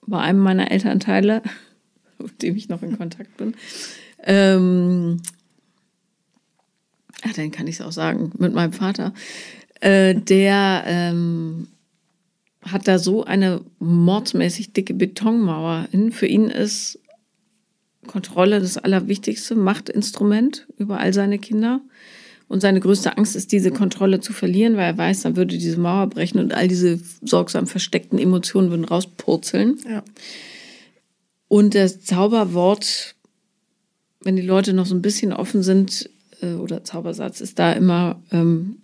bei 0.05 0.19
einem 0.19 0.39
meiner 0.39 0.71
Elternteile, 0.71 1.41
mit 2.19 2.41
dem 2.41 2.55
ich 2.55 2.69
noch 2.69 2.83
in 2.83 2.97
Kontakt 2.97 3.35
bin. 3.37 3.55
Ähm, 4.23 5.21
ja, 7.25 7.31
dann 7.35 7.51
kann 7.51 7.67
ich 7.67 7.75
es 7.75 7.81
auch 7.81 7.91
sagen, 7.91 8.31
mit 8.37 8.53
meinem 8.53 8.73
Vater. 8.73 9.13
Äh, 9.81 10.13
der 10.15 10.83
ähm, 10.85 11.67
hat 12.61 12.87
da 12.87 12.99
so 12.99 13.23
eine 13.23 13.61
mordsmäßig 13.79 14.73
dicke 14.73 14.93
Betonmauer 14.93 15.87
hin. 15.91 16.11
Für 16.11 16.27
ihn 16.27 16.45
ist 16.45 16.99
Kontrolle 18.07 18.59
das 18.59 18.77
allerwichtigste 18.77 19.55
Machtinstrument 19.55 20.67
über 20.77 20.99
all 20.99 21.13
seine 21.13 21.39
Kinder. 21.39 21.81
Und 22.47 22.61
seine 22.61 22.79
größte 22.79 23.15
Angst 23.15 23.35
ist, 23.35 23.51
diese 23.51 23.69
Kontrolle 23.69 24.21
zu 24.21 24.33
verlieren, 24.33 24.75
weil 24.75 24.87
er 24.87 24.97
weiß, 24.97 25.21
dann 25.21 25.35
würde 25.35 25.55
diese 25.55 25.79
Mauer 25.79 26.07
brechen 26.07 26.39
und 26.39 26.51
all 26.51 26.67
diese 26.67 26.99
sorgsam 27.21 27.67
versteckten 27.67 28.17
Emotionen 28.17 28.71
würden 28.71 28.85
rauspurzeln. 28.85 29.77
Ja. 29.87 30.03
Und 31.47 31.75
das 31.75 32.01
Zauberwort, 32.01 33.15
wenn 34.21 34.35
die 34.35 34.41
Leute 34.41 34.73
noch 34.73 34.87
so 34.87 34.95
ein 34.95 35.03
bisschen 35.03 35.31
offen 35.31 35.61
sind, 35.61 36.09
äh, 36.41 36.53
oder 36.53 36.83
Zaubersatz 36.83 37.39
ist 37.39 37.59
da 37.59 37.71
immer, 37.73 38.19
ähm, 38.31 38.77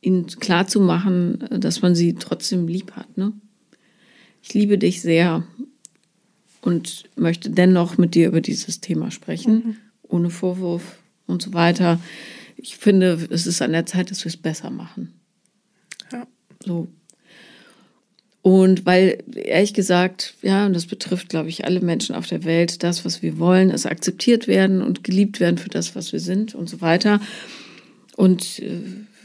ihnen 0.00 0.26
klarzumachen, 0.26 1.44
dass 1.50 1.82
man 1.82 1.94
sie 1.94 2.14
trotzdem 2.14 2.68
lieb 2.68 2.92
hat. 2.92 3.16
Ne? 3.16 3.32
Ich 4.42 4.54
liebe 4.54 4.78
dich 4.78 5.02
sehr 5.02 5.44
und 6.60 7.04
möchte 7.16 7.50
dennoch 7.50 7.98
mit 7.98 8.14
dir 8.14 8.28
über 8.28 8.40
dieses 8.40 8.80
Thema 8.80 9.10
sprechen, 9.10 9.54
mhm. 9.54 9.76
ohne 10.02 10.30
Vorwurf 10.30 10.98
und 11.26 11.42
so 11.42 11.52
weiter. 11.52 12.00
Ich 12.56 12.76
finde, 12.76 13.28
es 13.30 13.46
ist 13.46 13.62
an 13.62 13.72
der 13.72 13.86
Zeit, 13.86 14.10
dass 14.10 14.24
wir 14.24 14.30
es 14.30 14.36
besser 14.36 14.70
machen. 14.70 15.12
Ja. 16.12 16.26
So. 16.64 16.88
Und 18.42 18.86
weil, 18.86 19.22
ehrlich 19.34 19.74
gesagt, 19.74 20.34
ja, 20.42 20.66
und 20.66 20.72
das 20.72 20.86
betrifft, 20.86 21.28
glaube 21.28 21.48
ich, 21.48 21.64
alle 21.64 21.80
Menschen 21.80 22.14
auf 22.14 22.26
der 22.26 22.44
Welt, 22.44 22.82
das, 22.82 23.04
was 23.04 23.20
wir 23.20 23.38
wollen, 23.38 23.70
ist 23.70 23.84
akzeptiert 23.84 24.48
werden 24.48 24.80
und 24.80 25.04
geliebt 25.04 25.40
werden 25.40 25.58
für 25.58 25.68
das, 25.68 25.94
was 25.94 26.12
wir 26.12 26.20
sind 26.20 26.54
und 26.54 26.68
so 26.68 26.80
weiter. 26.80 27.20
Und 28.16 28.60
äh, 28.60 28.80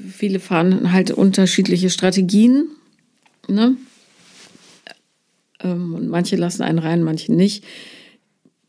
viele 0.09 0.39
fahren 0.39 0.91
halt 0.91 1.11
unterschiedliche 1.11 1.89
Strategien. 1.89 2.69
Ne? 3.47 3.77
Ähm, 5.59 5.95
und 5.95 6.07
manche 6.07 6.35
lassen 6.35 6.63
einen 6.63 6.79
rein, 6.79 7.03
manche 7.03 7.33
nicht. 7.33 7.63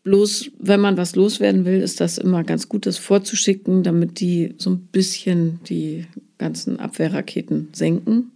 Bloß, 0.03 0.51
wenn 0.59 0.81
man 0.81 0.97
was 0.97 1.17
loswerden 1.17 1.65
will, 1.65 1.81
ist 1.81 2.01
das 2.01 2.19
immer 2.19 2.45
ganz 2.45 2.69
gut, 2.69 2.85
das 2.87 2.99
vorzuschicken, 2.99 3.83
damit 3.83 4.21
die 4.21 4.55
so 4.59 4.71
ein 4.71 4.81
bisschen 4.93 5.61
die 5.65 6.07
ganzen 6.37 6.79
Abwehrraketen 6.79 7.69
senken. 7.73 8.31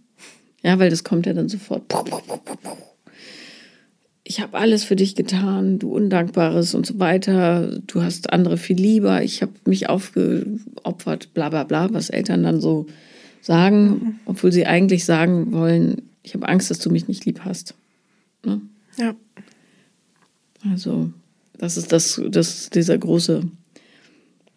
Ja, 0.63 0.79
weil 0.79 0.89
das 0.89 1.03
kommt 1.03 1.25
ja 1.25 1.33
dann 1.33 1.47
sofort. 1.47 1.83
Ich 4.29 4.39
habe 4.41 4.59
alles 4.59 4.83
für 4.83 4.95
dich 4.95 5.15
getan, 5.15 5.79
du 5.79 5.91
Undankbares 5.91 6.75
und 6.75 6.85
so 6.85 6.99
weiter, 6.99 7.79
du 7.87 8.03
hast 8.03 8.31
andere 8.31 8.57
viel 8.57 8.75
lieber, 8.79 9.23
ich 9.23 9.41
habe 9.41 9.53
mich 9.65 9.89
aufgeopfert, 9.89 11.33
bla 11.33 11.49
bla 11.49 11.63
bla, 11.63 11.91
was 11.91 12.11
Eltern 12.11 12.43
dann 12.43 12.61
so 12.61 12.85
sagen, 13.41 13.87
mhm. 13.87 14.19
obwohl 14.25 14.51
sie 14.51 14.67
eigentlich 14.67 15.03
sagen 15.03 15.51
wollen, 15.51 16.03
ich 16.21 16.35
habe 16.35 16.47
Angst, 16.47 16.69
dass 16.69 16.77
du 16.77 16.91
mich 16.91 17.07
nicht 17.07 17.25
lieb 17.25 17.41
hast. 17.43 17.73
Ne? 18.45 18.61
Ja. 18.97 19.15
Also, 20.71 21.11
das 21.57 21.77
ist 21.77 21.91
das, 21.91 22.21
das 22.29 22.69
dieser 22.69 22.99
große, 22.99 23.49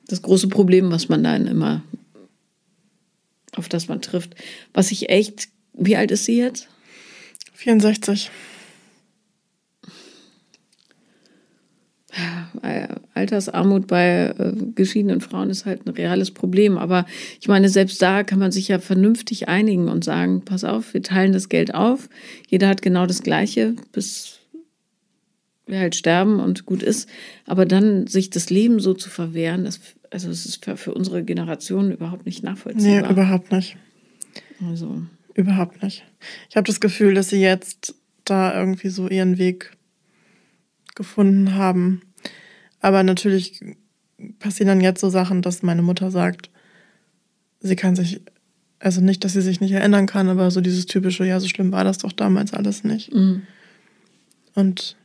das 0.07 0.21
große 0.21 0.49
Problem, 0.49 0.91
was 0.91 1.09
man 1.09 1.25
dann 1.25 1.47
immer, 1.47 1.83
auf 3.57 3.71
das 3.71 3.89
man 3.89 4.03
trifft. 4.03 4.35
Was 4.75 4.91
ich 4.91 5.09
echt, 5.09 5.49
wie 5.73 5.97
alt 5.97 6.11
ist 6.11 6.27
sie 6.27 6.37
jetzt? 6.37 6.69
64. 7.55 8.31
Altersarmut 13.15 13.87
bei 13.87 14.35
äh, 14.39 14.53
geschiedenen 14.75 15.21
Frauen 15.21 15.51
ist 15.51 15.67
halt 15.67 15.87
ein 15.87 15.91
reales 15.91 16.31
Problem. 16.31 16.79
Aber 16.79 17.07
ich 17.41 17.49
meine, 17.49 17.69
selbst 17.69 18.01
da 18.01 18.23
kann 18.23 18.39
man 18.39 18.53
sich 18.53 18.69
ja 18.69 18.79
vernünftig 18.79 19.49
einigen 19.49 19.89
und 19.89 20.05
sagen, 20.05 20.43
pass 20.45 20.65
auf, 20.65 20.95
wir 20.95 21.03
teilen 21.03 21.33
das 21.33 21.49
Geld 21.49 21.75
auf. 21.75 22.09
Jeder 22.49 22.69
hat 22.69 22.83
genau 22.83 23.07
das 23.07 23.23
Gleiche, 23.23 23.75
bis 23.93 24.39
wir 25.67 25.79
halt 25.79 25.97
sterben 25.97 26.41
und 26.41 26.67
gut 26.67 26.83
ist. 26.83 27.09
Aber 27.47 27.67
dann 27.67 28.07
sich 28.07 28.31
das 28.31 28.51
Leben 28.51 28.81
so 28.81 28.95
zu 28.95 29.11
verwehren, 29.11 29.65
das, 29.65 29.81
also 30.11 30.31
es 30.31 30.47
ist 30.47 30.65
für, 30.65 30.77
für 30.77 30.95
unsere 30.95 31.25
Generation 31.25 31.91
überhaupt 31.91 32.27
nicht 32.27 32.43
nachvollziehbar. 32.43 33.03
Nee, 33.03 33.13
überhaupt 33.13 33.51
nicht. 33.53 33.77
Also. 34.69 35.03
Überhaupt 35.35 35.83
nicht. 35.83 36.05
Ich 36.51 36.57
habe 36.57 36.67
das 36.67 36.81
Gefühl, 36.81 37.15
dass 37.15 37.31
sie 37.31 37.41
jetzt 37.41 37.95
da 38.25 38.57
irgendwie 38.57 38.91
so 38.91 39.09
ihren 39.09 39.39
Weg 39.39 39.77
gefunden 40.95 41.55
haben. 41.55 42.03
Aber 42.83 43.03
natürlich 43.03 43.61
passieren 44.39 44.69
dann 44.69 44.81
jetzt 44.81 45.01
so 45.01 45.09
Sachen, 45.09 45.41
dass 45.41 45.63
meine 45.63 45.83
Mutter 45.83 46.11
sagt, 46.11 46.51
sie 47.61 47.77
kann 47.77 47.97
sich, 47.97 48.21
also 48.81 49.01
nicht, 49.01 49.25
dass 49.25 49.33
sie 49.33 49.41
sich 49.41 49.61
nicht 49.61 49.73
erinnern 49.73 50.07
kann, 50.07 50.29
aber 50.29 50.51
so 50.51 50.61
dieses 50.61 50.87
typische, 50.87 51.25
ja, 51.25 51.41
so 51.41 51.49
schlimm 51.49 51.73
war 51.73 51.85
das 51.85 51.99
doch 51.99 52.13
damals 52.13 52.53
alles 52.53 52.85
nicht. 52.85 53.15
Mhm. 53.15 53.43
Und 54.55 54.97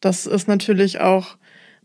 das 0.00 0.26
ist 0.26 0.48
natürlich 0.48 1.00
auch, 1.00 1.36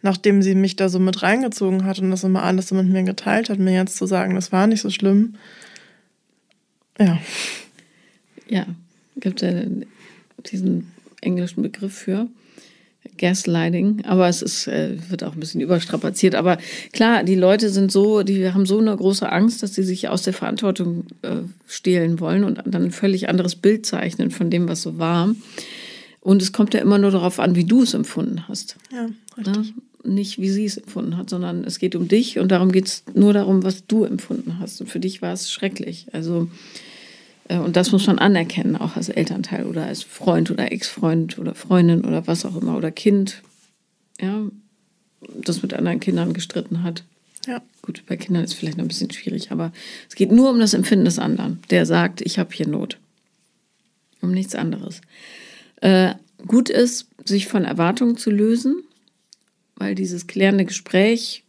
nachdem 0.01 0.41
sie 0.41 0.55
mich 0.55 0.75
da 0.75 0.89
so 0.89 0.99
mit 0.99 1.23
reingezogen 1.23 1.85
hat 1.85 1.99
und 1.99 2.11
das 2.11 2.23
immer 2.23 2.43
alles 2.43 2.67
so 2.67 2.75
mit 2.75 2.87
mir 2.87 3.03
geteilt 3.03 3.49
hat, 3.49 3.59
mir 3.59 3.73
jetzt 3.73 3.97
zu 3.97 4.05
sagen, 4.05 4.35
das 4.35 4.51
war 4.51 4.67
nicht 4.67 4.81
so 4.81 4.89
schlimm. 4.89 5.35
Ja. 6.99 7.17
Ja, 8.47 8.65
gibt 9.17 9.41
ja 9.41 9.63
diesen 10.51 10.91
englischen 11.21 11.63
Begriff 11.63 11.95
für. 11.95 12.27
Gaslighting, 13.19 14.03
aber 14.05 14.27
es 14.27 14.41
ist, 14.41 14.67
äh, 14.67 14.97
wird 15.09 15.23
auch 15.23 15.33
ein 15.33 15.39
bisschen 15.39 15.61
überstrapaziert. 15.61 16.33
Aber 16.33 16.57
klar, 16.91 17.23
die 17.23 17.35
Leute 17.35 17.69
sind 17.69 17.91
so, 17.91 18.23
die 18.23 18.51
haben 18.51 18.65
so 18.65 18.79
eine 18.79 18.95
große 18.95 19.31
Angst, 19.31 19.61
dass 19.61 19.75
sie 19.75 19.83
sich 19.83 20.09
aus 20.09 20.23
der 20.23 20.33
Verantwortung 20.33 21.05
äh, 21.21 21.37
stehlen 21.67 22.19
wollen 22.19 22.43
und 22.43 22.61
dann 22.65 22.85
ein 22.85 22.91
völlig 22.91 23.29
anderes 23.29 23.55
Bild 23.55 23.85
zeichnen 23.85 24.31
von 24.31 24.49
dem, 24.49 24.67
was 24.67 24.81
so 24.81 24.97
war. 24.97 25.35
Und 26.21 26.41
es 26.41 26.51
kommt 26.51 26.73
ja 26.73 26.79
immer 26.79 26.97
nur 26.97 27.11
darauf 27.11 27.39
an, 27.39 27.55
wie 27.55 27.65
du 27.65 27.83
es 27.83 27.93
empfunden 27.93 28.47
hast. 28.47 28.77
Ja, 28.91 29.09
richtig. 29.37 29.67
Ja? 29.67 30.11
Nicht, 30.11 30.39
wie 30.39 30.49
sie 30.49 30.65
es 30.65 30.77
empfunden 30.77 31.17
hat, 31.17 31.29
sondern 31.29 31.65
es 31.65 31.77
geht 31.77 31.93
um 31.95 32.07
dich 32.07 32.39
und 32.39 32.49
darum 32.51 32.71
geht 32.71 32.87
es 32.87 33.03
nur 33.13 33.33
darum, 33.33 33.63
was 33.63 33.85
du 33.85 34.05
empfunden 34.05 34.57
hast. 34.59 34.79
Und 34.79 34.89
für 34.89 34.99
dich 34.99 35.21
war 35.21 35.33
es 35.33 35.51
schrecklich. 35.51 36.07
Also 36.13 36.49
und 37.57 37.75
das 37.75 37.91
muss 37.91 38.05
man 38.05 38.19
anerkennen, 38.19 38.75
auch 38.75 38.95
als 38.95 39.09
Elternteil 39.09 39.65
oder 39.65 39.85
als 39.85 40.03
Freund 40.03 40.51
oder 40.51 40.71
Ex-Freund 40.71 41.39
oder 41.39 41.55
Freundin 41.55 42.05
oder 42.05 42.27
was 42.27 42.45
auch 42.45 42.55
immer 42.55 42.77
oder 42.77 42.91
Kind, 42.91 43.41
ja, 44.21 44.43
das 45.35 45.61
mit 45.61 45.73
anderen 45.73 45.99
Kindern 45.99 46.33
gestritten 46.33 46.83
hat. 46.83 47.03
Ja. 47.47 47.61
Gut, 47.81 48.03
bei 48.07 48.17
Kindern 48.17 48.43
ist 48.43 48.51
es 48.51 48.59
vielleicht 48.59 48.77
noch 48.77 48.85
ein 48.85 48.89
bisschen 48.89 49.11
schwierig, 49.11 49.51
aber 49.51 49.71
es 50.07 50.15
geht 50.15 50.31
nur 50.31 50.49
um 50.51 50.59
das 50.59 50.73
Empfinden 50.73 51.05
des 51.05 51.17
anderen, 51.17 51.59
der 51.71 51.85
sagt, 51.85 52.21
ich 52.21 52.37
habe 52.37 52.53
hier 52.53 52.67
Not. 52.67 52.97
Um 54.21 54.31
nichts 54.31 54.53
anderes. 54.53 55.01
Äh, 55.77 56.13
gut 56.45 56.69
ist, 56.69 57.07
sich 57.23 57.47
von 57.47 57.63
Erwartungen 57.63 58.17
zu 58.17 58.29
lösen, 58.29 58.83
weil 59.75 59.95
dieses 59.95 60.27
klärende 60.27 60.65
Gespräch 60.65 61.43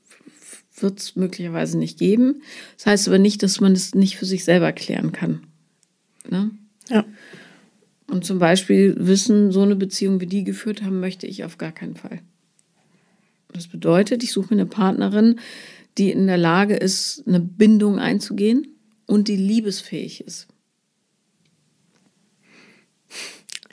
wird 0.76 1.00
es 1.00 1.16
möglicherweise 1.16 1.76
nicht 1.76 1.98
geben. 1.98 2.42
Das 2.76 2.86
heißt 2.86 3.08
aber 3.08 3.18
nicht, 3.18 3.42
dass 3.42 3.60
man 3.60 3.72
es 3.72 3.94
nicht 3.94 4.16
für 4.16 4.24
sich 4.24 4.44
selber 4.44 4.72
klären 4.72 5.12
kann. 5.12 5.42
Ne? 6.30 6.50
Ja. 6.88 7.04
Und 8.06 8.24
zum 8.24 8.38
Beispiel 8.38 8.94
wissen, 8.98 9.52
so 9.52 9.62
eine 9.62 9.76
Beziehung 9.76 10.20
wie 10.20 10.26
die 10.26 10.44
geführt 10.44 10.82
haben, 10.82 11.00
möchte 11.00 11.26
ich 11.26 11.44
auf 11.44 11.58
gar 11.58 11.72
keinen 11.72 11.94
Fall. 11.94 12.20
Das 13.52 13.68
bedeutet, 13.68 14.22
ich 14.22 14.32
suche 14.32 14.54
mir 14.54 14.60
eine 14.60 14.70
Partnerin, 14.70 15.38
die 15.98 16.10
in 16.10 16.26
der 16.26 16.38
Lage 16.38 16.76
ist, 16.76 17.24
eine 17.26 17.40
Bindung 17.40 17.98
einzugehen 17.98 18.68
und 19.06 19.28
die 19.28 19.36
liebesfähig 19.36 20.22
ist. 20.22 20.48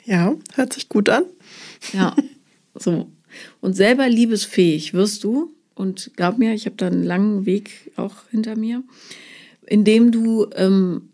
Ja, 0.04 0.34
hört 0.54 0.72
sich 0.72 0.88
gut 0.88 1.08
an. 1.08 1.24
Ja, 1.92 2.16
so. 2.74 3.10
Und 3.60 3.74
selber 3.74 4.08
liebesfähig 4.08 4.94
wirst 4.94 5.22
du, 5.24 5.54
und 5.78 6.10
glaub 6.16 6.38
mir, 6.38 6.54
ich 6.54 6.66
habe 6.66 6.74
da 6.76 6.88
einen 6.88 7.04
langen 7.04 7.46
Weg 7.46 7.92
auch 7.94 8.28
hinter 8.30 8.56
mir, 8.56 8.82
indem 9.64 10.10
du 10.10 10.48
ähm, 10.56 11.10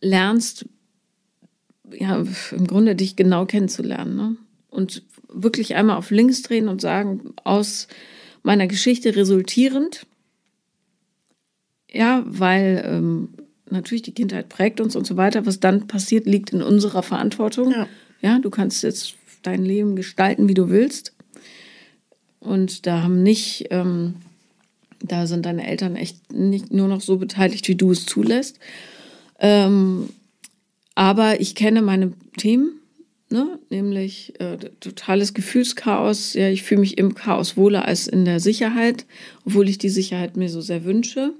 lernst, 0.00 0.66
ja, 1.92 2.24
im 2.52 2.66
Grunde 2.66 2.94
dich 2.94 3.16
genau 3.16 3.46
kennenzulernen. 3.46 4.16
Ne? 4.16 4.36
Und 4.68 5.02
wirklich 5.28 5.74
einmal 5.74 5.96
auf 5.96 6.10
links 6.10 6.42
drehen 6.42 6.68
und 6.68 6.80
sagen, 6.80 7.34
aus 7.44 7.88
meiner 8.42 8.66
Geschichte 8.66 9.16
resultierend, 9.16 10.06
ja, 11.92 12.22
weil 12.26 12.84
ähm, 12.86 13.30
natürlich 13.68 14.02
die 14.02 14.14
Kindheit 14.14 14.48
prägt 14.48 14.80
uns 14.80 14.96
und 14.96 15.06
so 15.06 15.16
weiter. 15.16 15.46
Was 15.46 15.60
dann 15.60 15.86
passiert, 15.88 16.26
liegt 16.26 16.52
in 16.52 16.62
unserer 16.62 17.02
Verantwortung. 17.02 17.72
Ja, 17.72 17.88
ja 18.20 18.38
du 18.38 18.50
kannst 18.50 18.82
jetzt 18.82 19.14
dein 19.42 19.64
Leben 19.64 19.96
gestalten, 19.96 20.48
wie 20.48 20.54
du 20.54 20.70
willst. 20.70 21.14
Und 22.38 22.86
da 22.86 23.02
haben 23.02 23.22
nicht, 23.22 23.66
ähm, 23.70 24.16
da 25.02 25.26
sind 25.26 25.46
deine 25.46 25.66
Eltern 25.66 25.96
echt 25.96 26.32
nicht 26.32 26.72
nur 26.72 26.88
noch 26.88 27.00
so 27.00 27.16
beteiligt, 27.16 27.68
wie 27.68 27.74
du 27.74 27.90
es 27.90 28.06
zulässt. 28.06 28.58
Ähm, 29.40 30.10
aber 30.94 31.40
ich 31.40 31.54
kenne 31.54 31.82
meine 31.82 32.12
Themen, 32.36 32.80
ne? 33.30 33.58
nämlich 33.70 34.38
äh, 34.38 34.58
totales 34.80 35.34
Gefühlschaos. 35.34 36.34
Ja, 36.34 36.48
ich 36.48 36.62
fühle 36.62 36.82
mich 36.82 36.98
im 36.98 37.14
Chaos 37.14 37.56
wohler 37.56 37.86
als 37.86 38.06
in 38.06 38.24
der 38.24 38.38
Sicherheit, 38.38 39.06
obwohl 39.46 39.68
ich 39.68 39.78
die 39.78 39.88
Sicherheit 39.88 40.36
mir 40.36 40.50
so 40.50 40.60
sehr 40.60 40.84
wünsche. 40.84 41.32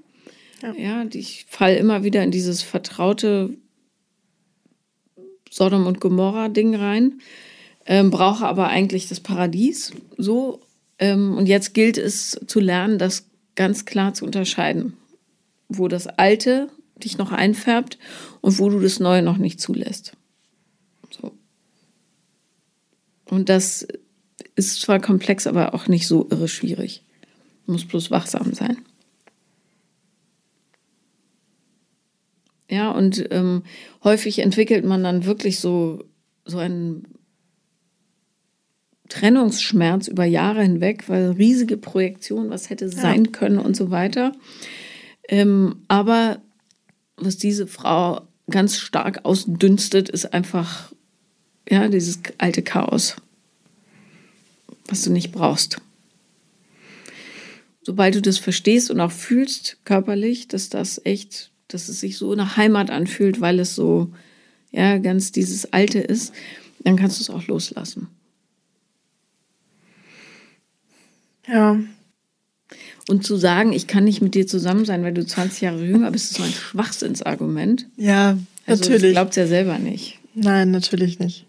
Ja, 0.63 0.75
ja 0.75 1.05
ich 1.13 1.47
falle 1.49 1.77
immer 1.77 2.03
wieder 2.03 2.25
in 2.25 2.31
dieses 2.31 2.63
vertraute 2.63 3.51
Sodom 5.51 5.87
und 5.87 6.01
Gomorra-Ding 6.01 6.77
rein, 6.77 7.21
ähm, 7.85 8.11
brauche 8.11 8.47
aber 8.47 8.69
eigentlich 8.69 9.09
das 9.09 9.21
Paradies 9.21 9.93
so. 10.17 10.61
Ähm, 10.99 11.37
und 11.37 11.47
jetzt 11.47 11.75
gilt 11.75 11.99
es 11.99 12.41
zu 12.47 12.61
lernen, 12.61 12.99
das 12.99 13.27
ganz 13.57 13.85
klar 13.85 14.15
zu 14.15 14.25
unterscheiden, 14.25 14.95
wo 15.69 15.89
das 15.89 16.07
Alte 16.07 16.69
dich 17.05 17.19
noch 17.19 17.33
einfärbt 17.33 17.99
und 18.41 18.59
wo 18.59 18.69
du 18.69 18.81
das 18.81 19.01
Neue 19.01 19.23
noch 19.23 19.39
nicht 19.39 19.61
zulässt. 19.61 20.13
So. 21.11 21.33
Und 23.27 23.49
das 23.49 23.87
ist 24.57 24.81
zwar 24.81 25.01
komplex, 25.01 25.47
aber 25.47 25.75
auch 25.75 25.89
nicht 25.89 26.07
so 26.07 26.27
irre 26.31 26.49
schwierig. 26.49 27.03
Du 27.67 27.73
musst 27.73 27.89
bloß 27.89 28.11
wachsam 28.11 28.53
sein. 28.53 28.79
Ja, 32.69 32.93
und 32.93 33.27
ähm, 33.33 33.65
häufig 34.05 34.39
entwickelt 34.39 34.85
man 34.85 35.03
dann 35.03 35.25
wirklich 35.25 35.59
so, 35.59 36.05
so 36.45 36.59
einen 36.59 37.05
Trennungsschmerz 39.09 40.07
über 40.07 40.25
Jahre 40.25 40.63
hinweg, 40.63 41.09
weil 41.09 41.33
riesige 41.33 41.77
Projektion, 41.77 42.49
was 42.49 42.71
hätte 42.71 42.89
sein 42.89 43.25
ja. 43.25 43.31
können 43.33 43.59
und 43.59 43.77
so 43.77 43.91
weiter. 43.91 44.33
Ähm, 45.29 45.83
aber 45.89 46.41
was 47.21 47.37
diese 47.37 47.67
Frau 47.67 48.23
ganz 48.49 48.79
stark 48.79 49.25
ausdünstet, 49.25 50.09
ist 50.09 50.33
einfach 50.33 50.93
ja, 51.69 51.89
dieses 51.89 52.21
alte 52.39 52.63
Chaos, 52.63 53.17
was 54.87 55.03
du 55.03 55.13
nicht 55.13 55.33
brauchst. 55.33 55.81
Sobald 57.83 58.15
du 58.15 58.23
das 58.23 58.39
verstehst 58.39 58.91
und 58.91 59.01
auch 59.01 59.13
fühlst 59.13 59.79
körperlich, 59.85 60.49
dass 60.49 60.69
das 60.69 61.01
echt, 61.05 61.51
dass 61.69 61.89
es 61.89 62.01
sich 62.01 62.19
so 62.19 62.35
nach 62.35 62.57
Heimat 62.57 62.91
anfühlt, 62.91 63.41
weil 63.41 63.61
es 63.61 63.75
so, 63.75 64.13
ja, 64.71 64.99
ganz 64.99 65.33
dieses 65.33 65.73
Alte 65.73 66.01
ist, 66.01 66.33
dann 66.81 66.97
kannst 66.97 67.19
du 67.19 67.23
es 67.23 67.31
auch 67.31 67.47
loslassen. 67.47 68.09
Ja, 71.47 71.81
und 73.11 73.25
zu 73.25 73.37
sagen, 73.37 73.73
ich 73.73 73.89
kann 73.89 74.05
nicht 74.05 74.23
mit 74.23 74.35
dir 74.35 74.47
zusammen 74.47 74.85
sein, 74.85 75.03
weil 75.03 75.13
du 75.13 75.27
20 75.27 75.63
Jahre 75.63 75.85
jünger 75.85 76.11
bist, 76.13 76.31
ist 76.31 76.37
so 76.37 76.45
ein 76.45 76.53
Schwachsinnsargument. 76.53 77.89
Ja, 77.97 78.39
also, 78.67 78.85
natürlich. 78.85 79.03
Das 79.03 79.13
glaubt 79.13 79.37
ja 79.37 79.47
selber 79.47 79.79
nicht. 79.79 80.21
Nein, 80.35 80.71
natürlich 80.71 81.19
nicht. 81.19 81.45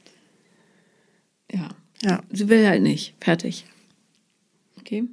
Ja. 1.52 1.70
Ja. 2.04 2.24
Sie 2.32 2.50
will 2.50 2.68
halt 2.68 2.82
nicht. 2.82 3.14
Fertig. 3.22 3.66
Okay. 4.80 5.04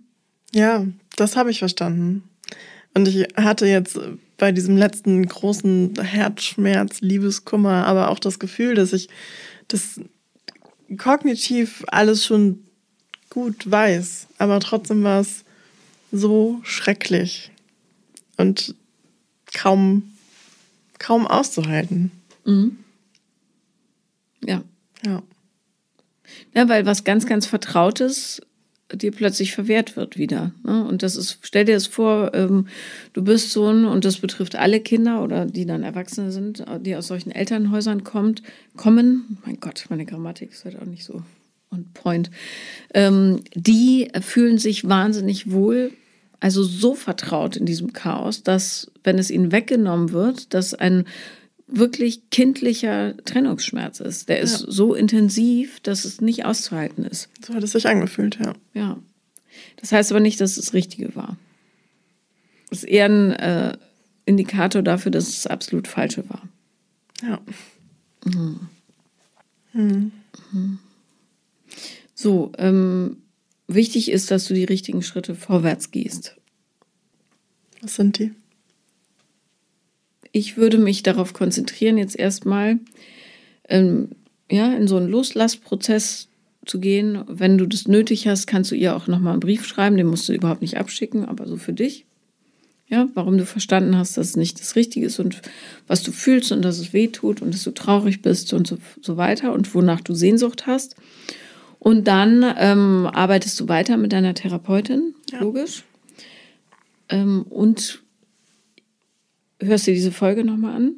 Ja, 0.55 0.87
das 1.17 1.37
habe 1.37 1.51
ich 1.51 1.59
verstanden. 1.59 2.23
Und 2.95 3.07
ich 3.07 3.27
hatte 3.37 3.67
jetzt 3.67 4.01
bei 4.39 4.51
diesem 4.51 4.77
letzten 4.77 5.27
großen 5.27 6.01
Herzschmerz, 6.01 7.03
Liebeskummer, 7.03 7.87
aber 7.87 8.09
auch 8.09 8.19
das 8.19 8.39
Gefühl, 8.39 8.75
dass 8.75 8.95
ich 8.95 9.09
das 9.69 10.01
kognitiv 10.97 11.85
alles 11.89 12.25
schon 12.25 12.61
gut 13.29 13.71
weiß, 13.71 14.29
aber 14.39 14.61
trotzdem 14.61 15.03
war 15.03 15.21
es 15.21 15.45
so 16.13 16.61
schrecklich 16.63 17.51
und 18.37 18.75
kaum, 19.55 20.13
kaum 20.99 21.27
auszuhalten. 21.27 22.11
Mhm. 22.45 22.79
Ja. 24.45 24.63
Ja. 25.05 25.23
Ja, 26.55 26.69
weil 26.69 26.87
was 26.87 27.05
ganz, 27.05 27.27
ganz 27.27 27.47
Vertrautes 27.47 28.41
dir 28.95 29.13
plötzlich 29.13 29.53
verwehrt 29.53 29.97
wird 29.97 30.17
wieder. 30.17 30.53
Ne? 30.65 30.85
Und 30.85 31.03
das 31.03 31.17
ist, 31.17 31.39
stell 31.43 31.67
dir 31.67 31.75
das 31.75 31.87
vor, 31.87 32.33
ähm, 32.35 32.69
du 33.13 33.23
bist 33.23 33.51
so 33.51 33.71
ein, 33.71 33.85
und 33.85 34.05
das 34.05 34.19
betrifft 34.19 34.57
alle 34.57 34.81
Kinder 34.81 35.23
oder 35.23 35.45
die 35.45 35.67
dann 35.67 35.83
Erwachsene 35.83 36.33
sind, 36.33 36.65
die 36.81 36.97
aus 36.97 37.07
solchen 37.07 37.31
Elternhäusern 37.31 38.03
kommt, 38.05 38.43
kommen, 38.77 39.39
mein 39.45 39.61
Gott, 39.61 39.85
meine 39.91 40.07
Grammatik 40.07 40.53
ist 40.53 40.65
halt 40.65 40.81
auch 40.81 40.87
nicht 40.87 41.05
so 41.05 41.23
on 41.71 41.85
point, 41.95 42.31
ähm, 42.95 43.41
die 43.55 44.11
fühlen 44.21 44.59
sich 44.59 44.89
wahnsinnig 44.89 45.51
wohl, 45.51 45.93
also 46.41 46.63
so 46.63 46.95
vertraut 46.95 47.57
in 47.57 47.67
diesem 47.67 47.93
Chaos, 47.93 48.43
dass, 48.43 48.91
wenn 49.05 49.19
es 49.19 49.31
ihnen 49.31 49.51
weggenommen 49.53 50.13
wird, 50.13 50.55
dass 50.55 50.73
ein 50.75 51.05
wirklich 51.67 52.31
kindlicher 52.31 53.15
Trennungsschmerz 53.25 54.01
ist. 54.01 54.29
Der 54.31 54.41
ist 54.41 54.61
Ja. 54.63 54.67
so 54.71 54.95
intensiv, 54.95 55.81
dass 55.81 56.05
es 56.07 56.21
nicht 56.21 56.45
auszuhalten 56.47 57.05
ist. 57.05 57.29
So 57.47 57.53
hat 57.55 57.63
es 57.63 57.73
sich 57.73 57.87
angefühlt, 57.87 58.39
ja. 58.43 58.55
Ja. 58.73 58.99
Das 59.77 59.93
heißt 59.93 60.11
aber 60.13 60.21
nicht, 60.21 60.41
dass 60.41 60.53
es 60.57 60.65
das 60.67 60.73
Richtige 60.75 61.15
war. 61.15 61.37
Das 62.71 62.81
ist 62.81 62.85
eher 62.89 63.07
ein 63.07 63.33
äh, 63.33 63.77
Indikator 64.25 64.83
dafür, 64.83 65.11
dass 65.11 65.29
es 65.29 65.43
das 65.43 65.47
absolut 65.49 65.89
Falsche 65.89 66.25
war. 66.31 66.43
Ja. 67.23 67.41
So, 72.21 72.51
ähm, 72.59 73.19
wichtig 73.69 74.11
ist, 74.11 74.33
dass 74.33 74.49
du 74.49 74.55
die 74.55 74.65
richtigen 74.65 75.03
Schritte 75.03 75.37
vorwärts 75.37 75.93
gehst. 75.93 76.35
Was 77.81 77.95
sind 77.95 78.19
die? 78.19 78.33
Ich 80.33 80.57
würde 80.57 80.79
mich 80.79 81.05
darauf 81.05 81.33
konzentrieren, 81.33 81.97
jetzt 81.97 82.19
erstmal 82.19 82.81
ähm, 83.69 84.09
ja, 84.51 84.73
in 84.73 84.89
so 84.89 84.97
einen 84.97 85.07
Loslassprozess 85.07 86.27
zu 86.67 86.81
gehen. 86.81 87.23
Wenn 87.29 87.57
du 87.57 87.67
das 87.67 87.87
nötig 87.87 88.27
hast, 88.27 88.49
kannst 88.49 88.73
du 88.73 88.75
ihr 88.75 88.97
auch 88.97 89.07
nochmal 89.07 89.35
einen 89.35 89.41
Brief 89.41 89.65
schreiben, 89.65 89.97
den 89.97 90.09
musst 90.09 90.29
du 90.29 90.33
überhaupt 90.33 90.63
nicht 90.63 90.77
abschicken, 90.77 91.25
aber 91.25 91.47
so 91.47 91.57
für 91.57 91.73
dich. 91.73 92.05
Ja, 92.89 93.09
warum 93.15 93.39
du 93.39 93.47
verstanden 93.47 93.97
hast, 93.97 94.17
dass 94.17 94.31
es 94.31 94.37
nicht 94.37 94.59
das 94.59 94.75
Richtige 94.75 95.07
ist 95.07 95.21
und 95.21 95.41
was 95.87 96.03
du 96.03 96.11
fühlst 96.11 96.51
und 96.51 96.63
dass 96.63 96.81
es 96.81 96.93
weh 96.93 97.07
tut 97.07 97.43
und 97.43 97.55
dass 97.55 97.63
du 97.63 97.71
traurig 97.71 98.23
bist 98.23 98.53
und 98.55 98.67
so, 98.67 98.77
so 99.01 99.17
weiter 99.17 99.53
und 99.53 99.73
wonach 99.73 100.01
du 100.01 100.15
Sehnsucht 100.15 100.67
hast. 100.67 100.97
Und 101.79 102.09
dann 102.09 102.45
ähm, 102.59 103.09
arbeitest 103.13 103.59
du 103.61 103.69
weiter 103.69 103.97
mit 103.97 104.13
deiner 104.13 104.35
Therapeutin, 104.35 105.15
Ja. 105.31 105.41
logisch. 105.41 105.85
Ähm, 107.09 107.43
und 107.49 108.03
hörst 109.61 109.87
dir 109.87 109.95
diese 109.95 110.13
Folge 110.13 110.45
nochmal 110.45 110.75
an 110.77 110.95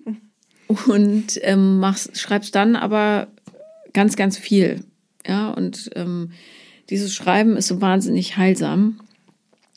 und 0.87 1.39
ähm, 1.43 1.78
machst, 1.78 2.18
schreibst 2.18 2.55
dann 2.55 2.76
aber 2.76 3.28
ganz, 3.93 4.16
ganz 4.16 4.37
viel. 4.39 4.85
Ja, 5.26 5.51
und 5.51 5.91
ähm, 5.95 6.33
dieses 6.89 7.14
Schreiben 7.14 7.57
ist 7.57 7.68
so 7.68 7.81
wahnsinnig 7.81 8.37
heilsam. 8.37 9.01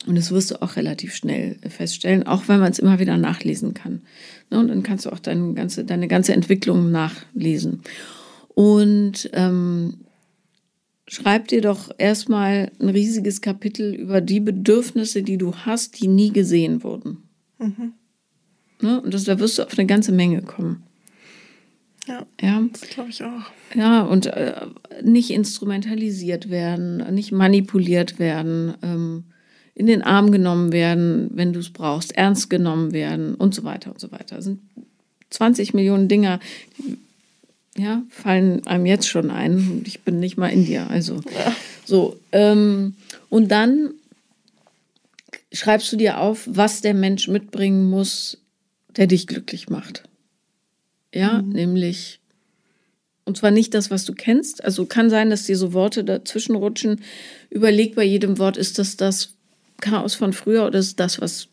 Und 0.06 0.16
das 0.16 0.30
wirst 0.32 0.50
du 0.50 0.60
auch 0.60 0.76
relativ 0.76 1.14
schnell 1.14 1.56
feststellen, 1.68 2.26
auch 2.26 2.48
wenn 2.48 2.60
man 2.60 2.70
es 2.70 2.78
immer 2.78 2.98
wieder 2.98 3.16
nachlesen 3.16 3.72
kann. 3.72 4.02
Ne, 4.50 4.58
und 4.58 4.68
dann 4.68 4.82
kannst 4.82 5.06
du 5.06 5.10
auch 5.10 5.18
deine 5.18 5.54
ganze, 5.54 5.84
deine 5.84 6.08
ganze 6.08 6.34
Entwicklung 6.34 6.90
nachlesen. 6.90 7.80
Und 8.48 9.30
ähm, 9.32 9.94
schreib 11.06 11.48
dir 11.48 11.60
doch 11.60 11.90
erstmal 11.98 12.72
ein 12.80 12.88
riesiges 12.88 13.40
Kapitel 13.40 13.94
über 13.94 14.20
die 14.20 14.40
Bedürfnisse, 14.40 15.22
die 15.22 15.38
du 15.38 15.54
hast, 15.54 16.00
die 16.00 16.08
nie 16.08 16.32
gesehen 16.32 16.82
wurden. 16.82 17.28
Ne? 18.80 19.00
Und 19.00 19.14
das, 19.14 19.24
da 19.24 19.38
wirst 19.38 19.58
du 19.58 19.62
auf 19.62 19.78
eine 19.78 19.86
ganze 19.86 20.12
Menge 20.12 20.42
kommen. 20.42 20.82
Ja, 22.06 22.26
Ja, 22.40 22.62
das 22.70 22.82
glaube 22.82 23.10
ich 23.10 23.22
auch. 23.22 23.50
ja 23.74 24.02
und 24.02 24.26
äh, 24.26 24.66
nicht 25.02 25.30
instrumentalisiert 25.30 26.50
werden, 26.50 26.98
nicht 27.14 27.32
manipuliert 27.32 28.18
werden, 28.18 28.74
ähm, 28.82 29.24
in 29.74 29.86
den 29.86 30.02
Arm 30.02 30.30
genommen 30.30 30.72
werden, 30.72 31.30
wenn 31.32 31.52
du 31.52 31.60
es 31.60 31.70
brauchst, 31.70 32.14
ernst 32.16 32.50
genommen 32.50 32.92
werden 32.92 33.34
und 33.34 33.54
so 33.54 33.64
weiter 33.64 33.90
und 33.90 34.00
so 34.00 34.12
weiter. 34.12 34.36
Das 34.36 34.44
sind 34.44 34.60
20 35.30 35.74
Millionen 35.74 36.08
Dinger, 36.08 36.40
ja, 37.76 38.02
fallen 38.08 38.66
einem 38.66 38.86
jetzt 38.86 39.08
schon 39.08 39.30
ein. 39.30 39.82
Ich 39.86 40.02
bin 40.02 40.20
nicht 40.20 40.36
mal 40.36 40.48
in 40.48 40.64
dir, 40.64 40.88
also 40.90 41.20
so. 41.84 42.18
Ähm, 42.32 42.94
und 43.30 43.48
dann 43.48 43.94
schreibst 45.52 45.92
du 45.92 45.96
dir 45.96 46.20
auf, 46.20 46.46
was 46.50 46.80
der 46.80 46.94
Mensch 46.94 47.28
mitbringen 47.28 47.88
muss, 47.90 48.38
der 48.96 49.06
dich 49.06 49.26
glücklich 49.26 49.68
macht. 49.68 50.04
Ja, 51.12 51.42
nämlich 51.42 52.20
und 53.24 53.38
zwar 53.38 53.50
nicht 53.50 53.74
das, 53.74 53.90
was 53.90 54.04
du 54.04 54.14
kennst. 54.14 54.62
Also 54.64 54.84
kann 54.84 55.08
sein, 55.08 55.30
dass 55.30 55.44
dir 55.44 55.56
so 55.56 55.72
Worte 55.72 56.04
dazwischen 56.04 56.54
rutschen. 56.56 57.00
Überleg 57.50 57.94
bei 57.94 58.04
jedem 58.04 58.38
Wort, 58.38 58.56
ist 58.56 58.78
das 58.78 58.96
das 58.96 59.34
Chaos 59.80 60.14
von 60.14 60.32
früher 60.32 60.66
oder 60.66 60.78
ist 60.78 61.00
das, 61.00 61.20
was 61.20 61.48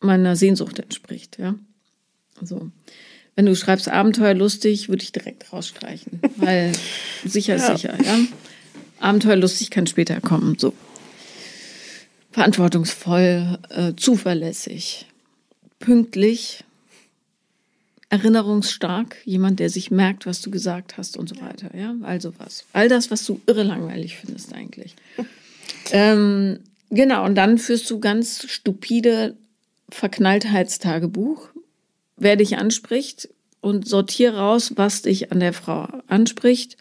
meiner 0.00 0.36
Sehnsucht 0.36 0.78
entspricht? 0.78 1.38
Ja. 1.38 1.56
Also, 2.40 2.70
wenn 3.36 3.46
du 3.46 3.54
schreibst 3.54 3.88
Abenteuer 3.88 4.34
lustig, 4.34 4.88
würde 4.88 5.02
ich 5.04 5.12
direkt 5.12 5.52
rausstreichen, 5.52 6.20
weil 6.36 6.72
sicher 7.24 7.56
ist 7.56 7.68
Ja. 7.68 7.76
sicher. 7.76 7.98
Ja. 8.04 8.18
Abenteuer 8.98 9.36
lustig 9.36 9.70
kann 9.70 9.86
später 9.86 10.20
kommen. 10.20 10.58
So. 10.58 10.72
Verantwortungsvoll, 12.32 13.58
äh, 13.70 13.92
zuverlässig, 13.96 15.06
pünktlich, 15.78 16.64
erinnerungsstark, 18.08 19.16
jemand, 19.24 19.58
der 19.58 19.68
sich 19.70 19.90
merkt, 19.90 20.26
was 20.26 20.40
du 20.40 20.50
gesagt 20.50 20.96
hast 20.96 21.16
und 21.16 21.28
so 21.28 21.40
weiter. 21.40 21.70
Ja, 21.76 21.94
also 22.02 22.32
was. 22.38 22.64
All 22.72 22.88
das, 22.88 23.10
was 23.10 23.24
du 23.24 23.40
irre 23.46 23.62
langweilig 23.62 24.16
findest 24.16 24.52
eigentlich. 24.52 24.94
ähm, 25.92 26.60
genau, 26.90 27.24
und 27.24 27.34
dann 27.34 27.58
führst 27.58 27.90
du 27.90 27.98
ganz 28.00 28.46
stupide 28.48 29.36
Verknalltheitstagebuch, 29.90 31.48
wer 32.16 32.36
dich 32.36 32.58
anspricht 32.58 33.28
und 33.60 33.86
sortier 33.86 34.34
raus, 34.34 34.72
was 34.76 35.02
dich 35.02 35.32
an 35.32 35.40
der 35.40 35.52
Frau 35.52 35.88
anspricht 36.06 36.76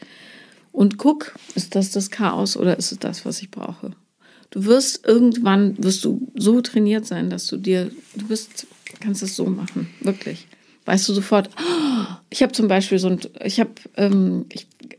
und 0.71 0.97
guck, 0.97 1.35
ist 1.55 1.75
das 1.75 1.91
das 1.91 2.11
Chaos 2.11 2.57
oder 2.57 2.77
ist 2.77 2.91
es 2.91 2.99
das, 2.99 3.25
was 3.25 3.41
ich 3.41 3.51
brauche? 3.51 3.91
Du 4.51 4.65
wirst 4.65 5.05
irgendwann, 5.05 5.75
wirst 5.83 6.05
du 6.05 6.31
so 6.35 6.61
trainiert 6.61 7.05
sein, 7.05 7.29
dass 7.29 7.47
du 7.47 7.57
dir, 7.57 7.91
du 8.15 8.27
bist, 8.27 8.67
kannst 8.99 9.23
es 9.23 9.35
so 9.35 9.45
machen, 9.45 9.89
wirklich. 10.01 10.47
Weißt 10.85 11.09
du 11.09 11.13
sofort, 11.13 11.49
"Ah, 11.57 12.21
ich 12.29 12.43
habe 12.43 12.53
zum 12.53 12.67
Beispiel 12.67 12.99
so 12.99 13.07
ein, 13.07 13.19
ich 13.43 13.59
habe, 13.59 13.71
ähm, 13.97 14.45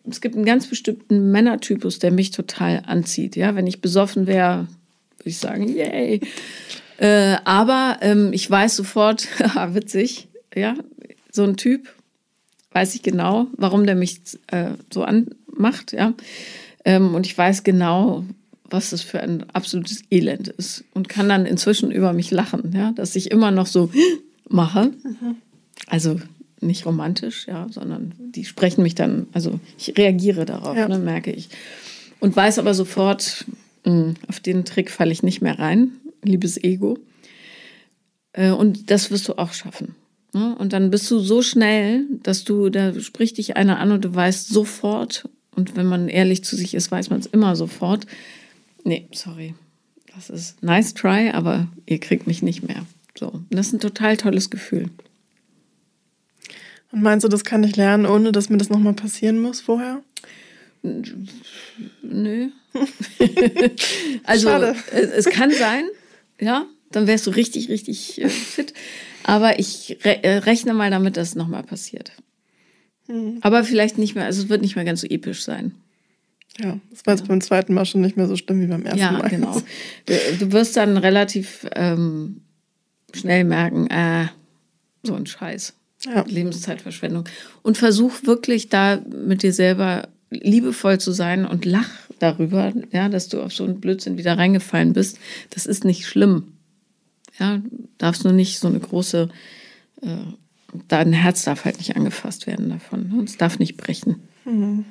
es 0.09 0.21
gibt 0.21 0.35
einen 0.35 0.45
ganz 0.45 0.67
bestimmten 0.67 1.31
Männertypus, 1.31 1.99
der 1.99 2.11
mich 2.11 2.33
total 2.33 2.83
anzieht. 2.87 3.37
Ja, 3.37 3.55
wenn 3.55 3.67
ich 3.67 3.81
besoffen 3.81 4.27
wäre, 4.27 4.67
würde 5.19 5.31
ich 5.31 5.39
sagen, 5.39 5.69
yay. 5.69 6.21
Äh, 6.99 7.37
aber 7.45 7.99
ähm, 8.01 8.33
ich 8.33 8.51
weiß 8.51 8.77
sofort, 8.77 9.29
haha, 9.39 9.75
witzig, 9.75 10.26
ja, 10.57 10.75
so 11.31 11.45
ein 11.45 11.57
Typ, 11.57 11.89
weiß 12.73 12.95
ich 12.95 13.03
genau, 13.03 13.47
warum 13.57 13.87
der 13.87 13.95
mich 13.95 14.21
äh, 14.49 14.71
so 14.93 15.05
anmacht, 15.05 15.93
ja. 15.93 16.15
Ähm, 16.85 17.15
und 17.15 17.27
ich 17.27 17.37
weiß 17.37 17.63
genau, 17.65 18.25
was 18.69 18.91
das 18.91 19.03
für 19.03 19.21
ein 19.21 19.45
absolutes 19.53 20.03
Elend 20.11 20.49
ist. 20.49 20.85
Und 20.95 21.09
kann 21.09 21.29
dann 21.29 21.47
inzwischen 21.47 21.91
über 21.91 22.13
mich 22.13 22.31
lachen, 22.31 22.73
ja, 22.75 22.93
dass 22.93 23.15
ich 23.17 23.31
immer 23.31 23.51
noch 23.51 23.67
so 23.67 23.91
mache. 24.49 24.93
Also 25.87 26.21
nicht 26.61 26.87
romantisch, 26.87 27.47
ja, 27.47 27.67
sondern 27.71 28.13
die 28.19 28.45
sprechen 28.45 28.83
mich 28.83 28.95
dann, 28.95 29.27
also 29.33 29.61
ich 29.79 29.97
reagiere 29.97 30.47
darauf, 30.47 30.77
Ja. 30.77 30.89
ne, 30.89 30.99
merke 30.99 31.31
ich. 31.33 31.49
Und 32.19 32.35
weiß 32.35 32.59
aber 32.59 32.73
sofort, 32.75 33.45
mh, 33.85 34.15
auf 34.29 34.41
den 34.41 34.65
Trick 34.65 34.91
falle 34.91 35.13
ich 35.13 35.23
nicht 35.23 35.43
mehr 35.43 35.59
rein, 35.59 35.93
liebes 36.23 36.57
Ego. 36.63 36.99
Äh, 38.33 38.51
Und 38.51 38.91
das 38.91 39.11
wirst 39.11 39.29
du 39.29 39.35
auch 39.39 39.53
schaffen. 39.53 39.95
Und 40.37 40.73
dann 40.73 40.91
bist 40.91 41.11
du 41.11 41.19
so 41.19 41.43
schnell, 41.43 42.05
dass 42.23 42.45
du, 42.45 42.69
da 42.69 42.99
spricht 43.01 43.39
dich 43.39 43.57
einer 43.57 43.79
an 43.79 43.93
und 43.93 44.05
du 44.05 44.15
weißt 44.15 44.49
sofort, 44.49 45.29
und 45.55 45.77
wenn 45.77 45.87
man 45.87 46.09
ehrlich 46.09 46.45
zu 46.45 46.57
sich 46.57 46.75
ist, 46.75 46.91
weiß 46.91 47.11
man 47.11 47.21
es 47.21 47.27
immer 47.27 47.57
sofort. 47.57 48.07
Nee, 48.85 49.09
sorry. 49.13 49.55
Das 50.15 50.31
ist 50.31 50.63
nice 50.63 50.95
try, 50.95 51.31
aber 51.31 51.69
ihr 51.87 51.99
kriegt 51.99 52.27
mich 52.27 52.43
nicht 52.43 52.63
mehr. 52.63 52.87
So. 53.19 53.29
Und 53.29 53.47
das 53.51 53.69
ist 53.69 53.73
ein 53.73 53.81
total 53.81 54.17
tolles 54.17 54.51
Gefühl. 54.51 54.91
Und 56.93 57.03
meinst 57.03 57.25
du, 57.25 57.29
das 57.29 57.45
kann 57.45 57.65
ich 57.65 57.77
lernen, 57.77 58.07
ohne 58.07 58.33
dass 58.33 58.51
mir 58.51 58.59
das 58.59 58.71
nochmal 58.71 58.95
passieren 58.95 59.41
muss 59.41 59.61
vorher? 59.61 60.03
Nö. 62.03 62.49
also 64.25 64.49
Schade. 64.49 64.77
es 64.93 65.25
kann 65.27 65.51
sein, 65.51 65.85
ja, 66.41 66.67
dann 66.93 67.07
wärst 67.07 67.27
du 67.27 67.31
richtig, 67.31 67.69
richtig 67.69 68.23
äh, 68.23 68.29
fit. 68.29 68.73
Aber 69.27 69.59
ich 69.59 69.99
re 70.05 70.23
äh, 70.23 70.39
rechne 70.39 70.73
mal 70.73 70.89
damit, 70.89 71.17
dass 71.17 71.31
es 71.31 71.35
nochmal 71.35 71.65
passiert. 71.65 72.13
Hm. 73.07 73.39
Aber 73.41 73.65
vielleicht 73.65 73.99
nicht 73.99 74.15
mehr, 74.15 74.25
also 74.25 74.41
es 74.41 74.49
wird 74.49 74.63
nicht 74.63 74.77
mehr 74.77 74.85
ganz 74.85 75.01
so 75.01 75.09
episch 75.09 75.43
sein. 75.43 75.75
Ja, 76.59 76.79
das 76.91 77.05
war 77.05 77.15
jetzt 77.15 77.23
ja. 77.23 77.27
beim 77.27 77.41
zweiten 77.41 77.75
Mal 77.75 77.85
schon 77.87 78.03
nicht 78.03 78.17
mehr 78.17 78.29
so 78.29 78.37
schlimm 78.37 78.61
wie 78.61 78.67
beim 78.67 78.87
ersten 78.87 79.01
ja, 79.01 79.11
Mal. 79.11 79.23
Ja, 79.23 79.29
genau. 79.29 79.61
Du, 80.07 80.15
du, 80.39 80.53
wirst 80.53 80.77
dann 80.77 80.97
relativ 80.97 81.67
ähm, 81.75 82.43
schnell 83.13 83.43
merken, 83.43 83.89
äh, 83.89 84.29
so 85.03 85.15
ein 85.15 85.27
Scheiß. 85.27 85.75
Ja. 86.05 86.25
Lebenszeitverschwendung. 86.27 87.25
Und 87.63 87.79
versuch 87.79 88.23
wirklich 88.23 88.69
da 88.69 89.01
mit 89.27 89.43
dir 89.43 89.53
selber 89.53 90.09
liebevoll 90.31 90.99
zu 90.99 91.11
sein 91.11 91.47
und 91.47 91.65
lach 91.65 91.91
darüber, 92.21 92.73
ja, 92.93 93.09
dass 93.09 93.29
du 93.29 93.43
auf 93.43 93.53
so 93.53 93.65
einen 93.65 93.81
Blödsinn 93.81 94.19
wieder 94.19 94.39
reingefallen 94.39 94.93
bist. 94.93 95.19
Das 95.51 95.67
ist 95.67 95.85
nicht 95.85 96.07
schlimm. 96.07 96.53
Ja, 97.39 97.61
darfst 97.99 98.25
nur 98.25 98.33
nicht 98.33 98.59
so 98.59 98.69
eine 98.69 98.81
große, 98.81 99.29
äh, 100.03 100.17
dein 100.89 101.13
Herz 101.13 101.45
darf 101.45 101.65
halt 101.65 101.79
nicht 101.79 101.97
angefasst 101.97 102.47
werden 102.47 102.71
davon. 102.71 103.09
Ne? 103.09 103.23
Es 103.25 103.37
darf 103.37 103.59
nicht 103.59 103.77
brechen. 103.77 104.29
Mhm. 104.45 104.85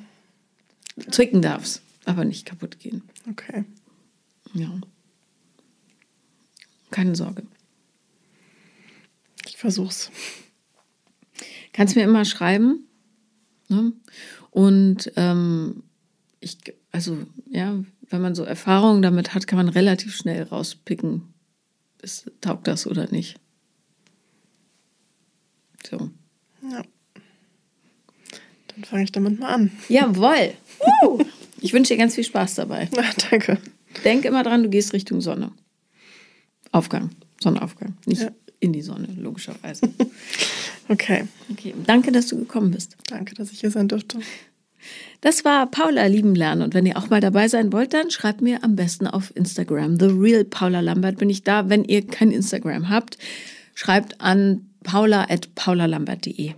Zwicken 1.10 1.42
darf's, 1.42 1.82
aber 2.04 2.24
nicht 2.24 2.46
kaputt 2.46 2.78
gehen. 2.78 3.02
Okay. 3.28 3.64
Ja. 4.54 4.80
Keine 6.90 7.16
Sorge. 7.16 7.42
Ich 9.46 9.56
versuch's. 9.56 10.10
Kannst 11.72 11.96
mir 11.96 12.04
immer 12.04 12.24
schreiben. 12.24 12.86
Ne? 13.68 13.92
Und 14.50 15.12
ähm, 15.16 15.82
ich, 16.40 16.58
also, 16.92 17.18
ja, 17.50 17.78
wenn 18.08 18.22
man 18.22 18.34
so 18.34 18.44
Erfahrungen 18.44 19.02
damit 19.02 19.34
hat, 19.34 19.46
kann 19.46 19.58
man 19.58 19.68
relativ 19.68 20.14
schnell 20.14 20.44
rauspicken, 20.44 21.34
ist, 22.06 22.30
taugt 22.40 22.66
das 22.68 22.86
oder 22.86 23.10
nicht. 23.10 23.38
So. 25.90 26.10
Ja. 26.70 26.82
Dann 28.68 28.84
fange 28.84 29.04
ich 29.04 29.12
damit 29.12 29.38
mal 29.38 29.52
an. 29.52 29.72
Jawoll. 29.88 30.54
ich 31.60 31.72
wünsche 31.72 31.94
dir 31.94 31.98
ganz 31.98 32.14
viel 32.14 32.24
Spaß 32.24 32.54
dabei. 32.54 32.88
Na, 32.94 33.02
danke. 33.30 33.58
Denk 34.04 34.24
immer 34.24 34.42
dran, 34.42 34.62
du 34.62 34.70
gehst 34.70 34.92
Richtung 34.92 35.20
Sonne. 35.20 35.52
Aufgang. 36.72 37.10
Sonnenaufgang. 37.42 37.96
Nicht 38.06 38.22
ja. 38.22 38.30
in 38.60 38.72
die 38.72 38.82
Sonne, 38.82 39.08
logischerweise. 39.18 39.88
okay. 40.88 41.26
Okay. 41.50 41.74
Danke, 41.86 42.12
dass 42.12 42.28
du 42.28 42.38
gekommen 42.38 42.70
bist. 42.70 42.96
Danke, 43.08 43.34
dass 43.34 43.50
ich 43.50 43.60
hier 43.60 43.70
sein 43.70 43.88
durfte. 43.88 44.20
Das 45.20 45.44
war 45.44 45.70
Paula 45.70 46.06
lieben 46.06 46.34
lernen. 46.34 46.62
Und 46.62 46.74
wenn 46.74 46.86
ihr 46.86 46.96
auch 46.96 47.10
mal 47.10 47.20
dabei 47.20 47.48
sein 47.48 47.72
wollt, 47.72 47.94
dann 47.94 48.10
schreibt 48.10 48.42
mir 48.42 48.62
am 48.62 48.76
besten 48.76 49.06
auf 49.06 49.34
Instagram. 49.34 49.98
The 49.98 50.06
Real 50.06 50.44
Paula 50.44 50.80
Lambert 50.80 51.18
bin 51.18 51.30
ich 51.30 51.42
da. 51.42 51.68
Wenn 51.68 51.84
ihr 51.84 52.06
kein 52.06 52.30
Instagram 52.30 52.88
habt, 52.88 53.18
schreibt 53.74 54.20
an 54.20 54.66
paula 54.84 55.26
at 55.28 55.54
paulalambert.de. 55.54 56.52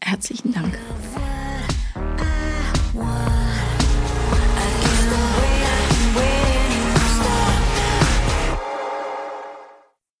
Herzlichen 0.00 0.52
Dank. 0.52 0.78